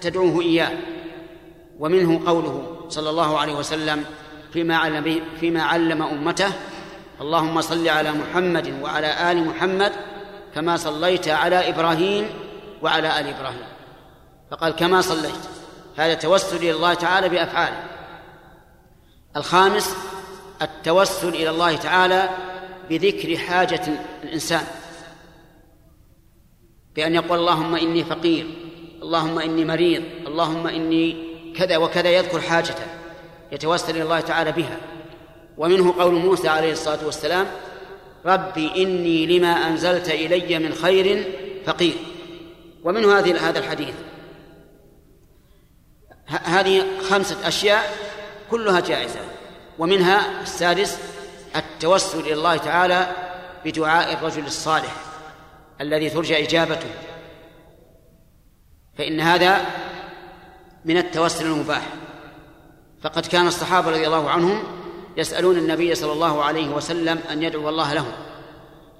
تدعوه 0.00 0.40
إياه. 0.40 0.72
ومنه 1.78 2.26
قوله 2.26 2.86
صلى 2.88 3.10
الله 3.10 3.38
عليه 3.38 3.54
وسلم 3.54 4.04
فيما 4.52 4.76
علم 4.76 5.22
فيما 5.40 5.62
علم 5.62 6.02
أمته 6.02 6.52
اللهم 7.20 7.60
صل 7.60 7.88
على 7.88 8.12
محمد 8.12 8.82
وعلى 8.82 9.32
آل 9.32 9.44
محمد 9.44 9.92
كما 10.54 10.76
صليت 10.76 11.28
على 11.28 11.68
إبراهيم 11.68 12.28
وعلى 12.82 13.20
آل 13.20 13.26
إبراهيم. 13.26 13.66
فقال 14.50 14.72
كما 14.72 15.00
صليت. 15.00 15.40
هذا 15.96 16.14
توسل 16.14 16.56
إلى 16.56 16.70
الله 16.70 16.94
تعالى 16.94 17.28
بأفعاله. 17.28 17.84
الخامس 19.36 19.96
التوسل 20.62 21.28
إلى 21.28 21.50
الله 21.50 21.76
تعالى 21.76 22.28
بذكر 22.90 23.36
حاجة 23.36 23.82
الإنسان. 24.24 24.66
بأن 26.96 27.14
يقول 27.14 27.38
اللهم 27.38 27.74
إني 27.74 28.04
فقير 28.04 28.46
اللهم 29.02 29.38
إني 29.38 29.64
مريض 29.64 30.02
اللهم 30.26 30.66
إني 30.66 31.16
كذا 31.56 31.76
وكذا 31.76 32.10
يذكر 32.10 32.40
حاجته 32.40 32.86
يتوسل 33.52 33.90
إلى 33.96 34.02
الله 34.02 34.20
تعالى 34.20 34.52
بها. 34.52 34.76
ومنه 35.56 35.94
قول 35.98 36.14
موسى 36.14 36.48
عليه 36.48 36.72
الصلاة 36.72 37.06
والسلام 37.06 37.46
ربي 38.26 38.82
إني 38.82 39.26
لما 39.26 39.48
أنزلت 39.48 40.08
إلي 40.08 40.58
من 40.58 40.74
خير 40.74 41.24
فقير. 41.66 41.94
ومنه 42.84 43.18
هذه 43.18 43.48
هذا 43.48 43.58
الحديث. 43.58 43.94
هذه 46.26 46.84
خمسة 47.10 47.48
أشياء 47.48 47.96
كلها 48.50 48.80
جائزة. 48.80 49.20
ومنها 49.78 50.42
السادس 50.42 50.98
التوسل 51.56 52.20
إلى 52.20 52.34
الله 52.34 52.56
تعالى 52.56 53.06
بدعاء 53.64 54.14
الرجل 54.14 54.46
الصالح. 54.46 55.13
الذي 55.80 56.10
ترجى 56.10 56.44
إجابته. 56.44 56.90
فإن 58.98 59.20
هذا 59.20 59.66
من 60.84 60.96
التوسل 60.96 61.46
المباح. 61.46 61.88
فقد 63.02 63.26
كان 63.26 63.46
الصحابة 63.46 63.90
رضي 63.90 64.06
الله 64.06 64.30
عنهم 64.30 64.62
يسألون 65.16 65.58
النبي 65.58 65.94
صلى 65.94 66.12
الله 66.12 66.44
عليه 66.44 66.68
وسلم 66.68 67.20
أن 67.30 67.42
يدعو 67.42 67.68
الله 67.68 67.94
لهم. 67.94 68.12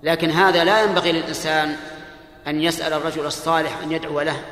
لكن 0.03 0.31
هذا 0.31 0.65
لا 0.65 0.83
ينبغي 0.83 1.13
للإنسان 1.13 1.77
أن 2.47 2.61
يسأل 2.61 2.93
الرجل 2.93 3.27
الصالح 3.27 3.79
أن 3.83 3.93
يدعو 3.93 4.21
له. 4.21 4.45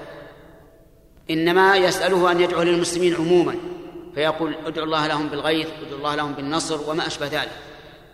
إنما 1.31 1.77
يسأله 1.77 2.31
أن 2.31 2.41
يدعو 2.41 2.63
للمسلمين 2.63 3.15
عموما. 3.15 3.57
فيقول 4.15 4.55
ادعو 4.67 4.85
الله 4.85 5.07
لهم 5.07 5.29
بالغيث 5.29 5.69
ادعو 5.87 5.99
الله 5.99 6.15
لهم 6.15 6.33
بالنصر 6.33 6.91
وما 6.91 7.07
أشبه 7.07 7.27
ذلك. 7.27 7.53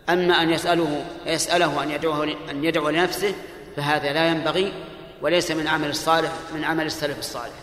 أما 0.09 0.41
أن 0.41 0.49
يسأله 0.49 1.05
يسأله 1.25 1.83
أن 1.83 1.91
يدعوه 1.91 2.35
أن 2.49 2.63
يدعو 2.63 2.89
لنفسه 2.89 3.33
فهذا 3.79 4.13
لا 4.13 4.27
ينبغي 4.27 4.73
وليس 5.21 5.51
من 5.51 5.67
عمل 5.67 5.89
الصالح 5.89 6.31
من 6.53 6.63
عمل 6.63 6.85
السلف 6.85 7.19
الصالح. 7.19 7.53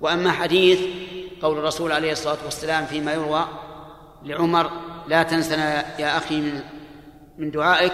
وأما 0.00 0.32
حديث 0.32 0.80
قول 1.42 1.58
الرسول 1.58 1.92
عليه 1.92 2.12
الصلاة 2.12 2.38
والسلام 2.44 2.86
فيما 2.86 3.12
يروى 3.12 3.48
لعمر 4.22 4.70
لا 5.08 5.22
تنسنا 5.22 6.00
يا 6.00 6.16
أخي 6.16 6.40
من 6.40 6.60
من 7.38 7.50
دعائك 7.50 7.92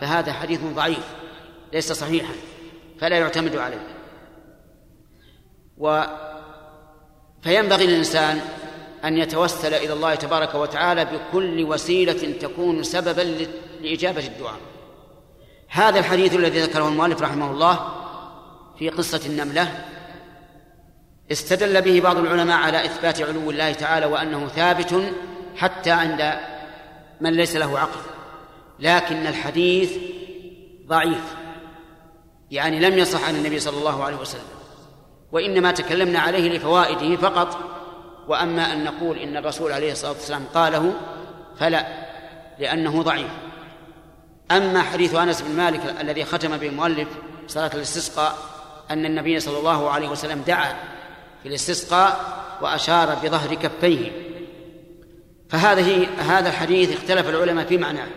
فهذا 0.00 0.32
حديث 0.32 0.60
ضعيف 0.74 1.14
ليس 1.72 1.92
صحيحا 1.92 2.32
فلا 3.00 3.18
يعتمد 3.18 3.56
عليه. 3.56 3.86
و 5.78 6.02
فينبغي 7.42 7.86
للإنسان 7.86 8.40
أن 9.04 9.18
يتوسل 9.18 9.74
إلى 9.74 9.92
الله 9.92 10.14
تبارك 10.14 10.54
وتعالى 10.54 11.04
بكل 11.04 11.64
وسيلة 11.64 12.32
تكون 12.40 12.82
سببا 12.82 13.46
لإجابة 13.80 14.26
الدعاء. 14.26 14.67
هذا 15.68 15.98
الحديث 15.98 16.34
الذي 16.34 16.60
ذكره 16.60 16.88
المؤلف 16.88 17.22
رحمه 17.22 17.50
الله 17.50 17.88
في 18.78 18.88
قصة 18.88 19.20
النملة 19.26 19.84
استدل 21.32 21.82
به 21.82 22.00
بعض 22.00 22.16
العلماء 22.16 22.56
على 22.56 22.84
إثبات 22.84 23.22
علو 23.22 23.50
الله 23.50 23.72
تعالى 23.72 24.06
وأنه 24.06 24.48
ثابت 24.48 25.12
حتى 25.56 25.90
عند 25.90 26.34
من 27.20 27.32
ليس 27.32 27.56
له 27.56 27.78
عقل 27.78 28.00
لكن 28.78 29.26
الحديث 29.26 29.96
ضعيف 30.86 31.34
يعني 32.50 32.80
لم 32.80 32.98
يصح 32.98 33.28
عن 33.28 33.34
النبي 33.34 33.58
صلى 33.58 33.78
الله 33.78 34.04
عليه 34.04 34.16
وسلم 34.16 34.42
وإنما 35.32 35.72
تكلمنا 35.72 36.18
عليه 36.18 36.56
لفوائده 36.56 37.16
فقط 37.16 37.58
وأما 38.28 38.72
أن 38.72 38.84
نقول 38.84 39.18
إن 39.18 39.36
الرسول 39.36 39.72
عليه 39.72 39.92
الصلاة 39.92 40.12
والسلام 40.12 40.44
قاله 40.54 40.94
فلا 41.58 41.86
لأنه 42.58 43.02
ضعيف. 43.02 43.30
أما 44.50 44.82
حديث 44.82 45.14
أنس 45.14 45.42
بن 45.42 45.56
مالك 45.56 45.96
الذي 46.00 46.24
ختم 46.24 46.56
بمؤلف 46.56 47.08
صلاة 47.46 47.70
الاستسقاء 47.74 48.38
أن 48.90 49.06
النبي 49.06 49.40
صلى 49.40 49.58
الله 49.58 49.90
عليه 49.90 50.08
وسلم 50.08 50.42
دعا 50.46 50.74
في 51.42 51.48
الاستسقاء 51.48 52.38
وأشار 52.62 53.14
بظهر 53.22 53.54
كفيه. 53.54 54.12
فهذه 55.48 56.06
هذا 56.18 56.48
الحديث 56.48 56.92
اختلف 56.92 57.28
العلماء 57.28 57.66
في 57.66 57.78
معناه. 57.78 58.08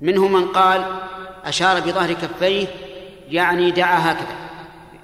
منهم 0.00 0.32
من 0.32 0.46
قال 0.46 1.00
أشار 1.44 1.80
بظهر 1.80 2.12
كفيه 2.12 2.66
يعني 3.28 3.70
دعا 3.70 4.12
هكذا 4.12 4.36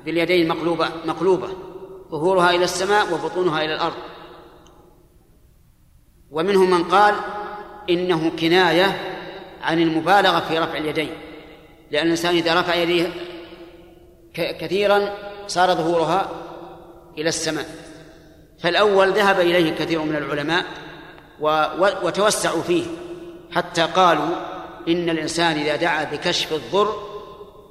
باليدين 0.05 0.49
مقلوبة 0.49 0.89
مقلوبة 1.05 1.49
ظهورها 2.11 2.51
إلى 2.51 2.65
السماء 2.65 3.15
وبطونها 3.15 3.65
إلى 3.65 3.75
الأرض. 3.75 3.95
ومنهم 6.31 6.71
من 6.71 6.85
قال 6.85 7.15
إنه 7.91 8.31
كناية 8.41 9.14
عن 9.65 9.83
المبالغة 9.83 10.41
في 10.41 10.59
رفع 10.59 10.79
اليدين. 10.79 11.11
لأن 11.91 12.07
الإنسان 12.07 12.35
إذا 12.35 12.61
رفع 12.61 12.75
يديه 12.75 13.11
كثيرا 14.35 15.11
صار 15.47 15.75
ظهورها 15.75 16.29
إلى 17.19 17.29
السماء. 17.29 17.67
فالأول 18.61 19.13
ذهب 19.13 19.41
إليه 19.41 19.75
كثير 19.75 20.03
من 20.03 20.17
العلماء 20.17 20.65
وتوسعوا 22.03 22.63
فيه 22.63 22.85
حتى 23.53 23.83
قالوا 23.83 24.29
إن 24.89 25.11
الإنسان 25.11 25.57
إذا 25.57 25.77
دعا 25.77 26.05
بكشف 26.05 26.53
الضر 26.53 27.15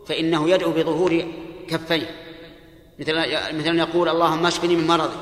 فإنه 0.07 0.49
يدعو 0.49 0.71
بظهور 0.71 1.25
كفيه. 1.69 2.09
مثل 2.99 3.17
مثل 3.57 3.79
يقول 3.79 4.09
اللهم 4.09 4.45
اشفني 4.45 4.75
من 4.75 4.87
مرضي. 4.87 5.17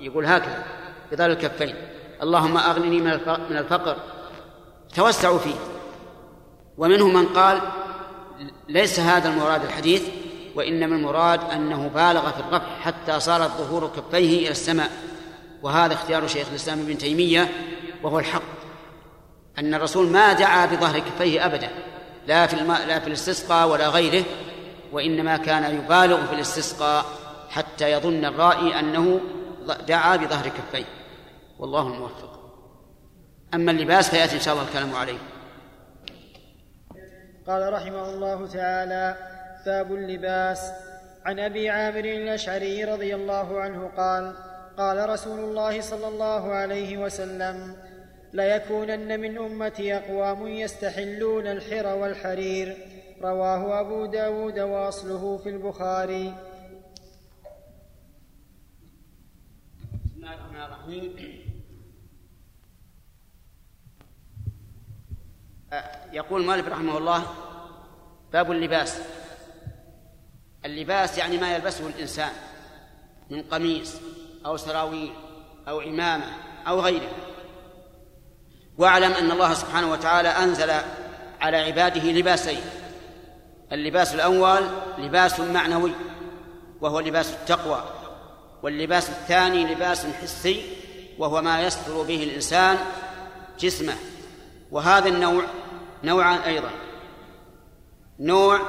يقول 0.00 0.26
هكذا 0.26 0.64
بظهر 1.12 1.30
الكفين. 1.30 1.74
اللهم 2.22 2.56
أغنني 2.56 3.00
من 3.50 3.56
الفقر. 3.56 3.96
توسعوا 4.96 5.38
فيه. 5.38 5.54
ومنهم 6.78 7.14
من 7.14 7.26
قال 7.26 7.60
ليس 8.68 9.00
هذا 9.00 9.28
المراد 9.28 9.64
الحديث 9.64 10.02
وإنما 10.54 10.96
المراد 10.96 11.50
أنه 11.50 11.88
بالغ 11.88 12.30
في 12.30 12.40
الرفع 12.40 12.80
حتى 12.80 13.20
صارت 13.20 13.50
ظهور 13.50 13.90
كفيه 13.96 14.38
إلى 14.38 14.50
السماء. 14.50 14.90
وهذا 15.62 15.94
اختيار 15.94 16.26
شيخ 16.26 16.48
الإسلام 16.48 16.80
ابن 16.80 16.98
تيمية 16.98 17.50
وهو 18.02 18.18
الحق. 18.18 18.42
أن 19.58 19.74
الرسول 19.74 20.06
ما 20.06 20.32
دعا 20.32 20.66
بظهر 20.66 20.98
كفيه 20.98 21.46
أبدا 21.46 21.70
لا 22.26 22.46
في 22.46 22.54
الماء 22.54 22.86
لا 22.86 22.98
في 22.98 23.06
الاستسقاء 23.06 23.68
ولا 23.68 23.88
غيره 23.88 24.24
وإنما 24.92 25.36
كان 25.36 25.76
يبالغ 25.76 26.26
في 26.26 26.34
الاستسقاء 26.34 27.04
حتى 27.48 27.92
يظن 27.92 28.24
الرائي 28.24 28.78
أنه 28.78 29.20
دعا 29.88 30.16
بظهر 30.16 30.48
كفيه. 30.48 30.84
والله 31.58 31.86
الموفق. 31.86 32.40
أما 33.54 33.70
اللباس 33.70 34.10
فيأتي 34.10 34.36
إن 34.36 34.40
شاء 34.40 34.54
الله 34.54 34.66
الكلام 34.68 34.94
عليه. 34.94 35.18
قال 37.50 37.72
رحمه 37.72 38.10
الله 38.10 38.46
تعالى 38.46 39.16
باب 39.66 39.94
اللباس. 39.94 40.72
عن 41.24 41.38
أبي 41.38 41.70
عامر 41.70 42.04
الأشعري 42.04 42.84
رضي 42.84 43.14
الله 43.14 43.60
عنه 43.60 43.88
قال 43.96 44.34
قال 44.76 45.08
رسول 45.08 45.40
الله 45.40 45.80
صلى 45.80 46.08
الله 46.08 46.52
عليه 46.52 46.98
وسلم 46.98 47.76
ليكونن 48.32 49.20
من 49.20 49.38
أمتي 49.38 49.96
أقوام 49.96 50.46
يستحلون 50.46 51.46
الحر 51.46 51.86
والحرير. 51.86 52.76
رواه 53.22 53.80
أبو 53.80 54.06
داود 54.06 54.58
وأصله 54.58 55.36
في 55.36 55.48
البخاري. 55.48 56.34
بسم 60.04 60.16
الله 60.16 60.34
الرحمن 60.34 60.62
الرحيم. 60.62 61.39
يقول 66.12 66.44
مالك 66.44 66.68
رحمه 66.68 66.98
الله 66.98 67.26
باب 68.32 68.52
اللباس. 68.52 68.98
اللباس 70.64 71.18
يعني 71.18 71.38
ما 71.38 71.54
يلبسه 71.54 71.86
الإنسان 71.86 72.32
من 73.30 73.42
قميص 73.42 73.94
أو 74.46 74.56
سراويل 74.56 75.12
أو 75.68 75.80
عمامة 75.80 76.24
أو 76.68 76.80
غيره. 76.80 77.10
واعلم 78.78 79.12
أن 79.12 79.30
الله 79.30 79.54
سبحانه 79.54 79.92
وتعالى 79.92 80.28
أنزل 80.28 80.70
على 81.40 81.56
عباده 81.56 82.02
لباسين 82.02 82.60
اللباس 83.72 84.14
الأول 84.14 84.62
لباس 84.98 85.40
معنوي 85.40 85.92
وهو 86.80 87.00
لباس 87.00 87.30
التقوى 87.30 87.84
واللباس 88.62 89.10
الثاني 89.10 89.74
لباس 89.74 90.06
حسي 90.06 90.62
وهو 91.18 91.42
ما 91.42 91.62
يستر 91.62 92.02
به 92.02 92.22
الإنسان 92.24 92.78
جسمه. 93.58 93.94
وهذا 94.70 95.08
النوع 95.08 95.44
نوعان 96.04 96.38
أيضا. 96.38 96.70
نوع 98.20 98.60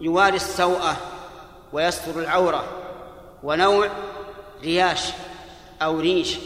يواري 0.00 0.36
السوءة 0.36 0.96
ويستر 1.72 2.20
العورة 2.20 2.64
ونوع 3.42 3.88
رياش 4.62 5.12
أو 5.82 6.00
ريش 6.00 6.38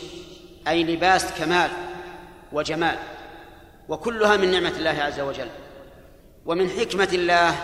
أي 0.68 0.84
لباس 0.84 1.32
كمال 1.32 1.70
وجمال. 2.52 2.98
وكلها 3.88 4.36
من 4.36 4.50
نعمة 4.50 4.68
الله 4.76 5.02
عز 5.02 5.20
وجل. 5.20 5.48
ومن 6.46 6.70
حكمة 6.70 7.08
الله 7.12 7.54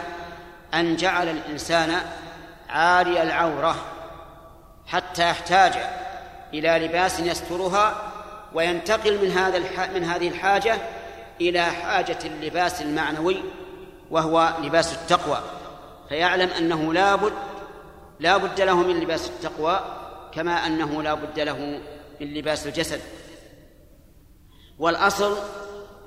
أن 0.74 0.96
جعل 0.96 1.28
الإنسان 1.28 2.00
عاري 2.68 3.22
العورة 3.22 3.76
حتى 4.86 5.30
يحتاج 5.30 5.72
إلى 6.54 6.86
لباس 6.86 7.20
يسترها 7.20 8.12
وينتقل 8.54 9.22
من 9.22 9.30
هذا 9.30 9.58
من 9.94 10.04
هذه 10.04 10.28
الحاجة 10.28 10.78
إلى 11.40 11.64
حاجة 11.64 12.18
اللباس 12.24 12.82
المعنوي 12.82 13.36
وهو 14.10 14.56
لباس 14.62 14.92
التقوى. 14.92 15.40
فيعلم 16.08 16.48
أنه 16.48 16.92
لا 16.94 17.16
بد 17.16 17.32
لا 18.20 18.36
بد 18.36 18.60
له 18.60 18.76
من 18.76 19.00
لباس 19.00 19.28
التقوى 19.28 19.80
كما 20.34 20.66
أنه 20.66 21.02
لا 21.02 21.14
بد 21.14 21.40
له 21.40 21.80
من 22.20 22.34
لباس 22.34 22.66
الجسد. 22.66 23.00
والأصل 24.78 25.36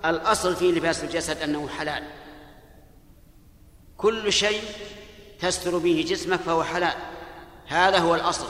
الأصل 0.06 0.56
في 0.56 0.72
لباس 0.72 1.04
الجسد 1.04 1.42
أنه 1.42 1.68
حلال. 1.68 2.04
كل 3.98 4.34
شيء 4.34 4.62
تستر 5.40 5.78
به 5.78 6.06
جسمك 6.08 6.40
فهو 6.40 6.64
حلال. 6.64 6.96
هذا 7.68 7.98
هو 7.98 8.16
الأصل 8.16 8.48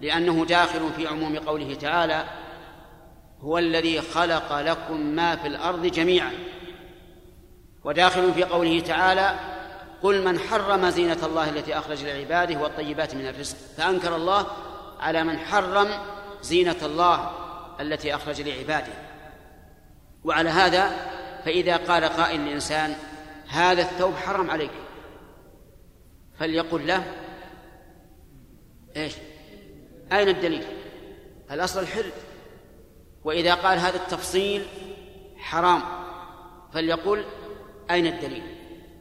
لأنه 0.00 0.44
داخل 0.44 0.92
في 0.96 1.06
عموم 1.06 1.38
قوله 1.38 1.74
تعالى 1.74 2.24
هو 3.44 3.58
الذي 3.58 4.00
خلق 4.00 4.60
لكم 4.60 5.00
ما 5.00 5.36
في 5.36 5.46
الأرض 5.46 5.86
جميعا. 5.86 6.32
وداخل 7.84 8.34
في 8.34 8.44
قوله 8.44 8.80
تعالى 8.80 9.38
قل 10.02 10.24
من 10.24 10.38
حرم 10.38 10.90
زينة 10.90 11.26
الله 11.26 11.50
التي 11.50 11.78
أخرج 11.78 12.04
لعباده 12.04 12.60
والطيبات 12.60 13.14
من 13.14 13.26
الرزق 13.26 13.56
فأنكر 13.76 14.16
الله 14.16 14.46
على 15.00 15.24
من 15.24 15.38
حرم 15.38 15.88
زينة 16.42 16.76
الله 16.82 17.30
التي 17.80 18.14
أخرج 18.14 18.40
لعباده. 18.40 18.92
وعلى 20.24 20.50
هذا 20.50 20.90
فإذا 21.44 21.76
قال 21.76 22.04
قائل 22.04 22.46
لإنسان 22.46 22.94
هذا 23.48 23.82
الثوب 23.82 24.14
حرم 24.14 24.50
عليك 24.50 24.70
فليقل 26.38 26.86
له 26.86 27.04
إيش؟ 28.96 29.12
أين 30.12 30.28
الدليل؟ 30.28 30.64
الأصل 31.50 31.80
الحل 31.80 32.10
وإذا 33.24 33.54
قال 33.54 33.78
هذا 33.78 33.96
التفصيل 33.96 34.66
حرام 35.36 35.82
فليقل 36.72 37.24
أين 37.90 38.06
الدليل؟ 38.06 38.42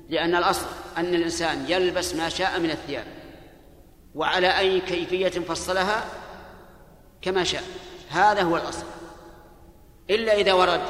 لأن 0.10 0.36
الأصل 0.36 0.66
أن 0.98 1.16
الإنسان 1.16 1.66
يلبس 1.68 2.16
ما 2.16 2.30
شاء 2.30 2.60
من 2.60 2.72
الثياب 2.72 3.06
وعلى 4.16 4.60
أي 4.60 4.82
كيفية 4.82 5.30
فصلها؟ 5.30 6.06
كما 7.22 7.44
شاء 7.44 7.64
هذا 8.10 8.42
هو 8.42 8.58
الأصل. 8.58 8.86
إلا 10.10 10.36
إذا 10.36 10.54
ورد 10.54 10.82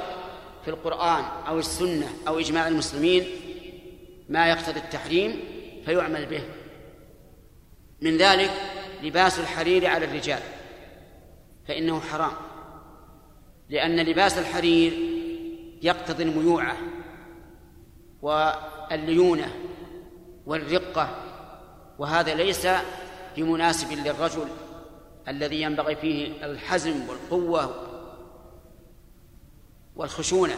في 0.64 0.70
القرآن 0.70 1.24
أو 1.48 1.60
السنة 1.60 2.10
أو 2.28 2.40
إجماع 2.40 2.68
المسلمين 2.68 3.28
ما 4.30 4.48
يقتضي 4.48 4.80
التحريم 4.80 5.44
فيعمل 5.86 6.26
به. 6.26 6.44
من 8.02 8.18
ذلك 8.18 8.52
لباس 9.04 9.40
الحرير 9.40 9.88
على 9.88 10.06
الرجال 10.06 10.40
فإنه 11.68 12.00
حرام. 12.00 12.53
لأن 13.74 14.00
لباس 14.00 14.38
الحرير 14.38 14.94
يقتضي 15.82 16.24
الميوعة 16.24 16.78
والليونة 18.22 19.54
والرقة 20.46 21.10
وهذا 22.00 22.34
ليس 22.34 22.68
بمناسب 23.38 23.92
للرجل 23.92 24.48
الذي 25.28 25.62
ينبغي 25.62 25.96
فيه 25.96 26.46
الحزم 26.46 27.10
والقوة 27.10 27.90
والخشونة 29.96 30.56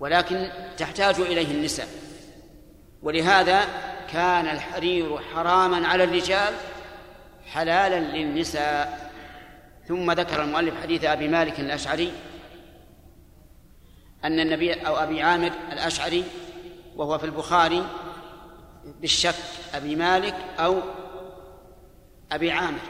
ولكن 0.00 0.48
تحتاج 0.76 1.20
إليه 1.20 1.50
النساء 1.50 1.88
ولهذا 3.02 3.60
كان 4.12 4.46
الحرير 4.46 5.18
حراما 5.18 5.88
على 5.88 6.04
الرجال 6.04 6.54
حلالا 7.46 8.00
للنساء. 8.16 9.09
ثم 9.90 10.12
ذكر 10.12 10.42
المؤلف 10.42 10.82
حديث 10.82 11.04
أبي 11.04 11.28
مالك 11.28 11.60
الأشعري 11.60 12.12
أن 14.24 14.40
النبي 14.40 14.72
أو 14.72 14.96
أبي 14.96 15.22
عامر 15.22 15.52
الأشعري 15.72 16.24
وهو 16.96 17.18
في 17.18 17.24
البخاري 17.24 17.86
بالشك 19.00 19.34
أبي 19.74 19.96
مالك 19.96 20.34
أو 20.58 20.80
أبي 22.32 22.50
عامر 22.50 22.80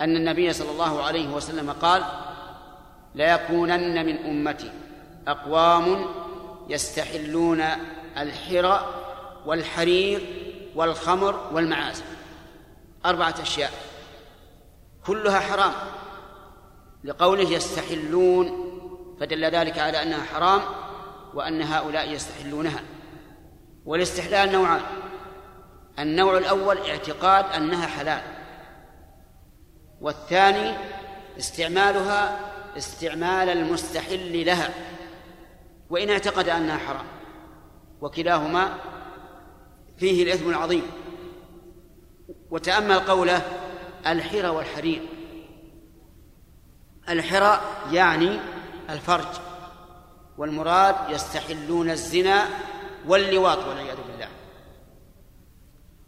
أن 0.00 0.16
النبي 0.16 0.52
صلى 0.52 0.70
الله 0.70 1.02
عليه 1.02 1.28
وسلم 1.28 1.70
قال 1.70 2.04
ليكونن 3.14 4.06
من 4.06 4.16
أمتي 4.16 4.70
أقوام 5.28 6.06
يستحلون 6.68 7.64
الحرى 8.18 8.94
والحرير 9.46 10.20
والخمر 10.74 11.50
والمعازف. 11.52 12.04
أربعة 13.06 13.34
أشياء. 13.42 13.95
كلها 15.06 15.40
حرام 15.40 15.72
لقوله 17.04 17.50
يستحلون 17.50 18.66
فدل 19.20 19.44
ذلك 19.44 19.78
على 19.78 20.02
أنها 20.02 20.22
حرام 20.22 20.60
وأن 21.34 21.62
هؤلاء 21.62 22.10
يستحلونها 22.12 22.82
والاستحلال 23.84 24.52
نوعان 24.52 24.80
النوع 25.98 26.38
الأول 26.38 26.78
اعتقاد 26.78 27.44
أنها 27.44 27.86
حلال 27.86 28.22
والثاني 30.00 30.76
استعمالها 31.38 32.40
استعمال 32.76 33.48
المستحل 33.48 34.46
لها 34.46 34.70
وإن 35.90 36.10
اعتقد 36.10 36.48
أنها 36.48 36.78
حرام 36.78 37.06
وكلاهما 38.00 38.74
فيه 39.96 40.22
الإثم 40.22 40.50
العظيم 40.50 40.82
وتأمل 42.50 42.98
قوله 42.98 43.42
الحرى 44.06 44.48
والحرير. 44.48 45.02
الحرى 47.08 47.60
يعني 47.92 48.40
الفرج 48.90 49.26
والمراد 50.38 50.96
يستحلون 51.08 51.90
الزنا 51.90 52.48
واللواط 53.06 53.58
والعياذ 53.58 53.96
بالله 53.96 54.28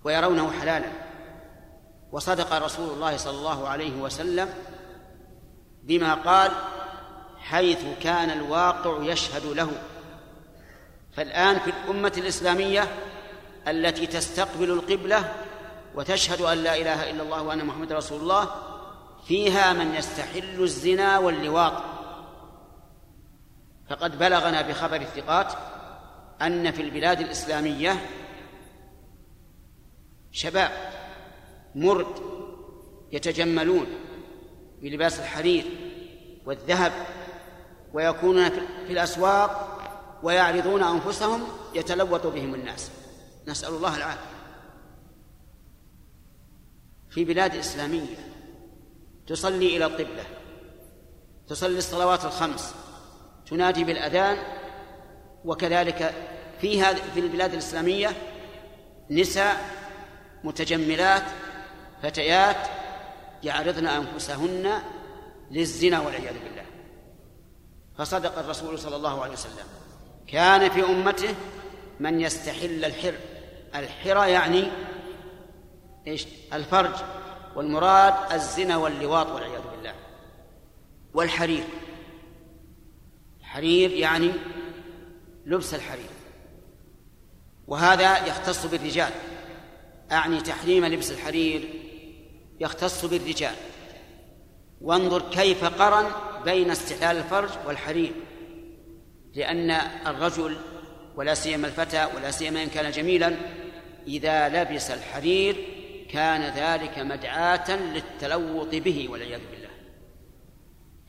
ويرونه 0.05 0.53
حلالا. 0.61 0.87
وصدق 2.13 2.53
رسول 2.53 2.91
الله 2.95 3.17
صلى 3.17 3.39
الله 3.39 3.69
عليه 3.69 3.97
وسلم 4.01 4.49
بما 5.83 6.15
قال 6.15 6.51
حيث 7.39 7.85
كان 8.03 8.31
الواقع 8.31 9.03
يشهد 9.03 9.47
له. 9.47 9.71
فالآن 11.13 11.59
في 11.59 11.71
الأمة 11.71 12.13
الإسلامية 12.17 12.89
التي 13.69 14.07
تستقبل 14.07 14.71
القبلة 14.71 15.35
وتشهد 15.95 16.41
أن 16.41 16.59
لا 16.59 16.77
إله 16.77 17.11
إلا 17.11 17.23
الله 17.23 17.43
وأن 17.43 17.65
محمد 17.65 17.93
رسول 17.93 18.21
الله 18.21 18.49
فيها 19.27 19.73
من 19.73 19.95
يستحل 19.95 20.63
الزنا 20.63 21.19
واللواط. 21.19 21.73
فقد 23.91 24.19
بلغنا 24.19 24.63
بخبر 24.63 24.97
الثقات 24.97 25.53
أن 26.43 26.71
في 26.71 26.83
البلاد 26.83 27.21
الإسلامية 27.21 28.07
شباب 30.33 30.71
مرد 31.75 32.07
يتجملون 33.13 33.87
بلباس 34.83 35.21
الحرير 35.21 35.65
والذهب 36.47 36.93
ويكونون 37.93 38.51
في 38.87 38.93
الأسواق 38.93 39.79
ويعرضون 40.23 40.83
أنفسهم 40.83 41.43
يتلوط 41.75 42.27
بهم 42.27 42.55
الناس. 42.55 42.91
نسأل 43.47 43.75
الله 43.75 43.97
العافية. 43.97 44.38
في 47.11 47.25
بلاد 47.25 47.55
إسلامية. 47.55 48.17
تصلي 49.27 49.77
إلى 49.77 49.85
القبلة. 49.85 50.25
تصلي 51.49 51.79
الصلوات 51.79 52.25
الخمس. 52.25 52.75
تنادي 53.51 53.85
بالأذان. 53.85 54.39
وكذلك 55.45 56.15
في 56.61 56.83
هذه 56.83 57.01
في 57.15 57.21
البلاد 57.21 57.53
الإسلامية 57.53 58.09
نساء 59.11 59.65
متجملات 60.45 61.23
فتيات 62.03 62.69
يعرضن 63.43 63.87
أنفسهن 63.87 64.83
للزنا 65.51 66.01
والعياذ 66.01 66.35
بالله. 66.45 66.65
فصدق 67.99 68.39
الرسول 68.39 68.79
صلى 68.79 68.97
الله 68.97 69.23
عليه 69.23 69.33
وسلم. 69.33 69.67
كان 70.27 70.71
في 70.71 70.83
أمته 70.83 71.35
من 72.01 72.21
يستحل 72.21 72.85
الحر. 72.85 73.15
الحرى 73.75 74.31
يعني 74.31 74.69
إيش؟ 76.09 76.27
الفرج. 76.53 76.95
والمراد 77.57 78.33
الزنا 78.33 78.77
واللواط 78.77 79.27
والعياذ 79.27 79.63
بالله. 79.77 79.95
والحرير. 81.15 81.65
الحرير 83.41 83.91
يعني 83.91 84.33
لبس 85.47 85.75
الحرير. 85.75 86.11
وهذا 87.67 88.27
يختص 88.27 88.67
بالرجال. 88.67 89.13
أعني 90.13 90.41
تحريم 90.41 90.85
لبس 90.85 91.11
الحرير 91.11 91.69
يختص 92.61 93.05
بالرجال. 93.05 93.55
وانظر 94.81 95.31
كيف 95.31 95.65
قرن 95.65 96.11
بين 96.45 96.71
استحلال 96.71 97.17
الفرج 97.17 97.51
والحرير. 97.67 98.13
لأن 99.35 99.71
الرجل 100.07 100.57
ولا 101.17 101.35
سيما 101.35 101.67
الفتى 101.67 102.09
ولا 102.17 102.31
سيما 102.31 102.63
إن 102.63 102.69
كان 102.69 102.91
جميلا 102.91 103.37
إذا 104.07 104.49
لبس 104.49 104.91
الحرير 104.91 105.78
كان 106.11 106.43
ذلك 106.43 106.99
مدعاة 106.99 107.77
للتلوط 107.77 108.75
به 108.75 109.09
والعياذ 109.11 109.41
بالله. 109.51 109.69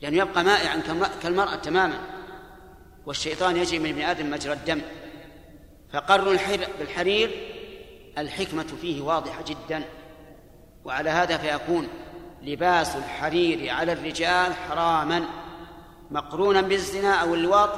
لأنه 0.00 0.16
يبقى 0.16 0.44
مائعا 0.44 0.82
كالمرأة 1.22 1.54
تماما 1.54 2.00
والشيطان 3.06 3.56
يجري 3.56 3.78
من 3.78 3.90
ابن 3.90 4.02
آدم 4.02 4.30
مجرى 4.30 4.52
الدم. 4.52 4.80
فقرن 5.92 6.38
بالحرير 6.78 7.30
الحكمة 8.18 8.66
فيه 8.80 9.02
واضحة 9.02 9.44
جدا. 9.46 9.84
وعلى 10.84 11.10
هذا 11.10 11.38
فيكون 11.38 11.88
لباس 12.42 12.96
الحرير 12.96 13.70
على 13.70 13.92
الرجال 13.92 14.54
حراما 14.54 15.24
مقرونا 16.10 16.60
بالزنا 16.60 17.14
أو 17.14 17.34
اللواط 17.34 17.70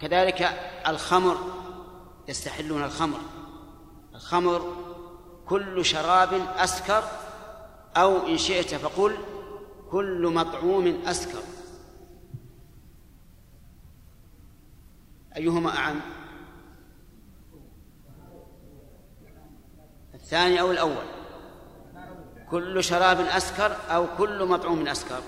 كذلك 0.00 0.50
الخمر 0.88 1.36
يستحلون 2.28 2.84
الخمر. 2.84 3.18
الخمر 4.14 4.89
كل 5.50 5.84
شراب 5.84 6.32
أسكر 6.56 7.04
أو 7.96 8.26
إن 8.26 8.38
شئت 8.38 8.74
فقل 8.74 9.16
كل 9.90 10.32
مطعوم 10.34 11.02
أسكر. 11.06 11.42
أيهما 15.36 15.76
أعم؟ 15.76 16.00
الثاني 20.14 20.60
أو 20.60 20.70
الأول؟ 20.70 21.04
كل 22.50 22.84
شراب 22.84 23.20
أسكر 23.20 23.76
أو 23.90 24.06
كل 24.18 24.44
مطعوم 24.44 24.88
أسكر. 24.88 25.20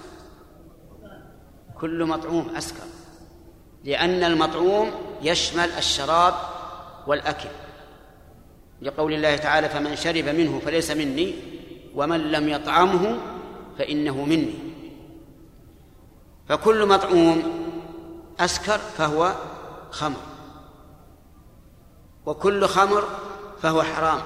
كل 1.80 2.04
مطعوم 2.04 2.56
أسكر. 2.56 2.86
لأن 3.84 4.24
المطعوم 4.24 4.90
يشمل 5.22 5.70
الشراب 5.70 6.34
والأكل. 7.06 7.48
لقول 8.82 9.14
الله 9.14 9.36
تعالى 9.36 9.68
فمن 9.68 9.96
شرب 9.96 10.28
منه 10.28 10.60
فليس 10.64 10.90
مني 10.90 11.34
ومن 11.94 12.32
لم 12.32 12.48
يطعمه 12.48 13.18
فإنه 13.78 14.24
مني. 14.24 14.54
فكل 16.48 16.86
مطعوم 16.86 17.42
أسكر 18.40 18.78
فهو 18.78 19.34
خمر 19.90 20.20
وكل 22.26 22.66
خمر 22.66 23.04
فهو 23.62 23.82
حرام. 23.82 24.20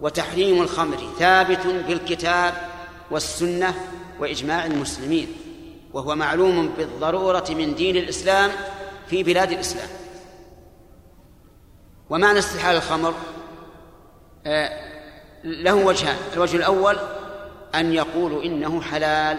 وتحريم 0.00 0.62
الخمر 0.62 0.98
ثابت 1.18 1.66
بالكتاب 1.66 2.54
والسنة 3.10 3.74
وإجماع 4.20 4.66
المسلمين 4.66 5.28
وهو 5.92 6.14
معلوم 6.14 6.68
بالضرورة 6.68 7.44
من 7.50 7.74
دين 7.74 7.96
الإسلام 7.96 8.50
في 9.06 9.22
بلاد 9.22 9.52
الإسلام. 9.52 9.88
ومعنى 12.10 12.38
استحلال 12.38 12.76
الخمر 12.76 13.14
له 15.44 15.74
وجهان. 15.74 16.16
الوجه 16.32 16.56
الأول 16.56 16.98
أن 17.74 17.92
يقولوا 17.92 18.42
إنه 18.42 18.82
حلال 18.82 19.38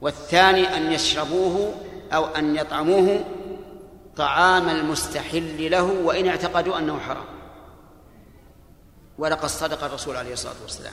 والثاني 0.00 0.76
أن 0.76 0.92
يشربوه 0.92 1.74
أو 2.12 2.26
أن 2.26 2.56
يطعموه 2.56 3.24
طعام 4.16 4.68
المستحل 4.68 5.70
له 5.70 5.82
وإن 5.82 6.28
اعتقدوا 6.28 6.78
أنه 6.78 6.98
حرام. 6.98 7.24
ولقد 9.18 9.48
صدق 9.48 9.84
الرسول 9.84 10.16
عليه 10.16 10.32
الصلاة 10.32 10.62
والسلام. 10.62 10.92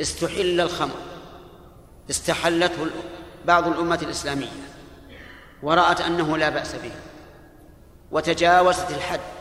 استحل 0.00 0.60
الخمر 0.60 0.96
استحلته 2.10 2.86
بعض 3.44 3.68
الأمة 3.68 3.98
الإسلامية 4.02 4.48
ورأت 5.62 6.00
أنه 6.00 6.36
لا 6.36 6.48
بأس 6.48 6.74
به 6.74 6.92
وتجاوزت 8.10 8.90
الحد. 8.90 9.39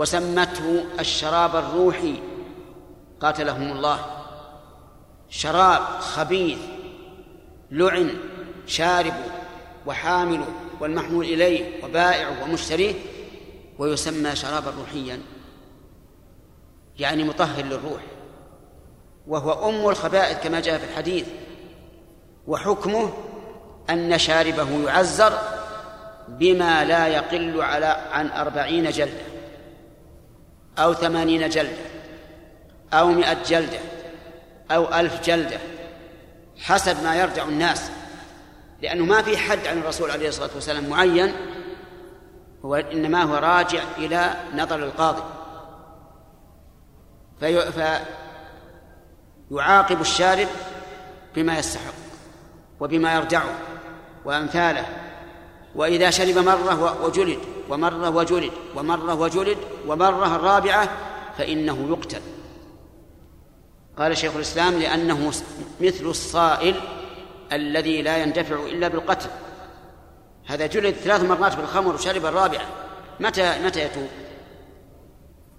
وسمته 0.00 0.84
الشراب 1.00 1.56
الروحي. 1.56 2.14
قاتلهم 3.20 3.72
الله. 3.72 3.98
شراب 5.30 5.82
خبيث 6.00 6.58
لعن 7.70 8.10
شارب 8.66 9.14
وحامل 9.86 10.44
والمحمول 10.80 11.24
إليه 11.24 11.84
وبائع 11.84 12.42
ومشتريه. 12.42 12.94
ويسمى 13.78 14.36
شرابا 14.36 14.70
روحيا 14.78 15.20
يعني 16.98 17.24
مطهر 17.24 17.64
للروح. 17.64 18.02
وهو 19.26 19.68
أم 19.68 19.88
الخبائث 19.88 20.42
كما 20.42 20.60
جاء 20.60 20.78
في 20.78 20.84
الحديث. 20.84 21.26
وحكمه 22.46 23.12
أن 23.90 24.18
شاربه 24.18 24.82
يعزر 24.84 25.38
بما 26.28 26.84
لا 26.84 27.06
يقل 27.06 27.62
على 27.62 27.86
عن 27.86 28.30
أربعين 28.30 28.90
جلدة 28.90 29.29
أو 30.78 30.94
ثمانين 30.94 31.48
جلدة 31.48 31.76
أو 32.92 33.08
مئة 33.08 33.42
جلدة 33.42 33.78
أو 34.70 34.94
ألف 34.94 35.20
جلدة 35.24 35.58
حسب 36.58 37.02
ما 37.04 37.16
يرجع 37.16 37.44
الناس. 37.44 37.90
لأنه 38.82 39.04
ما 39.04 39.22
في 39.22 39.36
حد 39.36 39.66
عن 39.66 39.78
الرسول 39.78 40.10
عليه 40.10 40.28
الصلاة 40.28 40.50
والسلام 40.54 40.88
معين 40.88 41.32
هو 42.64 42.74
إنما 42.74 43.22
هو 43.22 43.34
راجع 43.34 43.82
إلى 43.98 44.34
نظر 44.54 44.76
القاضي. 44.76 45.22
في 47.40 47.72
فيعاقب 49.50 50.00
الشارب 50.00 50.48
بما 51.34 51.58
يستحق 51.58 51.94
وبما 52.80 53.14
يرجعه 53.14 53.54
وأمثاله. 54.24 54.86
وإذا 55.74 56.10
شرب 56.10 56.38
مرة 56.38 57.04
وجلد 57.04 57.38
ومرة 57.70 58.10
وجلد 58.10 58.52
ومرة 58.76 59.14
وجلد 59.14 59.58
ومرة 59.86 60.36
الرابعة 60.36 60.88
فإنه 61.38 61.86
يقتل. 61.90 62.20
قال 63.98 64.16
شيخ 64.16 64.34
الإسلام 64.34 64.78
لأنه 64.78 65.32
مثل 65.80 66.06
الصائل 66.06 66.74
الذي 67.52 68.02
لا 68.02 68.16
يندفع 68.16 68.66
إلا 68.66 68.88
بالقتل. 68.88 69.30
هذا 70.46 70.66
جلد 70.66 70.94
ثلاث 70.94 71.24
مرات 71.24 71.56
بالخمر 71.56 71.94
وشرب 71.94 72.26
الرابعة. 72.26 72.66
متى 73.20 73.64
متى 73.64 73.84
يتوب؟ 73.84 74.08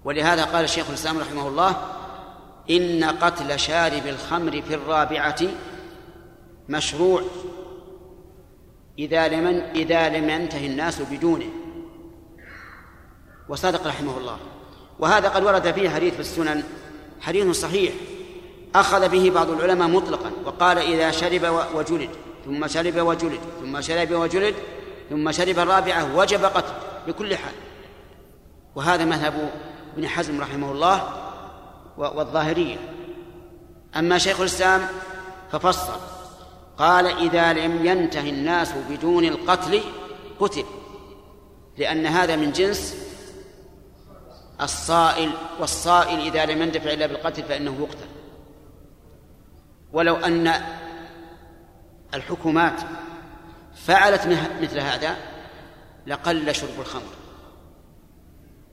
ولهذا 0.04 0.44
قال 0.44 0.64
الشيخ 0.64 0.88
الإسلام 0.88 1.18
رحمه 1.18 1.48
الله 1.48 1.76
إن 2.70 3.04
قتل 3.04 3.58
شارب 3.58 4.06
الخمر 4.06 4.62
في 4.62 4.74
الرابعة 4.74 5.38
مشروع 6.68 7.22
إذا 8.98 9.28
لم 9.28 9.46
إذا 9.74 10.08
لم 10.08 10.30
ينتهي 10.30 10.66
الناس 10.66 11.02
بدونه. 11.02 11.61
وصدق 13.48 13.86
رحمه 13.86 14.18
الله. 14.18 14.36
وهذا 14.98 15.28
قد 15.28 15.44
ورد 15.44 15.72
فيه 15.72 15.90
حديث 15.90 16.14
في 16.14 16.20
السنن 16.20 16.62
حديث 17.20 17.60
صحيح. 17.60 17.92
أخذ 18.74 19.08
به 19.08 19.30
بعض 19.30 19.50
العلماء 19.50 19.88
مطلقا 19.88 20.32
وقال 20.44 20.78
إذا 20.78 21.10
شرب 21.10 21.66
وجلد 21.74 22.10
ثم 22.44 22.66
شرب 22.66 22.96
وجلد 22.96 23.40
ثم 23.60 23.80
شرب 23.80 24.12
وجلد 24.12 24.54
ثم 25.10 25.32
شرب 25.32 25.58
الرابعة 25.58 26.16
وجب 26.16 26.44
قتل 26.44 26.72
بكل 27.06 27.36
حال. 27.36 27.54
وهذا 28.74 29.04
مذهب 29.04 29.50
ابن 29.94 30.08
حزم 30.08 30.40
رحمه 30.40 30.72
الله 30.72 31.08
والظاهرية. 31.98 32.76
أما 33.96 34.18
شيخ 34.18 34.40
الإسلام 34.40 34.86
ففصل 35.52 35.92
قال 36.78 37.06
إذا 37.06 37.52
لم 37.52 37.86
ينتهي 37.86 38.30
الناس 38.30 38.72
بدون 38.90 39.24
القتل 39.24 39.80
قتل 40.40 40.64
لأن 41.78 42.06
هذا 42.06 42.36
من 42.36 42.52
جنس 42.52 42.96
الصائل 44.60 45.32
والصائل 45.60 46.20
إذا 46.20 46.46
لم 46.46 46.62
يندفع 46.62 46.92
إلا 46.92 47.06
بالقتل 47.06 47.42
فإنه 47.42 47.76
يقتل. 47.80 48.06
ولو 49.92 50.16
أن 50.16 50.52
الحكومات 52.14 52.80
فعلت 53.74 54.38
مثل 54.62 54.78
هذا 54.78 55.16
لقل 56.06 56.54
شرب 56.54 56.80
الخمر 56.80 57.12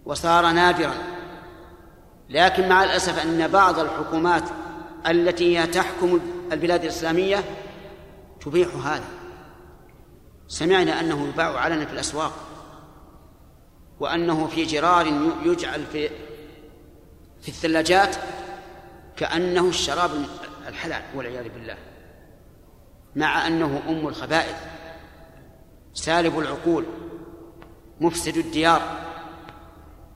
وصار 0.05 0.51
نادرا. 0.51 0.93
لكن 2.29 2.69
مع 2.69 2.83
الأسف 2.83 3.25
أن 3.25 3.47
بعض 3.47 3.79
الحكومات 3.79 4.43
التي 5.07 5.67
تحكم 5.67 6.19
البلاد 6.51 6.83
الإسلامية 6.83 7.43
تبيح 8.41 8.75
هذا. 8.75 9.07
سمعنا 10.47 10.99
أنه 10.99 11.27
يباع 11.27 11.59
علنا 11.59 11.85
في 11.85 11.93
الأسواق. 11.93 12.33
وأنه 13.99 14.47
في 14.47 14.65
جرار 14.65 15.07
يجعل 15.45 15.85
في 15.85 16.09
في 17.41 17.47
الثلاجات 17.47 18.15
كأنه 19.17 19.69
الشراب 19.69 20.11
الحلال 20.67 21.01
والعياذ 21.15 21.49
بالله 21.49 21.77
مع 23.15 23.47
أنه 23.47 23.81
أم 23.89 24.07
الخبائث 24.07 24.55
سالب 25.93 26.39
العقول 26.39 26.85
مفسد 28.01 28.37
الديار. 28.37 28.81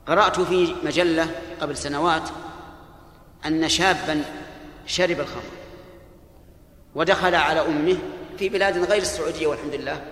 قرأت 0.06 0.40
في 0.40 0.74
مجلة 0.84 1.30
قبل 1.60 1.76
سنوات 1.76 2.28
أن 3.46 3.68
شابا 3.68 4.24
شرب 4.86 5.20
الخمر 5.20 5.42
ودخل 6.94 7.34
على 7.34 7.60
أمه 7.60 7.98
في 8.38 8.48
بلاد 8.48 8.78
غير 8.78 9.02
السعودية 9.02 9.46
والحمد 9.46 9.74
لله 9.74 10.04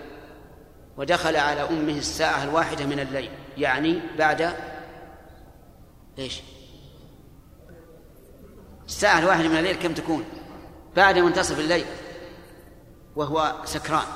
ودخل 0.97 1.37
على 1.37 1.61
أمه 1.61 1.99
الساعة 1.99 2.45
الواحدة 2.45 2.87
من 2.87 3.01
الليل. 3.01 3.31
يعني 3.59 4.01
بعد 4.19 4.55
إيش؟ 6.19 6.43
الساعة 8.87 9.19
الواحدة 9.19 9.49
من 9.49 9.57
الليل 9.57 9.77
كم 9.77 9.95
تكون؟ 9.95 10.25
بعد 10.97 11.19
منتصف 11.19 11.59
الليل 11.59 11.85
وهو 13.17 13.55
سكران. 13.65 14.07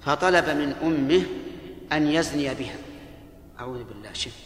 فطلب 0.00 0.48
من 0.48 0.72
أمه 0.72 1.22
أن 1.92 2.06
يزني 2.06 2.54
بها. 2.54 2.76
أعوذ 3.60 3.84
بالله 3.84 4.12
شف. 4.12 4.36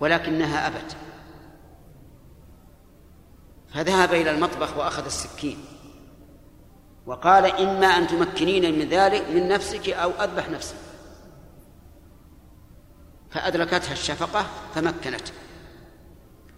ولكنها 0.00 0.66
أبت. 0.66 0.96
فذهب 3.74 4.12
إلى 4.12 4.30
المطبخ 4.30 4.76
وأخذ 4.76 5.04
السكين. 5.04 5.64
وقال 7.06 7.46
إما 7.46 7.86
أن 7.86 8.06
تمكنين 8.06 8.78
من 8.78 8.88
ذلك 8.88 9.28
من 9.30 9.48
نفسك 9.48 9.88
أو 9.88 10.10
أذبح 10.10 10.48
نفسي 10.48 10.74
فأدركتها 13.30 13.92
الشفقة 13.92 14.46
فمكنت 14.74 15.28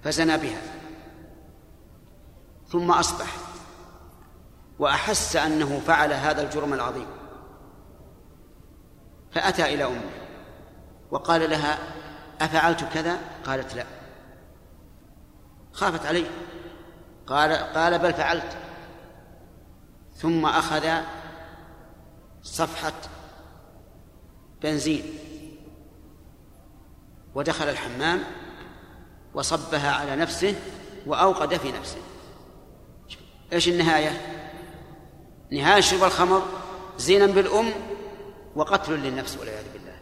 فزنى 0.04 0.38
بها. 0.38 0.62
ثم 2.68 2.90
أصبح 2.90 3.36
وأحس 4.78 5.36
أنه 5.36 5.80
فعل 5.80 6.12
هذا 6.12 6.42
الجرم 6.42 6.72
العظيم. 6.72 7.06
فأتى 9.32 9.74
إلى 9.74 9.84
أمه 9.84 10.10
وقال 11.10 11.50
لها 11.50 11.78
أفعلت 12.40 12.84
كذا؟ 12.84 13.18
قالت 13.46 13.74
لا. 13.74 13.84
خافت 15.72 16.06
عليه. 16.06 16.30
قال 17.26 17.52
قال 17.52 17.98
بل 17.98 18.12
فعلت. 18.12 18.56
ثم 20.14 20.46
أخذ 20.46 20.88
صفحة 22.42 22.92
بنزين 24.62 25.04
ودخل 27.34 27.68
الحمام 27.68 28.24
وصبها 29.34 29.90
على 29.90 30.16
نفسه 30.16 30.54
وأوقد 31.06 31.56
في 31.56 31.72
نفسه. 31.72 31.98
إيش 33.52 33.68
النهاية؟ 33.68 34.20
نهاية 35.50 35.80
شرب 35.80 36.04
الخمر 36.04 36.42
زينا 36.98 37.26
بالأم 37.26 37.70
وقتل 38.56 38.92
للنفس 38.92 39.36
والعياذ 39.36 39.72
بالله. 39.72 39.96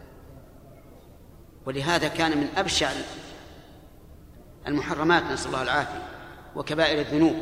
ولهذا 1.65 2.07
كان 2.07 2.37
من 2.37 2.47
أبشع 2.57 2.91
المحرمات 4.67 5.23
نسأل 5.23 5.47
الله 5.47 5.61
العافية 5.61 6.07
وكبائر 6.55 6.99
الذنوب. 6.99 7.35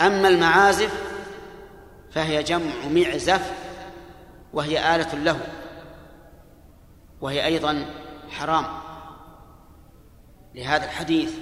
أما 0.00 0.28
المعازف 0.28 1.02
فهي 2.12 2.42
جمع 2.42 2.88
معزف 2.90 3.52
وهي 4.52 4.96
آلة 4.96 5.14
له 5.14 5.40
وهي 7.20 7.44
أيضا 7.44 7.86
حرام. 8.30 8.64
لهذا 10.54 10.84
الحديث 10.84 11.34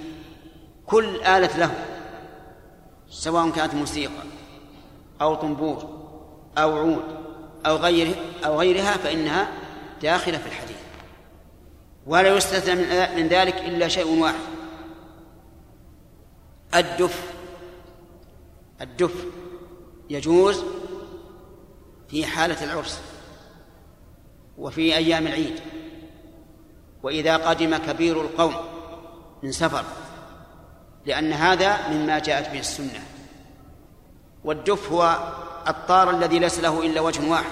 كل 0.85 1.21
آلة 1.21 1.57
له 1.57 1.85
سواء 3.09 3.49
كانت 3.49 3.73
موسيقى 3.73 4.23
أو 5.21 5.35
طنبور 5.35 6.05
أو 6.57 6.77
عود 6.77 7.03
أو 7.65 7.75
غيره 7.75 8.15
أو 8.45 8.59
غيرها 8.59 8.91
فإنها 8.97 9.47
داخلة 10.01 10.37
في 10.37 10.47
الحديث. 10.47 10.77
ولا 12.05 12.37
يستثنى 12.37 13.15
من 13.15 13.27
ذلك 13.27 13.55
إلا 13.55 13.87
شيء 13.87 14.21
واحد. 14.21 14.39
الدف. 16.75 17.33
الدف 18.81 19.25
يجوز 20.09 20.63
في 22.07 22.25
حالة 22.25 22.63
العرس 22.63 23.01
وفي 24.57 24.95
أيام 24.95 25.27
العيد. 25.27 25.59
وإذا 27.05 27.37
قدم 27.37 27.77
كبير 27.77 28.21
القوم 28.21 28.55
من 29.43 29.51
سفر 29.51 29.83
لأن 31.05 31.33
هذا 31.33 31.87
مما 31.87 32.19
جاءت 32.19 32.51
به 32.51 32.59
السنة. 32.59 33.03
والدف 34.43 34.91
هو 34.91 35.33
الطار 35.67 36.09
الذي 36.09 36.39
ليس 36.39 36.59
له 36.59 36.85
إلا 36.85 37.01
وجه 37.01 37.29
واحد 37.29 37.51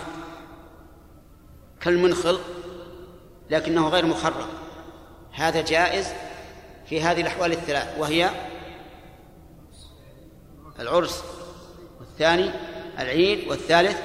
كالمنخل 1.81 2.39
لكنه 3.49 3.87
غير 3.87 4.05
مخرق 4.05 4.47
هذا 5.31 5.61
جائز 5.61 6.07
في 6.89 7.01
هذه 7.01 7.21
الأحوال 7.21 7.51
الثلاث 7.51 7.99
وهي 7.99 8.29
العرس 10.79 11.23
والثاني 11.99 12.51
العيد 12.99 13.47
والثالث 13.47 14.01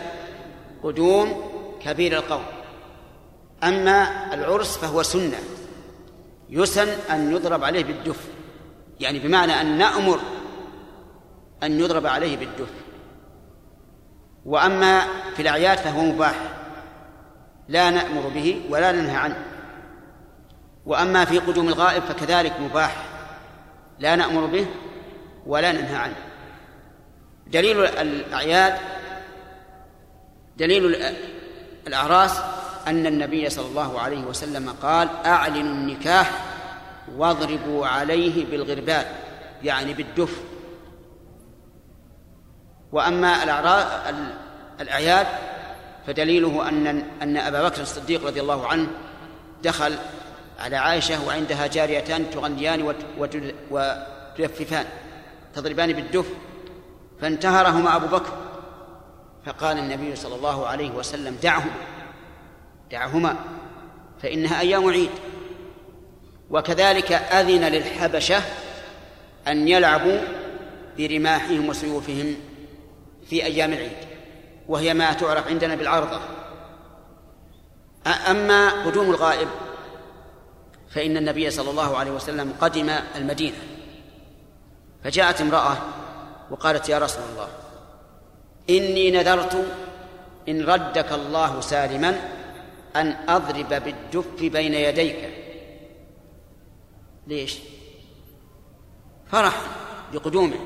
قدوم 0.83 1.51
كبير 1.81 2.19
القوم. 2.19 2.58
أما 3.65 4.35
العرس 4.35 4.79
فهو 4.79 5.03
سنة. 5.03 5.39
يسن 6.51 6.89
أن 7.11 7.33
يضرب 7.33 7.65
عليه 7.65 7.85
بالدف. 7.85 8.29
يعني 9.01 9.19
بمعنى 9.19 9.61
أن 9.61 9.79
نأمر 9.79 10.21
أن 11.63 11.81
يضرب 11.81 12.07
عليه 12.07 12.37
بالدف. 12.37 12.71
وأما 14.45 15.03
في 15.37 15.43
الأعياد 15.43 15.79
فهو 15.79 16.03
مباح. 16.03 16.35
لا 17.69 17.91
نأمر 17.91 18.29
به 18.29 18.63
ولا 18.71 18.93
ننهى 18.93 19.17
عنه. 19.17 19.45
وأما 20.87 21.25
في 21.25 21.39
قدوم 21.39 21.69
الغائب 21.69 22.03
فكذلك 22.03 22.61
مباح. 22.61 23.05
لا 23.99 24.17
نأمر 24.17 24.47
به 24.47 24.67
ولا 25.47 25.73
ننهى 25.73 25.97
عنه. 25.97 26.17
دليل 27.47 27.85
الأعياد 27.85 28.75
دليل 30.57 30.97
الأعراس 31.87 32.41
أن 32.89 33.07
النبي 33.07 33.51
صلى 33.51 33.67
الله 33.67 34.01
عليه 34.01 34.21
وسلم 34.21 34.75
قال 34.83 35.09
أعلنوا 35.27 35.75
النكاح 35.75 36.31
واضربوا 37.17 37.87
عليه 37.87 38.47
بالغربال 38.51 39.05
يعني 39.63 39.95
بالدف. 39.95 40.41
وأما 42.93 43.43
الأعياد 44.81 45.27
فدليله 46.07 46.69
أن 46.69 47.03
أن 47.23 47.37
أبا 47.37 47.69
بكر 47.69 47.83
الصديق 47.83 48.27
رضي 48.27 48.41
الله 48.41 48.67
عنه 48.67 48.89
دخل 49.63 49.95
على 50.59 50.77
عائشة 50.77 51.27
وعندها 51.27 51.67
جاريتان 51.67 52.31
تغنيان 52.31 52.95
وتلففان 53.71 54.85
تضربان 55.55 55.93
بالدف. 55.93 56.27
فانتهرهما 57.21 57.97
أبو 57.97 58.07
بكر 58.07 58.33
فقال 59.47 59.79
النبي 59.79 60.17
صلى 60.17 60.35
الله 60.35 60.67
عليه 60.67 60.91
وسلم 60.91 61.37
دعهما 61.43 61.71
دعهما 62.91 63.37
فإنها 64.23 64.61
أيام 64.61 64.89
عيد. 64.89 65.11
وكذلك 66.51 67.13
أذن 67.13 67.65
للحبشة 67.65 68.43
أن 69.49 69.69
يلعبوا 69.69 70.21
برماحهم 70.99 71.69
وسيوفهم 71.69 72.37
في 73.31 73.45
أيام 73.45 73.73
العيد 73.73 73.97
وهي 74.69 74.95
ما 74.95 75.13
تعرف 75.13 75.49
عندنا 75.49 75.75
بالعرضة. 75.75 76.21
أما 78.07 78.71
قدوم 78.71 79.11
الغائب 79.11 79.49
فإن 80.91 81.17
النبي 81.17 81.51
صلى 81.51 81.71
الله 81.71 81.97
عليه 81.97 82.11
وسلم 82.11 82.55
قدم 82.61 82.91
المدينة. 83.17 83.57
فجاءت 85.05 85.41
امرأة 85.41 85.77
وقالت 86.51 86.89
يا 86.89 86.99
رسول 86.99 87.23
الله 87.33 87.49
إني 88.71 89.11
نذرت 89.11 89.67
إن 90.49 90.65
ردك 90.65 91.13
الله 91.13 91.61
سالما 91.61 92.38
أن 93.01 93.17
أضرب 93.29 93.69
بالدف 93.69 94.43
بين 94.43 94.75
يديك. 94.75 95.31
ليش؟ 97.27 97.59
فرح 99.27 99.61
بقدومه. 100.13 100.59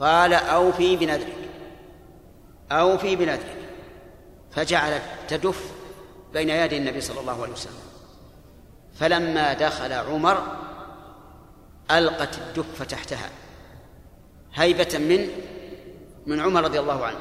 قال 0.00 0.34
أوفي 0.34 0.96
بنذرك. 0.96 1.48
أوفي 2.72 3.16
بنذرك. 3.16 3.56
فجعلت 4.50 5.02
تدف 5.28 5.72
بين 6.32 6.48
يدي 6.50 6.76
النبي 6.76 7.00
صلى 7.00 7.20
الله 7.20 7.42
عليه 7.42 7.52
وسلم. 7.52 7.72
فلما 8.94 9.52
دخل 9.52 9.92
عمر 9.92 10.56
ألقت 11.90 12.38
الدف 12.38 12.82
تحتها. 12.82 13.30
هيبة 14.54 14.98
من 14.98 15.28
من 16.26 16.40
عمر 16.40 16.64
رضي 16.64 16.80
الله 16.80 17.06
عنه. 17.06 17.20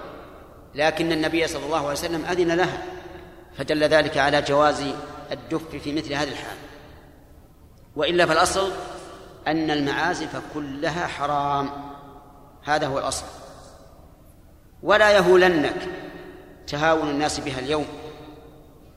لكن 0.75 1.11
النبي 1.11 1.47
صلى 1.47 1.65
الله 1.65 1.77
عليه 1.77 1.91
وسلم 1.91 2.25
أذن 2.25 2.51
لها. 2.51 2.98
فدل 3.57 3.83
ذلك 3.83 4.17
على 4.17 4.41
جواز 4.41 4.83
الدف 5.31 5.75
في 5.75 5.93
مثل 5.93 6.13
هذه 6.13 6.29
الحال. 6.29 6.57
وإلا 7.95 8.25
فالأصل 8.25 8.71
أن 9.47 9.71
المعازف 9.71 10.41
كلها 10.53 11.07
حرام. 11.07 11.69
هذا 12.63 12.87
هو 12.87 12.99
الأصل. 12.99 13.25
ولا 14.83 15.11
يهولنك 15.11 15.87
تهاون 16.67 17.09
الناس 17.09 17.39
بها 17.39 17.59
اليوم 17.59 17.87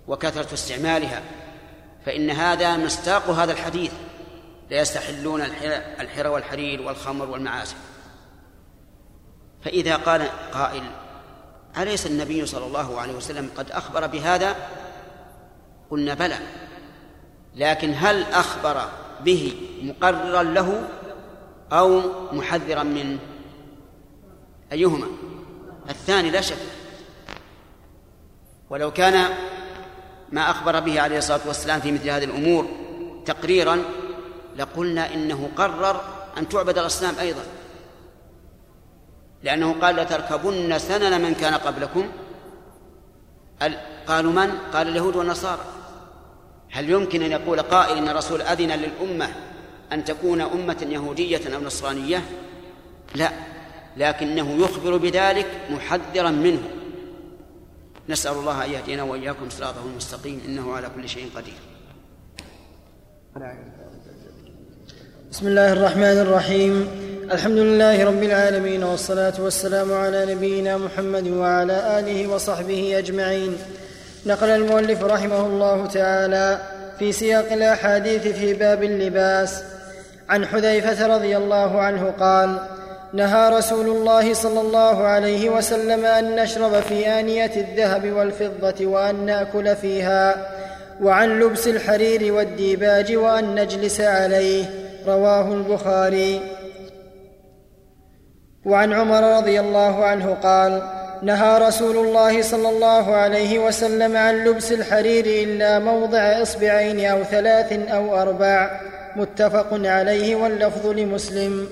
وكثرة 0.09 0.55
استعمالها 0.55 1.23
فإن 2.07 2.31
هذا 2.31 2.77
مصداق 2.77 3.31
هذا 3.31 3.53
الحديث. 3.53 3.93
لا 4.71 4.81
يستحلون 4.81 5.43
الحر 6.01 6.29
والحرير 6.29 6.83
والخمر 6.83 7.31
والمعازف. 7.31 7.77
فإذا 9.65 9.97
قال 9.97 10.29
قائل 10.53 10.83
أليس 11.79 12.07
النبي 12.07 12.47
صلى 12.47 12.67
الله 12.67 13.01
عليه 13.01 13.15
وسلم 13.15 13.51
قد 13.57 13.71
أخبر 13.71 14.07
بهذا؟ 14.07 14.57
قلنا 15.91 16.15
بلى. 16.15 16.39
لكن 17.57 17.95
هل 17.97 18.23
أخبر 18.23 18.89
به 19.25 19.55
مقررا 19.83 20.43
له 20.43 20.89
أو 21.73 22.01
محذرا 22.33 22.83
منه 22.83 23.19
أيهما؟ 24.73 25.07
الثاني 25.91 26.31
لا 26.31 26.41
شك. 26.41 26.57
ولو 28.71 28.91
كان 28.91 29.35
ما 30.33 30.51
أخبر 30.51 30.81
به 30.81 31.01
عليه 31.01 31.19
الصلاة 31.19 31.41
والسلام 31.47 31.81
في 31.81 31.93
مثل 31.93 32.09
هذه 32.09 32.25
الأمور 32.25 32.69
تقريرا 33.27 33.83
لقلنا 34.57 35.15
إنه 35.15 35.51
قرر 35.57 36.01
أن 36.39 36.49
تعبد 36.49 36.79
الأصنام 36.79 37.15
أيضا. 37.21 37.43
لأنه 39.43 39.73
قال 39.73 39.97
لتركبن 39.97 40.79
سنن 40.79 41.21
من 41.21 41.35
كان 41.35 41.55
قبلكم. 41.55 42.09
قالوا 44.07 44.33
من؟ 44.33 44.51
قال 44.73 44.89
اليهود 44.89 45.17
والنصارى. 45.17 45.65
هل 46.71 46.91
يمكن 46.91 47.23
أن 47.23 47.33
يقول 47.33 47.61
قائل 47.61 47.97
إن 47.97 48.09
الرسول 48.09 48.43
أذن 48.43 48.71
للأمة 48.71 49.29
أن 49.93 50.05
تكون 50.05 50.41
أمة 50.41 50.87
يهودية 50.91 51.57
أو 51.57 51.61
نصرانية؟ 51.61 52.23
لا. 53.15 53.31
لكنه 53.97 54.51
يخبر 54.53 54.97
بذلك 54.97 55.47
محذرا 55.71 56.31
منه. 56.31 56.63
نسأل 58.09 58.33
الله 58.33 58.65
أن 58.65 58.71
يهدينا 58.71 59.03
وإياكم 59.03 59.51
صراطه 59.51 59.85
المستقيم. 59.87 60.41
إنه 60.47 60.73
على 60.73 60.91
كل 60.97 61.09
شيء 61.09 61.31
قدير. 61.37 61.55
بسم 65.31 65.47
الله 65.47 65.73
الرحمن 65.73 66.19
الرحيم. 66.19 66.89
الحمد 67.33 67.59
لله 67.59 68.05
رب 68.05 68.23
العالمين 68.23 68.85
والصلاة 68.85 69.33
والسلام 69.39 69.93
على 69.93 70.35
نبينا 70.35 70.77
محمد 70.77 71.29
وعلى 71.29 71.99
آله 71.99 72.27
وصحبه 72.27 72.99
أجمعين. 72.99 73.57
نقل 74.27 74.49
المؤلف 74.49 75.05
رحمه 75.05 75.47
الله 75.47 75.87
تعالى 75.87 76.59
في 76.99 77.13
سياق 77.13 77.53
الأحاديث 77.53 78.27
في 78.29 78.55
باب 78.55 78.83
اللباس. 78.83 79.63
عن 80.29 80.47
حذيفة 80.47 81.07
رضي 81.07 81.37
الله 81.37 81.81
عنه 81.81 82.15
قال 82.21 82.59
نهى 83.13 83.51
رسول 83.59 83.87
الله 83.89 84.35
صلى 84.35 84.61
الله 84.61 85.05
عليه 85.05 85.51
وسلم 85.51 86.05
أن 86.05 86.37
نشرب 86.37 86.81
في 86.81 87.07
آنية 87.07 87.53
الذهب 87.57 88.13
والفضة 88.13 88.87
وأن 88.87 89.27
نأكل 89.27 89.77
فيها 89.77 90.47
وعن 91.03 91.41
لبس 91.41 91.69
الحرير 91.69 92.33
والديباج 92.33 93.17
وأن 93.17 93.55
نجلس 93.55 94.01
عليه 94.01 94.65
رواه 95.07 95.53
البخاري. 95.55 96.41
وعن 98.65 98.93
عمر 98.93 99.37
رضي 99.37 99.61
الله 99.61 100.05
عنه 100.05 100.35
قال 100.35 100.83
نهى 101.23 101.59
رسول 101.59 101.97
الله 101.97 102.43
صلى 102.43 102.69
الله 102.69 103.15
عليه 103.15 103.59
وسلم 103.59 104.17
عن 104.17 104.45
لبس 104.45 104.73
الحرير 104.73 105.27
إلا 105.27 105.79
موضع 105.79 106.43
إصبعين 106.43 107.07
أو 107.07 107.23
ثلاث 107.23 107.73
أو 107.73 108.23
أربع 108.23 108.81
متفق 109.17 109.69
عليه 109.73 110.37
واللفظ 110.37 110.87
لمسلم. 110.87 111.69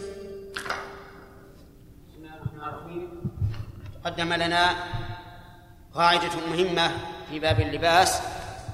قدم 4.04 4.32
لنا 4.32 4.70
قاعدة 5.94 6.30
مهمة 6.50 6.90
في 7.30 7.38
باب 7.38 7.60
اللباس 7.60 8.18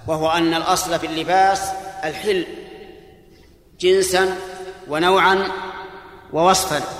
وهو 0.06 0.30
أن 0.30 0.54
الأصل 0.54 0.98
في 0.98 1.06
اللباس 1.06 1.70
الحل 2.04 2.46
جنسا 3.80 4.36
ونوعا 4.88 5.48
ووصفا. 6.32 6.95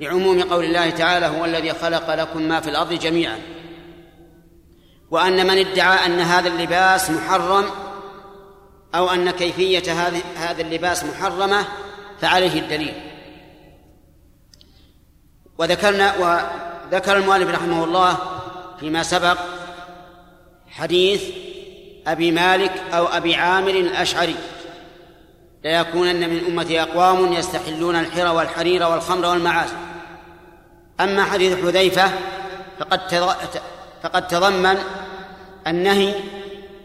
لعموم 0.00 0.42
قول 0.42 0.64
الله 0.64 0.90
تعالى 0.90 1.26
هو 1.26 1.44
الذي 1.44 1.72
خلق 1.72 2.14
لكم 2.14 2.42
ما 2.42 2.60
في 2.60 2.70
الأرض 2.70 2.92
جميعا. 2.92 3.38
وأن 5.10 5.46
من 5.46 5.58
ادعى 5.58 6.06
أن 6.06 6.20
هذا 6.20 6.48
اللباس 6.48 7.10
محرم 7.10 7.64
أو 8.94 9.10
أن 9.10 9.30
كيفية 9.30 9.92
هذا 10.36 10.62
اللباس 10.62 11.04
محرمة 11.04 11.64
فعليه 12.20 12.60
الدليل. 12.60 12.94
وذكرنا 15.58 16.14
وذكر 16.16 17.16
المؤلف 17.16 17.50
رحمه 17.50 17.84
الله 17.84 18.16
فيما 18.80 19.02
سبق 19.02 19.38
حديث 20.68 21.22
أبي 22.06 22.30
مالك 22.30 22.72
أو 22.92 23.06
أبي 23.06 23.34
عامر 23.34 23.70
الأشعري. 23.70 24.36
ليكونن 25.64 26.30
من 26.30 26.44
أمتي 26.48 26.82
أقوام 26.82 27.32
يستحلون 27.32 27.96
الحر 27.96 28.34
والحرير 28.34 28.82
والخمر 28.82 29.26
والمعازف 29.26 29.87
أما 31.00 31.24
حديث 31.24 31.64
حذيفة 31.64 32.10
فقد 32.78 33.00
فقد 34.02 34.28
تضمن 34.28 34.78
النهي 35.66 36.14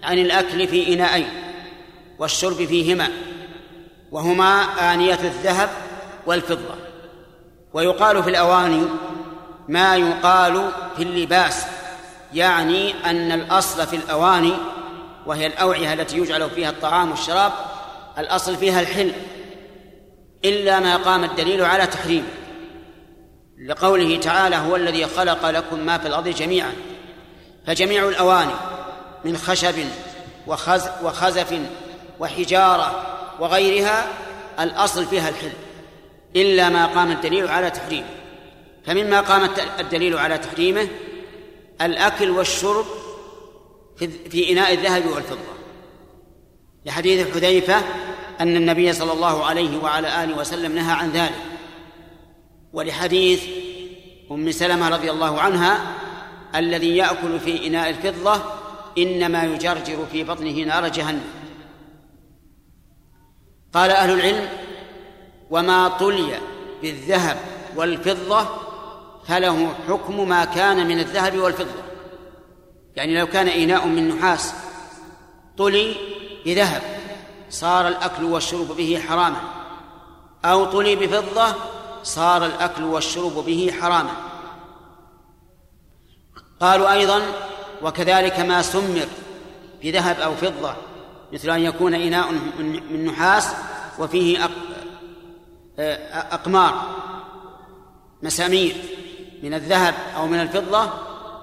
عن 0.04 0.18
الأكل 0.18 0.68
في 0.68 0.94
إناءين 0.94 1.30
والشرب 2.20 2.56
فيهما 2.56 3.10
وهما 4.12 4.62
آنية 4.94 5.14
الذهب 5.14 5.70
والفضة. 6.26 6.76
ويقال 7.74 8.24
في 8.24 8.30
الأواني 8.30 8.86
ما 9.68 9.96
يقال 9.96 10.72
في 10.98 11.04
اللباس 11.04 11.66
يعني 12.34 12.94
أن 13.06 13.32
الأصل 13.32 13.88
في 13.88 13.96
الأواني 13.96 14.54
وهي 15.26 15.48
الأوعية 15.48 15.94
التي 15.94 16.18
يجعل 16.18 16.50
فيها 16.50 16.70
الطعام 16.70 17.12
والشراب 17.12 17.52
الأصل 18.18 18.56
فيها 18.56 18.82
الحل 18.82 19.12
إلا 20.46 20.80
ما 20.80 20.98
قام 20.98 21.24
الدليل 21.24 21.66
على 21.66 21.88
تحريمه. 21.88 22.28
لقوله 23.58 24.20
تعالى 24.20 24.56
هو 24.56 24.76
الذي 24.76 25.06
خلق 25.06 25.50
لكم 25.50 25.80
ما 25.80 25.98
في 25.98 26.08
الأرض 26.08 26.28
جميعا 26.28 26.74
فجميع 27.68 28.08
الأواني 28.08 28.54
من 29.26 29.38
خشب 29.38 29.76
وخز 30.48 30.90
وخزف 31.04 31.60
وحجارة 32.20 33.06
وغيرها 33.40 34.08
الأصل 34.60 35.06
فيها 35.06 35.30
الحل 35.30 35.52
إلا 36.36 36.70
ما 36.70 36.86
قام 36.86 37.12
الدليل 37.12 37.48
على 37.48 37.70
تحريمه. 37.70 38.10
فمما 38.86 39.22
قام 39.22 39.50
الدليل 39.80 40.18
على 40.18 40.38
تحريمه 40.38 40.88
الأكل 41.82 42.30
والشرب 42.30 42.86
في 44.30 44.52
إناء 44.52 44.74
الذهب 44.74 45.06
والفضة. 45.06 45.54
لحديث 46.86 47.34
حذيفة 47.34 47.82
أن 48.40 48.56
النبي 48.56 48.94
صلى 48.94 49.14
الله 49.14 49.46
عليه 49.46 49.78
وعلى 49.78 50.24
آله 50.24 50.38
وسلم 50.38 50.76
نهى 50.76 50.94
عن 50.94 51.12
ذلك. 51.12 51.53
ولحديث 52.74 53.44
أم 54.32 54.52
سلمة 54.52 54.90
رضي 54.90 55.12
الله 55.12 55.42
عنها 55.42 55.96
الذي 56.56 56.98
يأكل 56.98 57.40
في 57.40 57.68
إناء 57.68 57.90
الفضة 57.90 58.42
إنما 58.98 59.44
يجرجر 59.44 60.06
في 60.12 60.24
بطنه 60.24 60.64
نار 60.64 60.88
جهنم. 60.88 61.24
قال 63.74 63.92
أهل 63.92 64.14
العلم 64.14 64.50
وما 65.50 65.88
طلي 65.88 66.40
بالذهب 66.82 67.38
والفضة 67.76 68.48
فله 69.28 69.74
حكم 69.88 70.30
ما 70.30 70.46
كان 70.46 70.88
من 70.88 71.00
الذهب 71.00 71.38
والفضة. 71.38 71.84
يعني 72.96 73.20
لو 73.20 73.28
كان 73.28 73.48
إناء 73.48 73.88
من 73.88 74.10
نحاس 74.10 74.54
طلي 75.58 75.96
بذهب 76.46 76.82
صار 77.50 77.88
الأكل 77.88 78.24
والشرب 78.24 78.68
به 78.68 79.04
حراما. 79.08 79.42
أو 80.46 80.66
طلي 80.66 80.96
بفضة 80.96 81.56
صار 82.04 82.46
الأكل 82.46 82.84
والشرب 82.84 83.34
به 83.34 83.74
حراما. 83.82 84.12
قالوا 86.60 86.94
أيضا 86.94 87.22
وكذلك 87.82 88.40
ما 88.40 88.62
سمر 88.62 89.08
بذهب 89.84 90.20
أو 90.20 90.36
فضة 90.36 90.76
مثل 91.34 91.50
أن 91.50 91.60
يكون 91.60 91.94
إناء 91.94 92.32
من 92.90 93.06
نحاس 93.06 93.54
وفيه 94.00 94.50
أقمار 96.32 96.96
مسامير 98.24 98.76
من 99.44 99.54
الذهب 99.54 99.94
أو 100.16 100.28
من 100.28 100.40
الفضة 100.40 100.90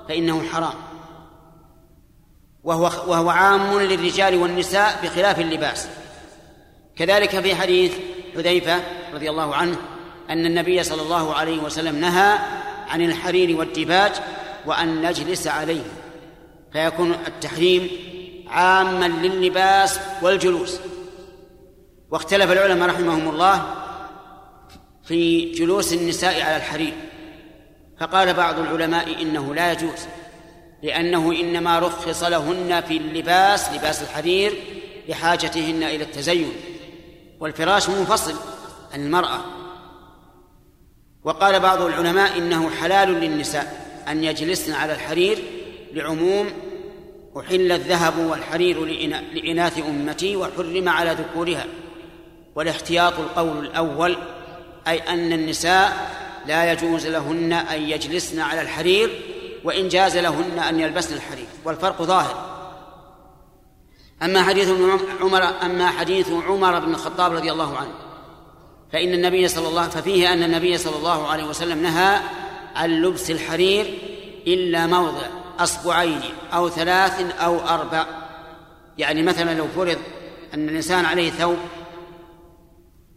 فإنه 0.09 0.43
حرام. 0.43 0.75
وهو 2.65 2.83
وهو 2.83 3.31
عام 3.31 3.79
للرجال 3.79 4.35
والنساء 4.35 5.01
بخلاف 5.03 5.39
اللباس. 5.41 5.89
كذلك 6.97 7.41
في 7.41 7.55
حديث 7.55 7.93
حذيفة 8.35 8.81
رضي 9.15 9.31
الله 9.31 9.55
عنه 9.55 9.77
أن 10.31 10.47
النبي 10.47 10.83
صلى 10.83 11.03
الله 11.03 11.35
عليه 11.35 11.63
وسلم 11.63 11.97
نهى 11.97 12.39
عن 12.89 13.03
الحرير 13.03 13.57
والديباج 13.57 14.13
وأن 14.67 15.07
نجلس 15.07 15.47
عليه 15.47 15.83
فيكون 16.73 17.13
التحريم 17.13 17.91
عاما 18.49 19.09
لللباس 19.09 20.01
والجلوس. 20.23 20.81
واختلف 22.11 22.53
العلماء 22.53 22.89
رحمهم 22.89 23.29
الله 23.29 23.75
في 25.05 25.53
جلوس 25.53 25.93
النساء 25.93 26.43
على 26.43 26.57
الحرير 26.57 26.95
فقال 28.01 28.35
بعض 28.35 28.59
العلماء 28.59 29.23
إنه 29.23 29.55
لا 29.55 29.73
يجوز 29.73 30.07
لأنه 30.83 31.33
إنما 31.33 31.79
رخص 31.79 32.23
لهن 32.23 32.81
في 32.89 32.97
اللباس 32.97 33.73
لباس 33.73 34.03
الحرير 34.03 34.53
لحاجتهن 35.09 35.83
إلى 35.83 36.05
التزين. 36.05 36.53
والفراش 37.41 37.89
منفصل 37.89 38.35
عن 38.95 39.07
المرأة 39.07 39.60
وقال 41.25 41.61
بعض 41.61 41.83
العلماء 41.83 42.39
إنه 42.39 42.71
حلال 42.71 43.09
للنساء 43.09 43.87
أن 44.09 44.25
يجلسن 44.25 44.73
على 44.73 44.93
الحرير 44.93 45.39
لعموم 45.93 46.51
أحل 47.39 47.73
الذهب 47.73 48.19
والحرير 48.19 48.85
لإناث 49.35 49.79
أمتي 49.79 50.37
وحرم 50.37 50.89
على 50.89 51.11
ذكورها. 51.11 51.67
والاحتياط 52.55 53.19
القول 53.19 53.67
الأول 53.67 54.17
أي 54.89 54.99
أن 54.99 55.33
النساء 55.33 56.11
لا 56.47 56.73
يجوز 56.73 57.07
لهن 57.07 57.53
أن 57.53 57.83
يجلسن 57.83 58.41
على 58.41 58.61
الحرير 58.61 59.23
وإن 59.65 59.89
جاز 59.89 60.17
لهن 60.17 60.59
أن 60.59 60.81
يلبسن 60.81 61.15
الحرير 61.15 61.47
والفرق 61.65 62.03
ظاهر. 62.03 62.51
أما 64.23 64.43
حديث 64.43 64.69
عمر 65.21 65.49
أما 65.63 65.87
حديث 65.87 66.29
عمر 66.49 66.79
بن 66.79 66.91
الخطاب 66.91 67.33
رضي 67.33 67.53
الله 67.53 67.77
عنه. 67.77 68.10
فإن 68.93 69.15
النبي 69.15 69.49
صلى 69.49 69.69
الله 69.69 69.89
ففيه 69.89 70.33
أن 70.33 70.43
النبي 70.43 70.79
صلى 70.79 70.97
الله 70.97 71.27
عليه 71.27 71.45
وسلم 71.45 71.83
نهى 71.83 72.21
عن 72.77 73.03
لبس 73.03 73.31
الحرير 73.31 73.99
إلا 74.47 74.87
موضع 74.87 75.27
أصبعين 75.59 76.21
أو 76.53 76.69
ثلاث 76.69 77.41
أو 77.41 77.61
أربع. 77.61 78.07
يعني 78.99 79.23
مثلا 79.23 79.55
لو 79.55 79.67
فرض 79.77 79.99
أن 80.55 80.69
الإنسان 80.69 81.05
عليه 81.05 81.31
ثوب 81.31 81.57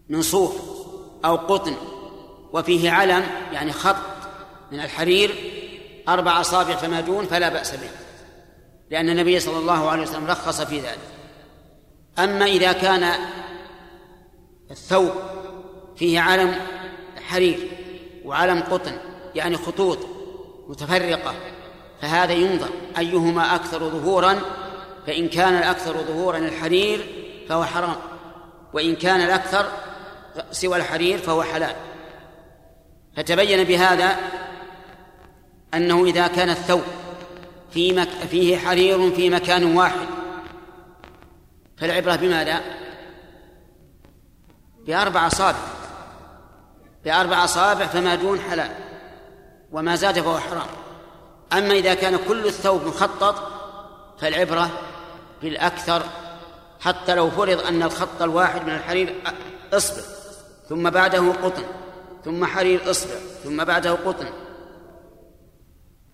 من 0.10 0.22
صوف 0.22 0.56
أو 1.26 1.36
قطن 1.36 1.76
وفيه 2.54 2.92
علم 2.92 3.24
يعني 3.52 3.72
خط 3.72 3.96
من 4.72 4.80
الحرير 4.80 5.36
أربع 6.10 6.42
أصابع 6.42 6.76
فما 6.76 7.02
دون 7.02 7.26
فلا 7.26 7.50
بأس 7.50 7.72
به 7.72 7.90
لأن 8.92 9.10
النبي 9.10 9.40
صلى 9.40 9.58
الله 9.58 9.90
عليه 9.90 10.02
وسلم 10.02 10.28
رخص 10.28 10.62
في 10.62 10.80
ذلك. 10.80 11.00
أما 12.20 12.46
إذا 12.46 12.72
كان 12.72 13.14
الثوب 14.72 15.12
فيه 16.04 16.20
علم 16.20 16.56
حرير 17.28 17.68
وعلم 18.26 18.60
قطن 18.60 18.98
يعني 19.36 19.58
خطوط 19.58 20.00
متفرقة 20.68 21.36
فهذا 22.02 22.34
ينظر 22.34 22.70
أيهما 22.98 23.56
أكثر 23.56 23.90
ظهورا 23.90 24.40
فإن 25.08 25.28
كان 25.28 25.58
الأكثر 25.58 25.94
ظهورا 25.94 26.38
الحرير 26.38 27.06
فهو 27.50 27.66
حرام 27.66 27.96
وإن 28.74 28.96
كان 28.96 29.22
الأكثر 29.22 29.66
سوى 30.52 30.78
الحرير 30.78 31.18
فهو 31.18 31.44
حلال 31.44 31.76
فتبين 33.18 33.64
بهذا 33.64 34.18
أنه 35.74 36.06
إذا 36.06 36.28
كان 36.28 36.50
الثوب 36.50 36.84
في 37.72 37.94
مك... 37.94 38.10
فيه 38.10 38.58
حرير 38.58 39.12
في 39.12 39.30
مكان 39.30 39.76
واحد 39.76 40.08
فالعبرة 41.78 42.16
بماذا؟ 42.16 42.62
بأربع 44.88 45.28
أصابع 45.28 45.73
بأربع 47.06 47.44
أصابع 47.44 47.86
فما 47.86 48.16
دون 48.16 48.40
حلال 48.40 48.72
وما 49.72 49.96
زاد 49.96 50.20
فهو 50.20 50.40
حرام. 50.40 50.68
أما 51.54 51.74
إذا 51.74 51.94
كان 51.94 52.20
كل 52.28 52.46
الثوب 52.46 52.84
مخطط 52.86 53.36
فالعبرة 54.20 54.70
بالأكثر 55.42 56.04
حتى 56.80 57.16
لو 57.16 57.32
فرض 57.32 57.62
أن 57.62 57.84
الخط 57.84 58.22
الواحد 58.22 58.64
من 58.64 58.74
الحرير 58.74 59.16
إصبع 59.74 60.02
ثم 60.70 60.90
بعده 60.90 61.34
قطن 61.44 61.64
ثم 62.26 62.46
حرير 62.46 62.92
إصبع 62.92 63.16
ثم 63.44 63.64
بعده 63.64 63.92
قطن. 63.92 64.28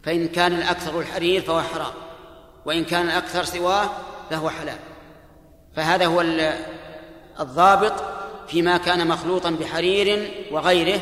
فإن 0.03 0.27
كان 0.27 0.53
الأكثر 0.53 0.99
الحرير 0.99 1.41
فهو 1.41 1.61
حرام 1.61 1.93
وإن 2.65 2.85
كان 2.85 3.05
الأكثر 3.05 3.43
سواه 3.43 3.89
فهو 4.29 4.49
حلال. 4.49 4.79
فهذا 5.75 6.05
هو 6.05 6.21
الضابط 7.39 8.18
فيما 8.49 8.77
كان 8.77 9.07
مخلوطا 9.07 9.49
بحرير 9.49 10.31
وغيره 10.51 11.01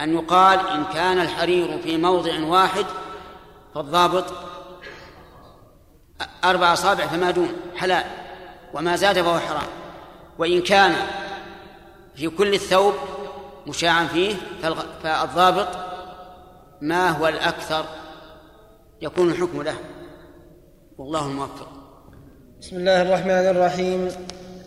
أن 0.00 0.14
يقال 0.14 0.58
إن 0.68 0.84
كان 0.84 1.20
الحرير 1.20 1.78
في 1.82 1.96
موضع 1.96 2.44
واحد 2.44 2.86
فالضابط 3.74 4.24
أربع 6.44 6.72
أصابع 6.72 7.06
فما 7.06 7.30
دون 7.30 7.48
حلال 7.76 8.04
وما 8.74 8.96
زاد 8.96 9.22
فهو 9.22 9.38
حرام. 9.38 9.68
وإن 10.38 10.62
كان 10.62 10.94
في 12.16 12.28
كل 12.28 12.54
الثوب 12.54 12.94
مشاعا 13.66 14.06
فيه 14.06 14.34
فالضابط 15.02 15.68
ما 16.80 17.10
هو 17.10 17.28
الأكثر؟ 17.28 17.84
يكون 19.02 19.30
الحكم 19.30 19.62
له. 19.62 19.76
والله 20.98 21.26
الموفق. 21.26 21.68
بسم 22.60 22.76
الله 22.76 23.02
الرحمن 23.02 23.30
الرحيم. 23.30 24.10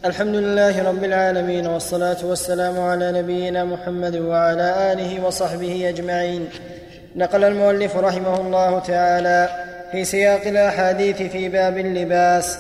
الحمد 0.05 0.35
لله 0.35 0.83
رب 0.83 1.03
العالمين 1.03 1.67
والصلاة 1.67 2.17
والسلام 2.23 2.79
على 2.79 3.11
نبينا 3.11 3.65
محمد 3.65 4.15
وعلى 4.15 4.93
آله 4.93 5.25
وصحبه 5.25 5.89
أجمعين. 5.89 6.49
نقل 7.15 7.43
المؤلف 7.43 7.97
رحمه 7.97 8.41
الله 8.41 8.79
تعالى 8.79 9.49
في 9.91 10.05
سياق 10.05 10.41
الأحاديث 10.47 11.21
في 11.21 11.49
باب 11.49 11.77
اللباس 11.77 12.57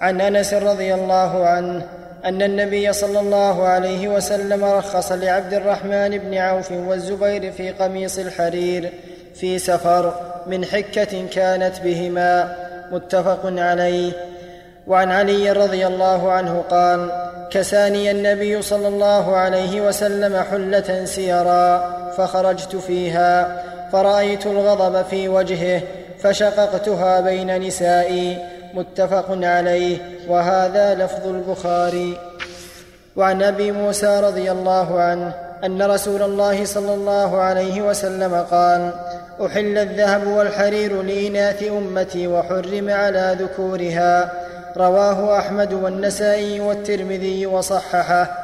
عن 0.00 0.20
أنس 0.20 0.54
رضي 0.54 0.94
الله 0.94 1.46
عنه 1.46 1.82
أن 2.24 2.42
النبي 2.42 2.92
صلى 2.92 3.20
الله 3.20 3.62
عليه 3.62 4.08
وسلم 4.08 4.64
رخص 4.64 5.12
لعبد 5.12 5.54
الرحمن 5.54 6.18
بن 6.18 6.34
عوف 6.34 6.72
والزبير 6.72 7.52
في 7.52 7.70
قميص 7.70 8.18
الحرير 8.18 8.92
في 9.34 9.58
سفر 9.58 10.14
من 10.46 10.64
حكة 10.64 11.26
كانت 11.32 11.80
بهما 11.84 12.56
متفق 12.92 13.40
عليه. 13.44 14.12
وعن 14.86 15.12
علي 15.12 15.52
رضي 15.52 15.86
الله 15.86 16.32
عنه 16.32 16.64
قال 16.70 17.10
كساني 17.50 18.10
النبي 18.10 18.62
صلى 18.62 18.88
الله 18.88 19.36
عليه 19.36 19.80
وسلم 19.80 20.36
حلة 20.50 21.04
سيرا 21.04 21.96
فخرجت 22.16 22.76
فيها 22.76 23.62
فرأيت 23.92 24.46
الغضب 24.46 25.04
في 25.10 25.28
وجهه 25.28 25.82
فشققتها 26.18 27.20
بين 27.20 27.60
نسائي 27.60 28.38
متفق 28.74 29.26
عليه 29.30 29.98
وهذا 30.28 30.94
لفظ 30.94 31.26
البخاري. 31.26 32.18
وعن 33.16 33.42
أبي 33.42 33.72
موسى 33.72 34.20
رضي 34.20 34.50
الله 34.50 35.00
عنه 35.00 35.34
أن 35.64 35.82
رسول 35.82 36.22
الله 36.22 36.64
صلى 36.64 36.94
الله 36.94 37.40
عليه 37.40 37.82
وسلم 37.82 38.34
قال 38.50 38.90
أحل 39.46 39.78
الذهب 39.78 40.26
والحرير 40.26 41.02
لإناث 41.02 41.62
أمتي 41.62 42.26
وحرم 42.26 42.90
على 42.90 43.36
ذكورها. 43.40 44.32
رواه 44.76 45.38
أحمد 45.38 45.72
والنسائي 45.72 46.60
والترمذي 46.60 47.46
وصححه. 47.46 48.42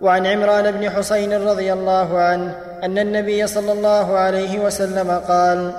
وعن 0.00 0.26
عمران 0.26 0.70
بن 0.70 0.90
حسين 0.90 1.32
رضي 1.32 1.72
الله 1.72 2.18
عنه 2.18 2.56
أن 2.82 2.98
النبي 2.98 3.46
صلى 3.46 3.72
الله 3.72 4.18
عليه 4.18 4.58
وسلم 4.58 5.10
قال 5.10 5.72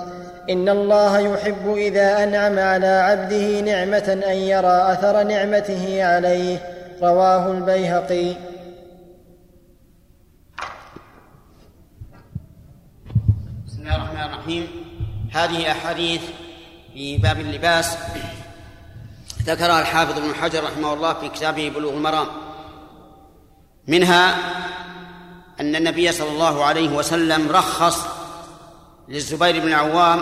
إن 0.49 0.69
الله 0.69 1.19
يحب 1.19 1.73
إذا 1.75 2.23
أنعم 2.23 2.59
على 2.59 2.87
عبده 2.87 3.59
نعمة 3.59 4.23
أن 4.27 4.37
يرى 4.37 4.91
أثر 4.93 5.23
نعمته 5.23 6.03
عليه. 6.03 6.57
رواه 7.01 7.51
البيهقي. 7.51 8.33
بسم 13.67 13.81
الله 13.81 13.95
الرحمن 13.95 14.33
الرحيم. 14.33 14.67
هذه 15.33 15.71
أحاديث 15.71 16.21
في 16.93 17.17
باب 17.17 17.39
اللباس. 17.39 17.97
ذكرها 19.45 19.81
الحافظ 19.81 20.17
ابن 20.17 20.35
حجر 20.35 20.63
رحمه 20.63 20.93
الله 20.93 21.13
في 21.13 21.29
كتابه 21.29 21.69
بلوغ 21.69 21.93
المرام. 21.93 22.27
منها 23.87 24.35
أن 25.59 25.75
النبي 25.75 26.11
صلى 26.11 26.29
الله 26.29 26.63
عليه 26.63 26.89
وسلم 26.89 27.51
رخص 27.51 28.07
للزبير 29.09 29.59
بن 29.59 29.67
العوام 29.67 30.21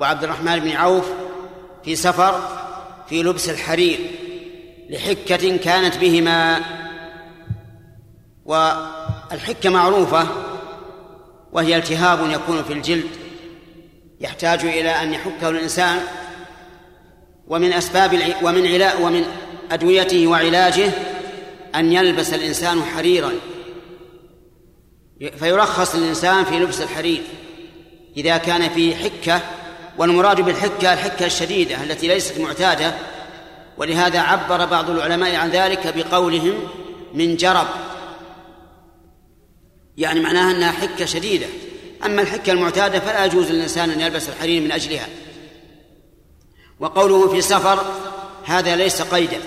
وعبد 0.00 0.24
الرحمن 0.24 0.58
بن 0.58 0.70
عوف 0.70 1.06
في 1.84 1.96
سفر 1.96 2.40
في 3.08 3.22
لبس 3.22 3.48
الحرير 3.48 3.98
لحكة 4.90 5.56
كانت 5.56 5.96
بهما. 5.96 6.60
والحكة 8.44 9.70
معروفة 9.70 10.26
وهي 11.52 11.76
التهاب 11.76 12.30
يكون 12.30 12.62
في 12.62 12.72
الجلد 12.72 13.10
يحتاج 14.20 14.64
إلى 14.64 14.90
أن 14.90 15.14
يحكه 15.14 15.48
الإنسان 15.48 16.00
ومن 17.48 17.72
أسباب 17.72 18.34
ومن 18.42 18.66
علاء 18.66 19.02
ومن 19.02 19.24
أدويته 19.70 20.26
وعلاجه 20.26 20.90
أن 21.74 21.92
يلبس 21.92 22.34
الإنسان 22.34 22.82
حريرا. 22.82 23.32
فيرخص 25.38 25.94
الإنسان 25.94 26.44
في 26.44 26.58
لبس 26.58 26.80
الحرير. 26.80 27.22
إذا 28.16 28.36
كان 28.36 28.68
فيه 28.68 28.94
حكة 28.94 29.40
والمراد 29.98 30.40
بالحكة 30.40 30.92
الحكة 30.92 31.26
الشديدة 31.26 31.82
التي 31.82 32.08
ليست 32.08 32.40
معتادة 32.40 32.94
ولهذا 33.76 34.20
عبر 34.20 34.64
بعض 34.64 34.90
العلماء 34.90 35.34
عن 35.34 35.50
ذلك 35.50 35.94
بقولهم 35.96 36.54
من 37.14 37.36
جرب. 37.36 37.66
يعني 39.96 40.20
معناها 40.20 40.50
أنها 40.50 40.72
حكة 40.72 41.04
شديدة. 41.04 41.46
أما 42.04 42.22
الحكة 42.22 42.52
المعتادة 42.52 43.00
فلا 43.00 43.24
يجوز 43.24 43.50
للإنسان 43.50 43.90
أن 43.90 44.00
يلبس 44.00 44.28
الحرير 44.28 44.62
من 44.62 44.72
أجلها. 44.72 45.08
وقوله 46.82 47.28
في 47.28 47.40
سفر 47.40 47.84
هذا 48.44 48.76
ليس 48.76 49.02
قيدا. 49.02 49.38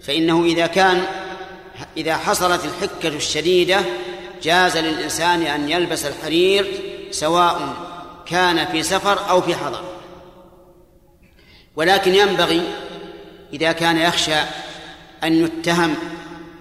فإنه 0.00 0.44
إذا 0.44 0.66
كان 0.66 1.02
إذا 1.96 2.16
حصلت 2.16 2.60
الحكة 2.64 3.16
الشديدة 3.16 3.80
جاز 4.42 4.76
للإنسان 4.76 5.42
أن 5.42 5.68
يلبس 5.68 6.04
الحرير 6.04 6.66
سواء 7.10 7.74
كان 8.26 8.66
في 8.66 8.82
سفر 8.82 9.30
أو 9.30 9.40
في 9.40 9.54
حضر. 9.54 9.84
ولكن 11.76 12.14
ينبغي 12.14 12.62
إذا 13.52 13.72
كان 13.72 13.96
يخشى 13.96 14.40
أن 15.24 15.44
يتهم 15.44 15.94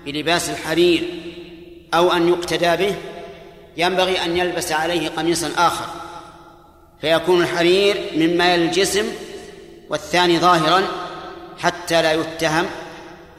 بلباس 0.06 0.50
الحرير 0.50 1.04
أو 1.94 2.12
أن 2.12 2.30
يقتدى 2.30 2.76
به 2.76 2.96
ينبغي 3.78 4.26
أن 4.26 4.38
يلبس 4.38 4.72
عليه 4.72 5.10
قميصا 5.10 5.52
آخر. 5.58 5.86
فيكون 7.02 7.42
الحرير 7.42 8.12
مما 8.16 8.56
الجسم 8.56 9.06
والثاني 9.90 10.40
ظاهرا 10.40 10.84
حتى 11.58 12.02
لا 12.02 12.14
يتهم 12.14 12.66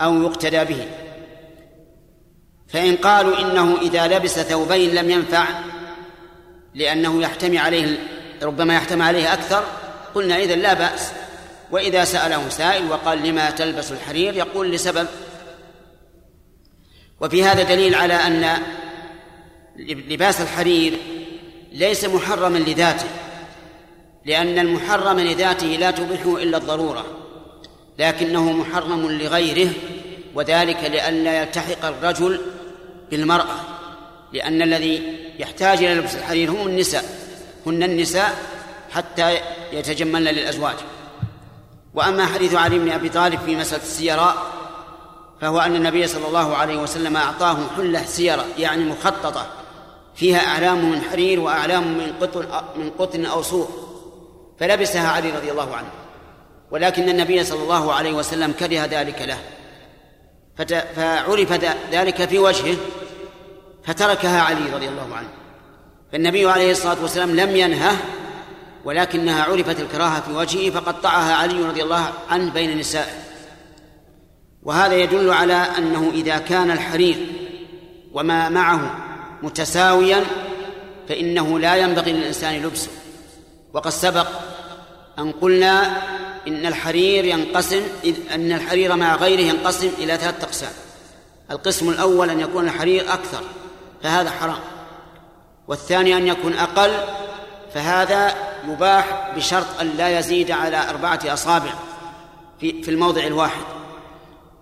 أو 0.00 0.22
يقتدى 0.22 0.64
به. 0.64 0.88
فإن 2.68 2.96
قالوا 2.96 3.40
إنه 3.40 3.76
إذا 3.82 4.06
لبس 4.06 4.40
ثوبين 4.40 4.94
لم 4.94 5.10
ينفع 5.10 5.44
لأنه 6.74 7.22
يحتمي 7.22 7.58
عليه 7.58 7.96
ربما 8.42 8.74
يحتمي 8.74 9.04
عليه 9.04 9.32
أكثر 9.32 9.64
قلنا 10.14 10.36
إذا 10.36 10.54
لا 10.54 10.74
بأس. 10.74 11.12
وإذا 11.70 12.04
سأله 12.04 12.48
سائل 12.48 12.90
وقال 12.90 13.22
لما 13.22 13.50
تلبس 13.50 13.92
الحرير؟ 13.92 14.36
يقول 14.36 14.72
لسبب. 14.72 15.06
وفي 17.20 17.44
هذا 17.44 17.62
دليل 17.62 17.94
على 17.94 18.14
أن 18.14 18.58
لباس 19.86 20.40
الحرير 20.40 20.98
ليس 21.72 22.04
محرما 22.04 22.58
لذاته. 22.58 23.06
لأن 24.28 24.58
المحرم 24.58 25.20
لذاته 25.20 25.66
لا 25.66 25.90
تبيحه 25.90 26.36
إلا 26.36 26.56
الضرورة 26.56 27.04
لكنه 27.98 28.52
محرم 28.52 29.10
لغيره 29.10 29.70
وذلك 30.34 30.84
لئلا 30.84 31.42
يلتحق 31.42 31.84
الرجل 31.84 32.40
بالمرأة 33.10 33.56
لأن 34.32 34.62
الذي 34.62 35.18
يحتاج 35.38 35.78
إلى 35.78 35.94
لبس 35.94 36.14
الحرير 36.14 36.50
هم 36.50 36.66
النساء 36.66 37.04
هن 37.66 37.82
النساء 37.82 38.38
حتى 38.90 39.38
يتجملن 39.72 40.28
للأزواج. 40.28 40.76
وأما 41.94 42.26
حديث 42.26 42.54
علي 42.54 42.78
بن 42.78 42.90
أبي 42.90 43.08
طالب 43.08 43.40
في 43.46 43.56
مسألة 43.56 43.82
السيراء 43.82 44.36
فهو 45.40 45.60
أن 45.60 45.76
النبي 45.76 46.06
صلى 46.06 46.26
الله 46.26 46.56
عليه 46.56 46.76
وسلم 46.76 47.16
أعطاه 47.16 47.58
حلة 47.76 48.04
سيرة 48.04 48.44
يعني 48.58 48.84
مخططة 48.84 49.46
فيها 50.14 50.38
أعلام 50.38 50.90
من 50.90 51.00
حرير 51.00 51.40
وأعلام 51.40 51.98
من 51.98 52.12
قطن 52.20 52.46
من 52.76 52.90
قطن 52.98 53.26
أو 53.26 53.42
صوف 53.42 53.87
فلبسها 54.60 55.08
علي 55.08 55.30
رضي 55.30 55.50
الله 55.50 55.76
عنه. 55.76 55.88
ولكن 56.70 57.08
النبي 57.08 57.44
صلى 57.44 57.62
الله 57.62 57.92
عليه 57.92 58.12
وسلم 58.12 58.52
كره 58.52 58.84
ذلك 58.84 59.22
له. 59.22 59.38
فعرف 60.96 61.52
ذلك 61.92 62.28
في 62.28 62.38
وجهه 62.38 62.76
فتركها 63.84 64.42
علي 64.42 64.72
رضي 64.74 64.88
الله 64.88 65.14
عنه. 65.14 65.28
فالنبي 66.12 66.50
عليه 66.50 66.70
الصلاة 66.70 67.02
والسلام 67.02 67.36
لم 67.36 67.56
ينهه 67.56 67.96
ولكنها 68.84 69.42
عرفت 69.42 69.80
الكراهة 69.80 70.20
في 70.20 70.32
وجهه 70.32 70.70
فقطعها 70.70 71.34
علي 71.34 71.62
رضي 71.62 71.82
الله 71.82 72.12
عنه 72.30 72.52
بين 72.52 72.78
نسائه. 72.78 73.12
وهذا 74.62 74.94
يدل 74.94 75.30
على 75.30 75.54
أنه 75.54 76.10
إذا 76.14 76.38
كان 76.38 76.70
الحرير 76.70 77.26
وما 78.12 78.48
معه 78.48 78.94
متساويا 79.42 80.24
فإنه 81.08 81.58
لا 81.58 81.76
ينبغي 81.76 82.12
للإنسان 82.12 82.62
لبسه. 82.62 82.90
وقد 83.72 83.90
سبق 83.90 84.26
ان 85.18 85.32
قلنا 85.32 86.02
إن 86.48 86.66
الحرير 86.66 87.24
ينقسم 87.24 87.82
أن 88.34 88.52
الحرير 88.52 88.96
مع 88.96 89.14
غيره 89.14 89.40
ينقسم 89.40 89.90
إلى 89.98 90.16
ثلاثة 90.16 90.46
أقسام. 90.46 90.72
القسم 91.50 91.88
الأول 91.88 92.30
أن 92.30 92.40
يكون 92.40 92.64
الحرير 92.64 93.12
أكثر 93.12 93.42
فهذا 94.02 94.30
حرام. 94.30 94.60
والثاني 95.68 96.16
أن 96.16 96.26
يكون 96.26 96.52
أقل 96.52 96.90
فهذا 97.74 98.34
يباح 98.68 99.32
بشرط 99.36 99.80
أن 99.80 99.88
لا 99.96 100.18
يزيد 100.18 100.50
على 100.50 100.90
أربعة 100.90 101.20
أصابع 101.26 101.70
في, 102.60 102.82
في 102.82 102.90
الموضع 102.90 103.22
الواحد. 103.22 103.64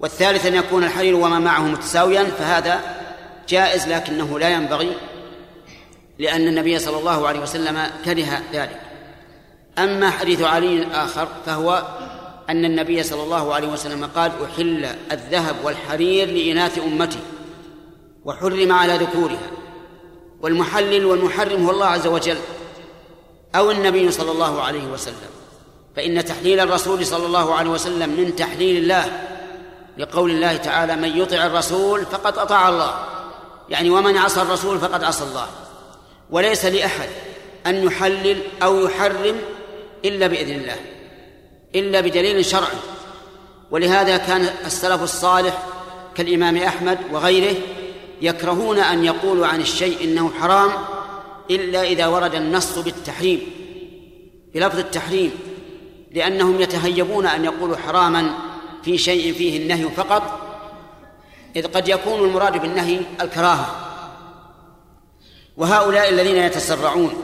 والثالث 0.00 0.46
أن 0.46 0.54
يكون 0.54 0.84
الحرير 0.84 1.16
وما 1.16 1.38
معه 1.38 1.62
متساويا 1.62 2.24
فهذا 2.24 2.80
جائز 3.48 3.88
لكنه 3.88 4.38
لا 4.38 4.48
ينبغي 4.48 4.92
لأن 6.18 6.48
النبي 6.48 6.78
صلى 6.78 6.98
الله 6.98 7.28
عليه 7.28 7.40
وسلم 7.40 7.90
كره 8.04 8.42
ذلك. 8.52 8.85
أما 9.78 10.10
حديث 10.10 10.42
علي 10.42 10.82
الآخر 10.82 11.28
فهو 11.46 11.82
أن 12.50 12.64
النبي 12.64 13.02
صلى 13.02 13.22
الله 13.22 13.54
عليه 13.54 13.68
وسلم 13.68 14.04
قال 14.04 14.32
أحل 14.44 14.86
الذهب 15.12 15.56
والحرير 15.64 16.28
لإناث 16.28 16.78
أمتي 16.78 17.18
وحرم 18.24 18.72
على 18.72 18.96
ذكورها. 18.96 19.50
والمحلل 20.40 21.04
والمحرم 21.04 21.64
هو 21.64 21.70
الله 21.70 21.86
عز 21.86 22.06
وجل 22.06 22.38
أو 23.54 23.70
النبي 23.70 24.10
صلى 24.10 24.30
الله 24.30 24.62
عليه 24.62 24.84
وسلم. 24.84 25.30
فإن 25.96 26.24
تحليل 26.24 26.60
الرسول 26.60 27.06
صلى 27.06 27.26
الله 27.26 27.54
عليه 27.54 27.70
وسلم 27.70 28.10
من 28.10 28.36
تحليل 28.36 28.82
الله 28.82 29.04
لقول 29.98 30.30
الله 30.30 30.56
تعالى 30.56 30.96
من 30.96 31.16
يطع 31.16 31.46
الرسول 31.46 32.06
فقد 32.06 32.38
أطاع 32.38 32.68
الله. 32.68 32.94
يعني 33.68 33.90
ومن 33.90 34.16
عصى 34.16 34.42
الرسول 34.42 34.78
فقد 34.78 35.04
عصى 35.04 35.24
الله. 35.24 35.46
وليس 36.30 36.64
لأحد 36.64 37.08
أن 37.66 37.84
يحلل 37.84 38.42
أو 38.62 38.84
يحرم 38.84 39.36
إلا 40.08 40.26
بإذن 40.26 40.54
الله 40.54 40.76
إلا 41.74 42.00
بدليل 42.00 42.44
شرعي. 42.44 42.78
ولهذا 43.70 44.16
كان 44.16 44.48
السلف 44.66 45.02
الصالح 45.02 45.62
كالإمام 46.14 46.56
أحمد 46.56 46.98
وغيره 47.12 47.56
يكرهون 48.22 48.78
أن 48.78 49.04
يقولوا 49.04 49.46
عن 49.46 49.60
الشيء 49.60 50.04
إنه 50.04 50.30
حرام 50.40 50.70
إلا 51.50 51.82
إذا 51.82 52.06
ورد 52.06 52.34
النص 52.34 52.78
بالتحريم 52.78 53.40
بلفظ 54.54 54.78
التحريم 54.78 55.30
لأنهم 56.12 56.60
يتهيبون 56.60 57.26
أن 57.26 57.44
يقولوا 57.44 57.76
حراما 57.76 58.34
في 58.82 58.98
شيء 58.98 59.32
فيه 59.32 59.62
النهي 59.62 59.88
فقط 59.88 60.40
إذ 61.56 61.66
قد 61.66 61.88
يكون 61.88 62.24
المراد 62.28 62.62
بالنهي 62.62 63.00
الكراهة. 63.20 63.76
وهؤلاء 65.56 66.08
الذين 66.08 66.36
يتسرعون 66.36 67.14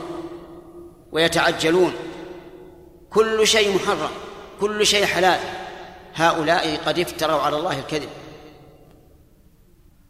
ويتعجلون 1.11 1.93
كل 3.13 3.47
شيء 3.47 3.75
محرم 3.75 4.11
كل 4.61 4.85
شيء 4.85 5.05
حلال. 5.05 5.39
هؤلاء 6.15 6.77
قد 6.85 6.99
افتروا 6.99 7.41
على 7.41 7.57
الله 7.57 7.79
الكذب. 7.79 8.09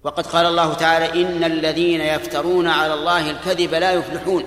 وقد 0.04 0.28
قال 0.28 0.46
الله 0.46 0.74
تعالى 0.74 1.22
إن 1.22 1.44
الذين 1.44 2.02
يفترون 2.02 2.68
على 2.68 2.94
الله 2.94 3.30
الكذب 3.30 3.74
لا 3.74 3.92
يفلحون. 3.92 4.44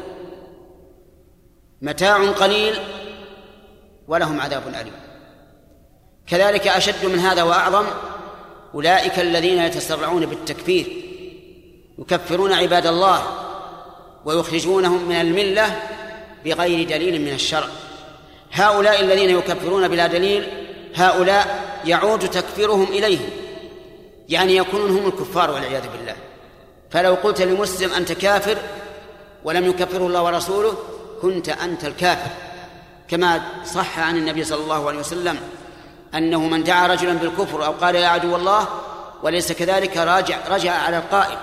متاع 1.82 2.30
قليل 2.30 2.74
ولهم 4.08 4.40
عذاب 4.40 4.68
أليم. 4.68 4.92
كذلك 6.26 6.68
أشد 6.68 7.06
من 7.06 7.18
هذا 7.18 7.42
وأعظم 7.42 7.86
أولئك 8.74 9.18
الذين 9.18 9.58
يتسرعون 9.58 10.26
بالتكفير 10.26 10.86
يكفرون 11.98 12.52
عباد 12.52 12.86
الله 12.86 13.22
ويخرجونهم 14.24 15.08
من 15.08 15.16
الملة 15.16 15.82
بغير 16.44 16.88
دليل 16.88 17.20
من 17.20 17.32
الشرع. 17.32 17.68
هؤلاء 18.52 19.00
الذين 19.00 19.30
يكفرون 19.30 19.88
بلا 19.88 20.06
دليل 20.06 20.48
هؤلاء 20.94 21.64
يعود 21.84 22.30
تكفيرهم 22.30 22.84
إليهم. 22.84 23.30
يعني 24.28 24.56
يكونون 24.56 24.90
هم 24.90 25.06
الكفار 25.06 25.50
والعياذ 25.50 25.82
بالله. 25.96 26.16
فلو 26.90 27.14
قلت 27.14 27.42
لمسلم 27.42 27.92
أنت 27.92 28.12
كافر 28.12 28.58
ولم 29.44 29.66
يكفره 29.66 30.06
الله 30.06 30.22
ورسوله 30.22 30.74
كنت 31.22 31.48
أنت 31.48 31.84
الكافر. 31.84 32.30
كما 33.08 33.40
صح 33.64 33.98
عن 33.98 34.16
النبي 34.16 34.44
صلى 34.44 34.62
الله 34.62 34.88
عليه 34.88 34.98
وسلم 34.98 35.38
أنه 36.14 36.40
من 36.40 36.64
دعا 36.64 36.86
رجلا 36.86 37.12
بالكفر 37.12 37.66
أو 37.66 37.72
قال 37.72 37.94
يا 37.94 38.08
عدو 38.08 38.36
الله 38.36 38.68
وليس 39.22 39.52
كذلك 39.52 39.96
راجع 39.96 40.38
رجع 40.48 40.72
على 40.72 40.98
القائل. 40.98 41.38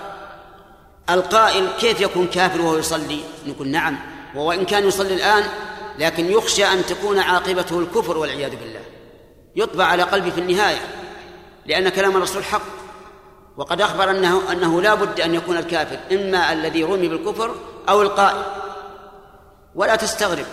القائل 1.09 1.67
كيف 1.80 2.01
يكون 2.01 2.27
كافر 2.27 2.61
وهو 2.61 2.77
يصلي؟ 2.77 3.19
نقول 3.47 3.67
نعم. 3.67 3.97
وإن 4.35 4.65
كان 4.65 4.88
يصلي 4.88 5.13
الآن 5.13 5.43
لكن 5.99 6.32
يخشى 6.32 6.65
أن 6.65 6.86
تكون 6.86 7.20
عاقبته 7.20 7.80
الكفر 7.80 8.18
والعياذ 8.18 8.56
بالله. 8.56 8.82
يطبع 9.56 9.86
على 9.86 10.03
قلبه 10.03 10.30
في 10.30 10.40
النهاية 10.40 10.82
لأن 11.65 11.90
كلام 11.90 12.18
الرسول 12.18 12.44
حق. 12.44 12.61
وقد 13.57 13.82
أخبر 13.82 14.11
أنه 14.11 14.52
أنه 14.52 14.82
لا 14.82 14.94
بد 14.94 15.22
أن 15.22 15.36
يكون 15.36 15.57
الكافر 15.57 15.99
إما 16.11 16.53
الذي 16.53 16.84
رمي 16.84 17.07
بالكفر 17.07 17.56
أو 17.90 18.02
القائل. 18.02 18.44
ولا 19.76 19.95
تستغرب. 19.95 20.45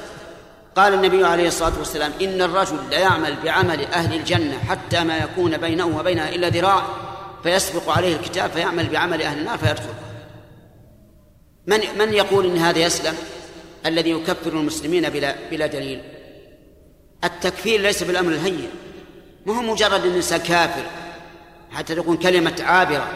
قال 0.77 0.95
النبي 0.95 1.25
عليه 1.25 1.49
الصلاة 1.49 1.79
والسلام 1.79 2.12
إن 2.23 2.43
الرجل 2.43 2.77
ليعمل 2.91 3.37
بعمل 3.45 3.85
أهل 3.85 4.15
الجنة 4.15 4.59
حتى 4.59 5.05
ما 5.05 5.19
يكون 5.19 5.57
بينه 5.57 5.99
وبينها 5.99 6.29
إلا 6.29 6.49
ذراع 6.49 6.83
فيسبق 7.43 7.91
عليه 7.91 8.17
الكتاب 8.17 8.51
فيعمل 8.51 8.89
بعمل 8.89 9.23
أهل 9.23 9.39
النار 9.39 9.59
فيدخل 9.59 9.95
من 11.67 11.81
من 11.99 12.12
يقول 12.12 12.47
إن 12.47 12.57
هذا 12.57 12.79
يسلم؟ 12.79 13.15
الذي 13.86 14.11
يكفر 14.11 14.52
المسلمين 14.52 15.09
بلا 15.09 15.36
بلا 15.51 15.66
دليل. 15.66 16.02
التكفير 17.24 17.81
ليس 17.81 18.02
بالأمر 18.02 18.32
الهين. 18.32 18.70
ما 19.47 19.59
هو 19.59 19.62
مجرد 19.62 20.01
أن 20.01 20.11
الإنسان 20.11 20.40
كافر 20.40 20.85
حتى 21.70 21.94
تكون 21.94 22.16
كلمة 22.16 22.57
عابرة. 22.61 23.09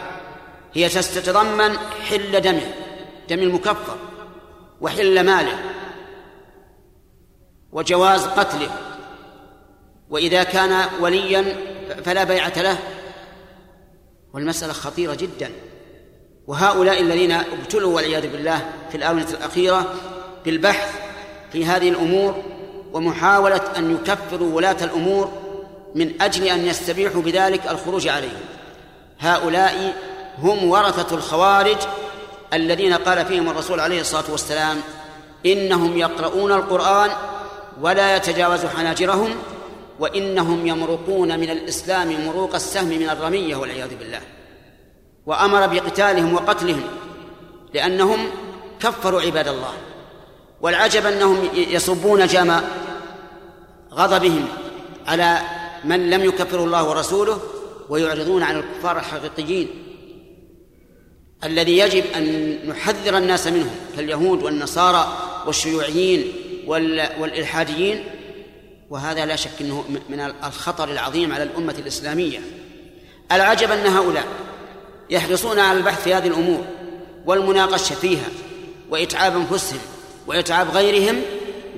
هي 0.73 0.89
تتضمن 0.89 1.77
حل 1.77 2.41
دمه 2.41 2.73
دم 3.29 3.39
المكفر 3.39 3.97
وحل 4.81 5.25
ماله 5.25 5.59
وجواز 7.71 8.25
قتله. 8.25 8.77
وإذا 10.09 10.43
كان 10.43 10.85
وليا 10.99 11.55
فلا 12.05 12.23
بيعة 12.23 12.61
له. 12.61 12.77
والمسألة 14.33 14.73
خطيرة 14.73 15.15
جدا. 15.15 15.51
وهؤلاء 16.47 17.01
الذين 17.01 17.31
ابتلوا 17.31 17.95
والعياذ 17.95 18.31
بالله 18.31 18.73
في 18.89 18.97
الآونة 18.97 19.29
الأخيرة 19.29 19.95
بالبحث 20.45 20.95
في 21.51 21.65
هذه 21.65 21.89
الأمور 21.89 22.43
ومحاولة 22.93 23.61
أن 23.77 23.95
يكفروا 23.95 24.55
ولاة 24.55 24.77
الأمور 24.83 25.31
من 25.95 26.21
أجل 26.21 26.43
أن 26.43 26.65
يستبيحوا 26.65 27.21
بذلك 27.21 27.71
الخروج 27.71 28.07
عليهم. 28.07 28.41
هؤلاء 29.19 29.95
هم 30.37 30.69
ورثة 30.69 31.15
الخوارج 31.15 31.77
الذين 32.53 32.93
قال 32.93 33.25
فيهم 33.25 33.49
الرسول 33.49 33.79
عليه 33.79 34.01
الصلاة 34.01 34.31
والسلام 34.31 34.81
إنهم 35.45 35.97
يقرؤون 35.97 36.51
القرآن 36.51 37.09
ولا 37.81 38.15
يتجاوز 38.15 38.65
حناجرهم 38.65 39.35
وإنهم 39.99 40.67
يمرقون 40.67 41.39
من 41.39 41.49
الإسلام 41.49 42.25
مروق 42.27 42.55
السهم 42.55 42.87
من 42.87 43.09
الرمية 43.09 43.55
والعياذ 43.55 43.95
بالله. 43.95 44.21
وأمر 45.25 45.67
بقتالهم 45.67 46.33
وقتلهم 46.33 46.83
لأنهم 47.73 48.27
كفروا 48.79 49.21
عباد 49.21 49.47
الله. 49.47 49.73
والعجب 50.65 51.05
أنهم 51.05 51.49
يصبون 51.53 52.27
جام 52.27 52.61
غضبهم 53.91 54.47
على 55.07 55.39
من 55.83 56.09
لم 56.09 56.23
يكفره 56.23 56.63
الله 56.63 56.89
ورسوله 56.89 57.39
ويعرضون 57.89 58.43
عن 58.43 58.55
الكفار 58.59 58.99
الحقيقيين 58.99 59.67
الذي 61.43 61.77
يجب 61.77 62.03
أن 62.15 62.57
نحذر 62.67 63.17
الناس 63.17 63.47
منهم 63.47 63.75
كاليهود 63.95 64.43
والنصارى 64.43 65.17
والشيوعيين 65.45 66.33
والإلحاديين 67.19 68.03
وهذا 68.89 69.25
لا 69.25 69.35
شك 69.35 69.61
أنه 69.61 69.85
من 70.09 70.19
الخطر 70.19 70.91
العظيم 70.91 71.33
على 71.33 71.43
الأمة 71.43 71.75
الإسلامية 71.79 72.39
العجب 73.31 73.71
أن 73.71 73.85
هؤلاء 73.85 74.25
يحرصون 75.09 75.59
على 75.59 75.77
البحث 75.77 76.03
في 76.03 76.13
هذه 76.13 76.27
الأمور 76.27 76.65
والمناقشة 77.25 77.95
فيها 77.95 78.27
وإتعاب 78.89 79.35
أنفسهم 79.35 79.94
وإتعاب 80.27 80.69
غيرهم 80.69 81.21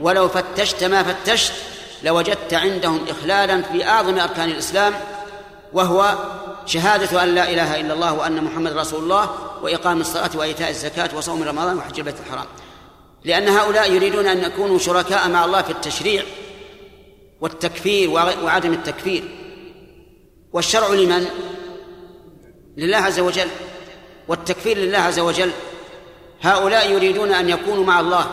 ولو 0.01 0.27
فتشت 0.27 0.83
ما 0.83 1.03
فتشت 1.03 1.53
لوجدت 2.03 2.53
عندهم 2.53 3.05
إخلالا 3.09 3.61
في 3.61 3.85
أعظم 3.85 4.19
أركان 4.19 4.49
الإسلام 4.49 4.93
وهو 5.73 6.15
شهادة 6.65 7.23
أن 7.23 7.35
لا 7.35 7.49
إله 7.51 7.79
إلا 7.79 7.93
الله 7.93 8.13
وأن 8.13 8.43
محمد 8.43 8.73
رسول 8.73 9.03
الله 9.03 9.29
وإقام 9.61 10.01
الصلاة 10.01 10.29
وإيتاء 10.35 10.69
الزكاة 10.69 11.09
وصوم 11.17 11.43
رمضان 11.43 11.77
وحج 11.77 11.99
البيت 11.99 12.15
الحرام. 12.19 12.45
لأن 13.23 13.47
هؤلاء 13.47 13.91
يريدون 13.91 14.27
أن 14.27 14.43
يكونوا 14.43 14.79
شركاء 14.79 15.29
مع 15.29 15.45
الله 15.45 15.61
في 15.61 15.69
التشريع 15.69 16.23
والتكفير 17.41 18.09
وعدم 18.43 18.73
التكفير. 18.73 19.23
والشرع 20.53 20.87
لمن؟ 20.87 21.25
لله 22.77 22.97
عز 22.97 23.19
وجل. 23.19 23.47
والتكفير 24.27 24.77
لله 24.77 24.97
عز 24.97 25.19
وجل. 25.19 25.51
هؤلاء 26.41 26.91
يريدون 26.91 27.33
أن 27.33 27.49
يكونوا 27.49 27.85
مع 27.85 27.99
الله 27.99 28.25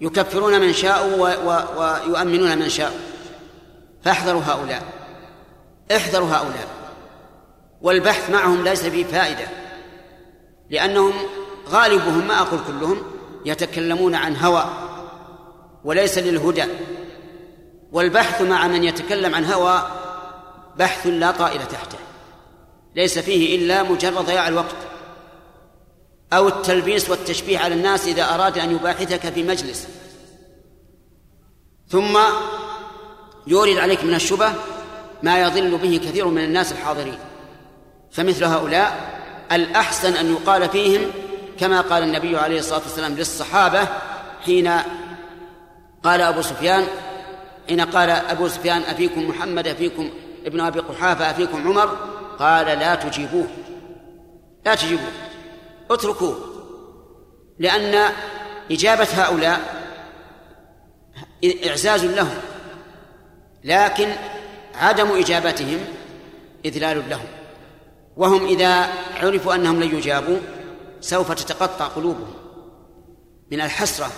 يكفرون 0.00 0.60
من 0.60 0.72
شاءوا 0.72 1.28
ويؤمنون 1.78 2.58
من 2.58 2.68
شاءوا. 2.68 2.98
فاحذروا 4.04 4.42
هؤلاء 4.46 4.82
احذروا 5.96 6.28
هؤلاء. 6.28 6.68
والبحث 7.82 8.30
معهم 8.30 8.64
ليس 8.64 8.86
فيه 8.86 9.04
فائدة 9.04 9.46
لأنهم 10.70 11.12
غالبهم 11.68 12.28
ما 12.28 12.40
أقول 12.40 12.60
كلهم 12.66 13.02
يتكلمون 13.44 14.14
عن 14.14 14.36
هوى 14.36 14.64
وليس 15.84 16.18
للهدى. 16.18 16.64
والبحث 17.92 18.42
مع 18.42 18.66
من 18.68 18.84
يتكلم 18.84 19.34
عن 19.34 19.44
هوى 19.44 19.82
بحث 20.76 21.06
لا 21.06 21.30
طائل 21.30 21.68
تحته 21.68 21.98
ليس 22.96 23.18
فيه 23.18 23.56
إلا 23.56 23.82
مجرد 23.82 24.14
ضياع 24.26 24.48
الوقت. 24.48 24.76
أو 26.32 26.48
التلبيس 26.48 27.10
والتشبيه 27.10 27.58
على 27.58 27.74
الناس 27.74 28.06
إذا 28.06 28.34
أراد 28.34 28.58
أن 28.58 28.70
يباحثك 28.70 29.32
في 29.32 29.42
مجلس. 29.42 29.88
ثم 31.88 32.18
يورد 33.46 33.76
عليك 33.76 34.04
من 34.04 34.14
الشبه 34.14 34.52
ما 35.22 35.42
يضل 35.42 35.78
به 35.78 36.00
كثير 36.04 36.26
من 36.28 36.44
الناس 36.44 36.72
الحاضرين. 36.72 37.18
فمثل 38.12 38.44
هؤلاء 38.44 39.12
الأحسن 39.52 40.14
أن 40.14 40.32
يقال 40.32 40.68
فيهم 40.68 41.10
كما 41.60 41.80
قال 41.80 42.02
النبي 42.02 42.36
عليه 42.36 42.58
الصلاة 42.58 42.80
والسلام 42.80 43.14
للصحابة 43.14 43.88
حين 44.44 44.72
قال 46.04 46.20
أبو 46.20 46.42
سفيان 46.42 46.86
حين 47.68 47.80
قال 47.80 48.10
أبو 48.10 48.48
سفيان 48.48 48.82
أفيكم 48.82 49.28
محمد 49.28 49.66
أفيكم 49.66 50.10
ابن 50.46 50.60
أبي 50.60 50.80
قحافة 50.80 51.30
أفيكم 51.30 51.68
عمر؟ 51.68 51.96
قال 52.38 52.66
لا 52.66 52.94
تجيبوه. 52.94 53.46
لا 54.66 54.74
تجيبوه. 54.74 55.12
اتركوه 55.94 56.36
لأن 57.58 58.12
إجابة 58.70 59.04
هؤلاء 59.04 59.82
إعزاز 61.68 62.04
لهم 62.04 62.38
لكن 63.64 64.12
عدم 64.74 65.18
إجابتهم 65.18 65.80
إذلال 66.64 67.10
لهم. 67.10 67.26
وهم 68.16 68.46
إذا 68.46 68.88
عرفوا 69.16 69.54
أنهم 69.54 69.82
لن 69.82 69.96
يجابوا 69.96 70.38
سوف 71.00 71.32
تتقطع 71.32 71.86
قلوبهم 71.86 72.34
من 73.50 73.60
الحسرة 73.60 74.10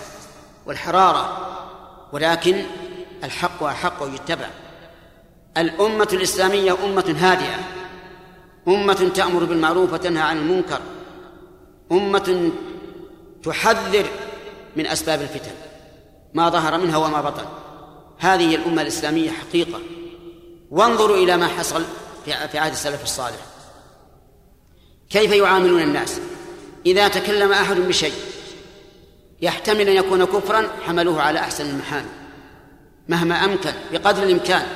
والحرارة 0.65 1.51
ولكن 2.13 2.63
الحق 3.23 3.63
أحق 3.63 4.03
يتبع. 4.13 4.49
الأمة 5.57 6.07
الإسلامية 6.13 6.85
أمة 6.85 7.15
هادئة 7.19 7.59
أمة 8.67 9.11
تأمر 9.15 9.43
بالمعروف 9.43 9.93
وتنهى 9.93 10.23
عن 10.23 10.37
المنكر. 10.37 10.79
أمة 11.91 12.51
تحذر 13.43 14.05
من 14.75 14.87
أسباب 14.87 15.21
الفتن 15.21 15.51
ما 16.33 16.49
ظهر 16.49 16.77
منها 16.77 16.97
وما 16.97 17.21
بطن. 17.21 17.45
هذه 18.17 18.55
الأمة 18.55 18.81
الإسلامية 18.81 19.31
حقيقة. 19.31 19.79
وانظروا 20.71 21.17
إلى 21.17 21.37
ما 21.37 21.47
حصل 21.47 21.83
في 22.25 22.57
عهد 22.57 22.71
السلف 22.71 23.03
الصالح. 23.03 23.45
كيف 25.09 25.31
يعاملون 25.31 25.81
الناس؟ 25.81 26.19
إذا 26.85 27.07
تكلم 27.07 27.51
أحد 27.51 27.75
بشيء 27.75 28.13
يحتمل 29.41 29.89
أن 29.89 29.95
يكون 29.95 30.25
كفرا 30.25 30.67
حملوه 30.85 31.21
على 31.21 31.39
أحسن 31.39 31.69
المحامل 31.69 32.09
مهما 33.09 33.45
أمكن 33.45 33.73
بقدر 33.91 34.23
الإمكان. 34.23 34.67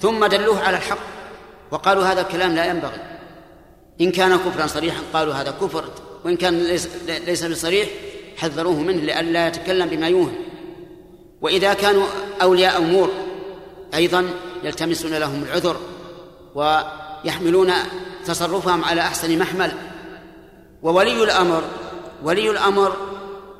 ثم 0.00 0.26
دلوه 0.26 0.60
على 0.60 0.76
الحق 0.76 0.98
وقالوا 1.70 2.04
هذا 2.04 2.20
الكلام 2.20 2.54
لا 2.54 2.64
ينبغي. 2.64 3.00
إن 4.00 4.12
كان 4.12 4.36
كفرا 4.36 4.66
صريحا 4.66 5.02
قالوا 5.12 5.34
هذا 5.34 5.50
كفر. 5.50 5.84
وإن 6.26 6.36
كان 6.36 6.64
ليس, 6.64 6.88
ليس 7.26 7.44
بصريح 7.44 7.88
حذروه 8.36 8.74
منه 8.74 9.00
لئلا 9.02 9.48
يتكلم 9.48 9.88
بما 9.88 10.08
يوهم 10.08 10.34
وإذا 11.40 11.74
كانوا 11.74 12.06
أولياء 12.42 12.78
أمور 12.78 13.10
أيضا 13.94 14.30
يلتمسون 14.62 15.14
لهم 15.14 15.42
العذر 15.42 15.80
ويحملون 16.54 17.72
تصرفهم 18.24 18.84
على 18.84 19.00
أحسن 19.00 19.38
محمل. 19.38 19.72
وولي 20.82 21.24
الأمر 21.24 21.64
ولي 22.22 22.50
الأمر 22.50 22.96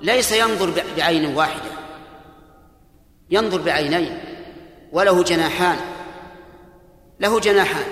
ليس 0.02 0.32
ينظر 0.32 0.72
بعين 0.96 1.36
واحدة. 1.36 1.70
ينظر 3.30 3.60
بعينين. 3.60 4.18
وله 4.92 5.22
جناحان. 5.22 5.76
له 7.20 7.40
جناحان. 7.40 7.86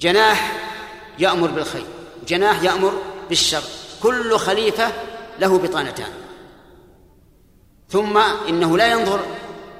جناح 0.00 0.52
يأمر 1.18 1.50
بالخير. 1.50 2.01
جناح 2.28 2.62
يأمر 2.62 2.92
بالشر 3.28 3.62
كل 4.02 4.38
خليفة 4.38 4.92
له 5.38 5.58
بطانتان. 5.58 6.12
ثم 7.88 8.18
إنه 8.48 8.78
لا 8.78 8.86
ينظر 8.86 9.20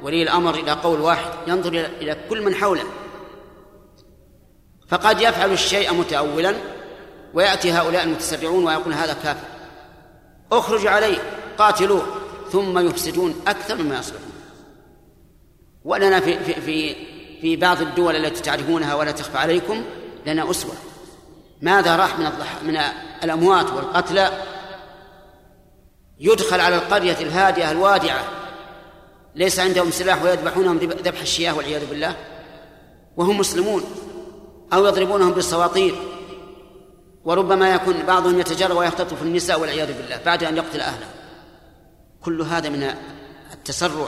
ولي 0.02 0.22
الأمر 0.22 0.54
إلى 0.54 0.72
قول 0.72 1.00
واحد 1.00 1.30
ينظر 1.46 1.72
إلى 1.72 2.16
كل 2.30 2.42
من 2.42 2.54
حوله. 2.54 2.84
فقد 4.88 5.20
يفعل 5.20 5.52
الشيء 5.52 5.94
متأولا 5.94 6.54
ويأتي 7.34 7.72
هؤلاء 7.72 8.04
المتسرعون 8.04 8.64
ويقول 8.64 8.92
هذا 8.92 9.12
كافر. 9.12 9.46
اخرج 10.52 10.86
عليه 10.86 11.18
قاتلوه 11.58 12.06
ثم 12.52 12.78
يفسدون 12.78 13.40
أكثر 13.46 13.82
مما 13.82 13.98
يصلحون. 13.98 14.32
ولنا 15.84 16.20
في, 16.20 16.44
في, 16.44 16.60
في, 16.60 16.94
في 17.40 17.56
بعض 17.56 17.80
الدول 17.80 18.16
التي 18.16 18.42
تعرفونها 18.42 18.94
ولا 18.94 19.10
تخفى 19.10 19.38
عليكم 19.38 19.84
لنا 20.26 20.50
أسوة. 20.50 20.74
ماذا 21.62 21.96
راح 21.96 22.18
من 22.18 22.30
من 22.62 22.80
الأموات 23.24 23.70
والقتلى؟ 23.72 24.30
يدخل 26.20 26.60
على 26.60 26.76
القرية 26.76 27.16
الهادئة 27.20 27.70
الوادعة. 27.70 28.24
ليس 29.34 29.60
عندهم 29.60 29.90
سلاح 29.90 30.22
ويذبحونهم 30.22 30.78
ذبح 30.78 31.20
الشياه 31.20 31.56
والعياذ 31.56 31.90
بالله. 31.90 32.16
وهم 33.16 33.38
مسلمون. 33.38 33.84
أو 34.72 34.86
يضربونهم 34.86 35.32
بالسواطير. 35.32 35.94
وربما 37.24 37.74
يكون 37.74 38.02
بعضهم 38.06 38.40
يتجرى 38.40 38.74
ويختطف 38.74 39.22
النساء 39.22 39.60
والعياذ 39.60 39.92
بالله 39.98 40.20
بعد 40.26 40.44
أن 40.44 40.56
يقتل 40.56 40.80
أهله. 40.80 41.06
كل 42.22 42.42
هذا 42.42 42.68
من 42.68 42.94
التسرع 43.52 44.06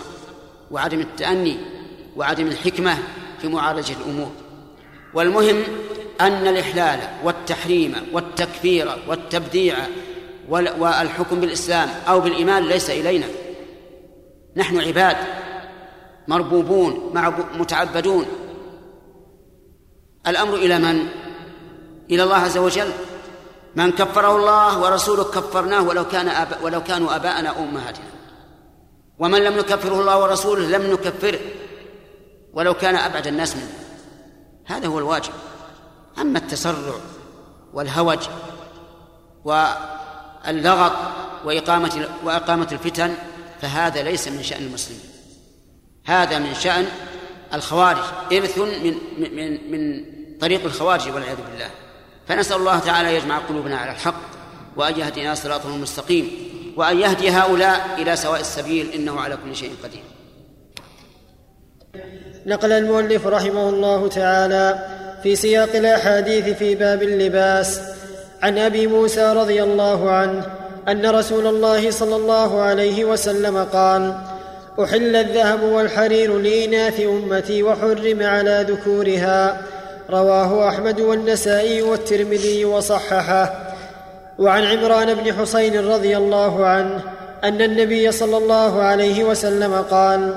وعدم 0.71 1.01
التأني 1.01 1.59
وعدم 2.17 2.47
الحكمة 2.47 2.99
في 3.41 3.49
معالجة 3.49 3.93
الأمور. 3.93 4.44
والمهم 5.15 5.63
أن 6.21 6.47
الإحلال 6.47 7.01
والتحريم 7.25 7.95
والتكفير 8.13 8.89
والتبديع 9.09 9.77
والحكم 10.49 11.41
بالإسلام 11.41 11.89
أو 12.09 12.21
بالإيمان 12.21 12.63
ليس 12.63 12.91
إلينا. 12.91 13.27
نحن 14.57 14.81
عباد 14.81 15.17
مربوبون 16.29 17.13
متعبدون. 17.59 18.27
الأمر 20.27 20.55
إلى 20.55 20.79
من؟ 20.79 21.07
إلى 22.11 22.23
الله 22.23 22.37
عز 22.37 22.59
وجل. 22.59 22.89
من 23.77 23.93
كفره 23.93 24.37
الله 24.37 24.83
ورسوله 24.83 25.25
كفرناه 25.25 25.83
ولو 25.83 26.09
كان 26.09 26.29
أب... 26.29 26.49
ولو 26.63 26.83
كانوا 26.83 27.17
آباءنا 27.17 27.49
أو 27.49 27.65
أمهاتنا. 27.65 28.05
ومن 29.19 29.41
لم 29.41 29.59
يكفره 29.59 30.01
الله 30.01 30.23
ورسوله 30.23 30.79
لم 30.79 30.93
نكفره. 30.93 31.39
ولو 32.53 32.75
كان 32.75 32.97
أبعد 32.97 33.27
الناس 33.27 33.57
منه. 33.57 33.84
هذا 34.65 34.87
هو 34.87 34.99
الواجب. 34.99 35.33
أما 36.19 36.39
التسرع 36.39 36.95
والهوج 37.73 38.19
واللغط 39.45 40.93
وإقامة 41.45 42.09
وإقامة 42.25 42.69
الفتن 42.73 43.15
فهذا 43.63 44.03
ليس 44.03 44.29
من 44.29 44.43
شأن 44.43 44.63
المسلمين 44.63 45.05
هذا 46.05 46.39
من 46.39 46.55
شأن 46.55 46.87
الخوارج 47.55 48.03
إرث 48.33 48.59
من 48.59 48.95
من 49.19 49.71
من 49.71 50.05
طريق 50.41 50.65
الخوارج 50.65 51.09
والعياذ 51.09 51.37
بالله. 51.37 51.71
فنسأل 52.29 52.57
الله 52.57 52.79
تعالى 52.79 53.15
يجمع 53.15 53.39
قلوبنا 53.39 53.77
على 53.77 53.91
الحق 53.91 54.21
وأن 54.77 54.99
يهدنا 55.01 55.35
صراطه 55.35 55.75
المستقيم 55.75 56.31
وأن 56.77 57.01
يهدي 57.01 57.31
هؤلاء 57.31 57.95
إلى 57.99 58.17
سواء 58.17 58.41
السبيل 58.41 58.91
إنه 58.91 59.21
على 59.21 59.39
كل 59.45 59.57
شيء 59.57 59.75
قدير. 59.85 60.03
نقل 62.47 62.73
المؤلف 62.73 63.27
رحمه 63.27 63.69
الله 63.69 64.09
تعالى 64.09 64.79
في 65.23 65.37
سياق 65.37 65.77
الأحاديث 65.77 66.49
في 66.49 66.75
باب 66.75 67.03
اللباس 67.03 67.81
عن 68.43 68.59
أبي 68.59 68.87
موسى 68.87 69.33
رضي 69.33 69.63
الله 69.63 70.11
عنه 70.11 70.47
أن 70.89 71.07
رسول 71.07 71.47
الله 71.47 71.91
صلى 71.91 72.17
الله 72.17 72.61
عليه 72.63 73.05
وسلم 73.05 73.65
قال 73.65 74.15
أحل 74.83 75.17
الذهب 75.17 75.63
والحرير 75.63 76.39
لإناث 76.39 77.01
أمتي 77.01 77.63
وحرم 77.63 78.23
على 78.23 78.67
ذكورها. 78.69 79.61
رواه 80.11 80.69
أحمد 80.69 81.01
والنسائي 81.01 81.83
والترمذي 81.83 82.65
وصححه. 82.65 83.75
وعن 84.39 84.65
عمران 84.65 85.15
بن 85.15 85.33
حسين 85.33 85.89
رضي 85.89 86.17
الله 86.17 86.67
عنه 86.67 87.01
أن 87.45 87.63
النبي 87.63 88.13
صلى 88.13 88.37
الله 88.37 88.83
عليه 88.83 89.25
وسلم 89.25 89.75
قال 89.75 90.35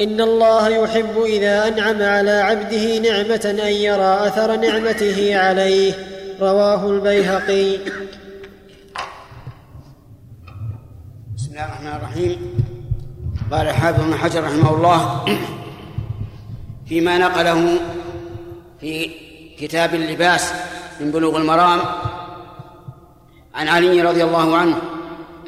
إن 0.00 0.20
الله 0.20 0.68
يحب 0.68 1.22
إذا 1.24 1.68
أنعم 1.68 2.02
على 2.02 2.30
عبده 2.30 2.98
نعمة 2.98 3.56
أن 3.62 3.72
يرى 3.72 4.26
أثر 4.26 4.56
نعمته 4.56 5.36
عليه. 5.36 5.94
رواه 6.40 6.90
البيهقي. 6.90 7.76
بسم 11.36 11.50
الله 11.50 11.64
الرحمن 11.64 11.96
الرحيم. 11.96 12.38
قال 13.50 13.66
الحافظ 13.66 14.04
بن 14.04 14.14
حجر 14.14 14.44
رحمه 14.44 14.74
الله 14.74 15.24
فيما 16.88 17.18
نقله 17.18 17.78
في 18.80 19.10
كتاب 19.58 19.94
اللباس 19.94 20.52
من 21.00 21.10
بلوغ 21.10 21.36
المرام 21.36 21.80
عن 23.54 23.68
علي 23.68 24.02
رضي 24.02 24.24
الله 24.24 24.56
عنه 24.56 24.76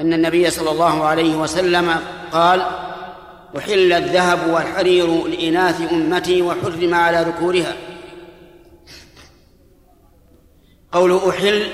أن 0.01 0.13
النبي 0.13 0.51
صلى 0.51 0.71
الله 0.71 1.05
عليه 1.05 1.37
وسلم 1.37 1.97
قال 2.33 2.67
أحل 3.59 3.93
الذهب 3.93 4.51
والحرير 4.51 5.27
لإناث 5.27 5.93
أمتي 5.93 6.43
وحرم 6.43 6.95
على 6.95 7.19
ذكورها. 7.29 7.77
قول 10.93 11.21
أحل 11.29 11.67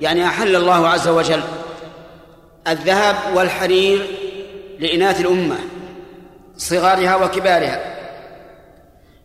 يعني 0.00 0.26
أحل 0.26 0.56
الله 0.56 0.88
عز 0.88 1.08
وجل. 1.08 1.42
الذهب 2.68 3.16
والحرير 3.34 4.06
لإناث 4.80 5.20
الأمة 5.20 5.56
صغارها 6.56 7.16
وكبارها. 7.16 7.98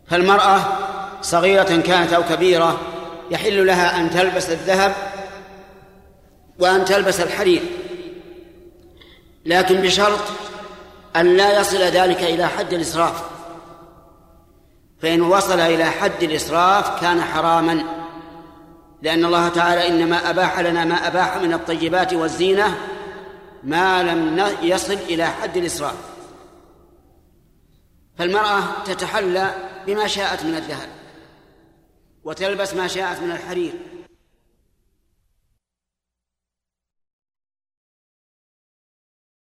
فالمرأة 0.08 0.62
صغيرة 1.22 1.80
كانت 1.86 2.12
أو 2.12 2.22
كبيرة 2.22 2.80
يحل 3.30 3.66
لها 3.66 4.00
أن 4.00 4.10
تلبس 4.10 4.50
الذهب 4.50 4.92
وأن 6.58 6.84
تلبس 6.84 7.20
الحرير. 7.20 7.62
لكن 9.46 9.74
بشرط 9.80 10.20
أن 11.16 11.36
لا 11.36 11.60
يصل 11.60 11.78
ذلك 11.78 12.22
إلى 12.22 12.46
حد 12.46 12.72
الإسراف. 12.72 13.24
فإن 14.98 15.22
وصل 15.22 15.60
إلى 15.60 15.84
حد 15.84 16.22
الإسراف 16.22 17.00
كان 17.00 17.22
حراما 17.22 17.84
لأن 19.02 19.24
الله 19.24 19.48
تعالى 19.48 19.88
إنما 19.88 20.30
أباح 20.30 20.58
لنا 20.58 20.84
ما 20.84 21.06
أباح 21.06 21.36
من 21.36 21.52
الطيبات 21.52 22.14
والزينة 22.14 22.78
ما 23.62 24.02
لم 24.02 24.46
يصل 24.62 24.92
إلى 24.92 25.26
حد 25.26 25.56
الإسراف. 25.56 25.96
فالمرأة 28.18 28.60
تتحلى 28.84 29.54
بما 29.86 30.06
شاءت 30.06 30.44
من 30.44 30.54
الذهب 30.54 30.88
وتلبس 32.24 32.74
ما 32.74 32.86
شاءت 32.86 33.22
من 33.22 33.30
الحرير 33.30 33.72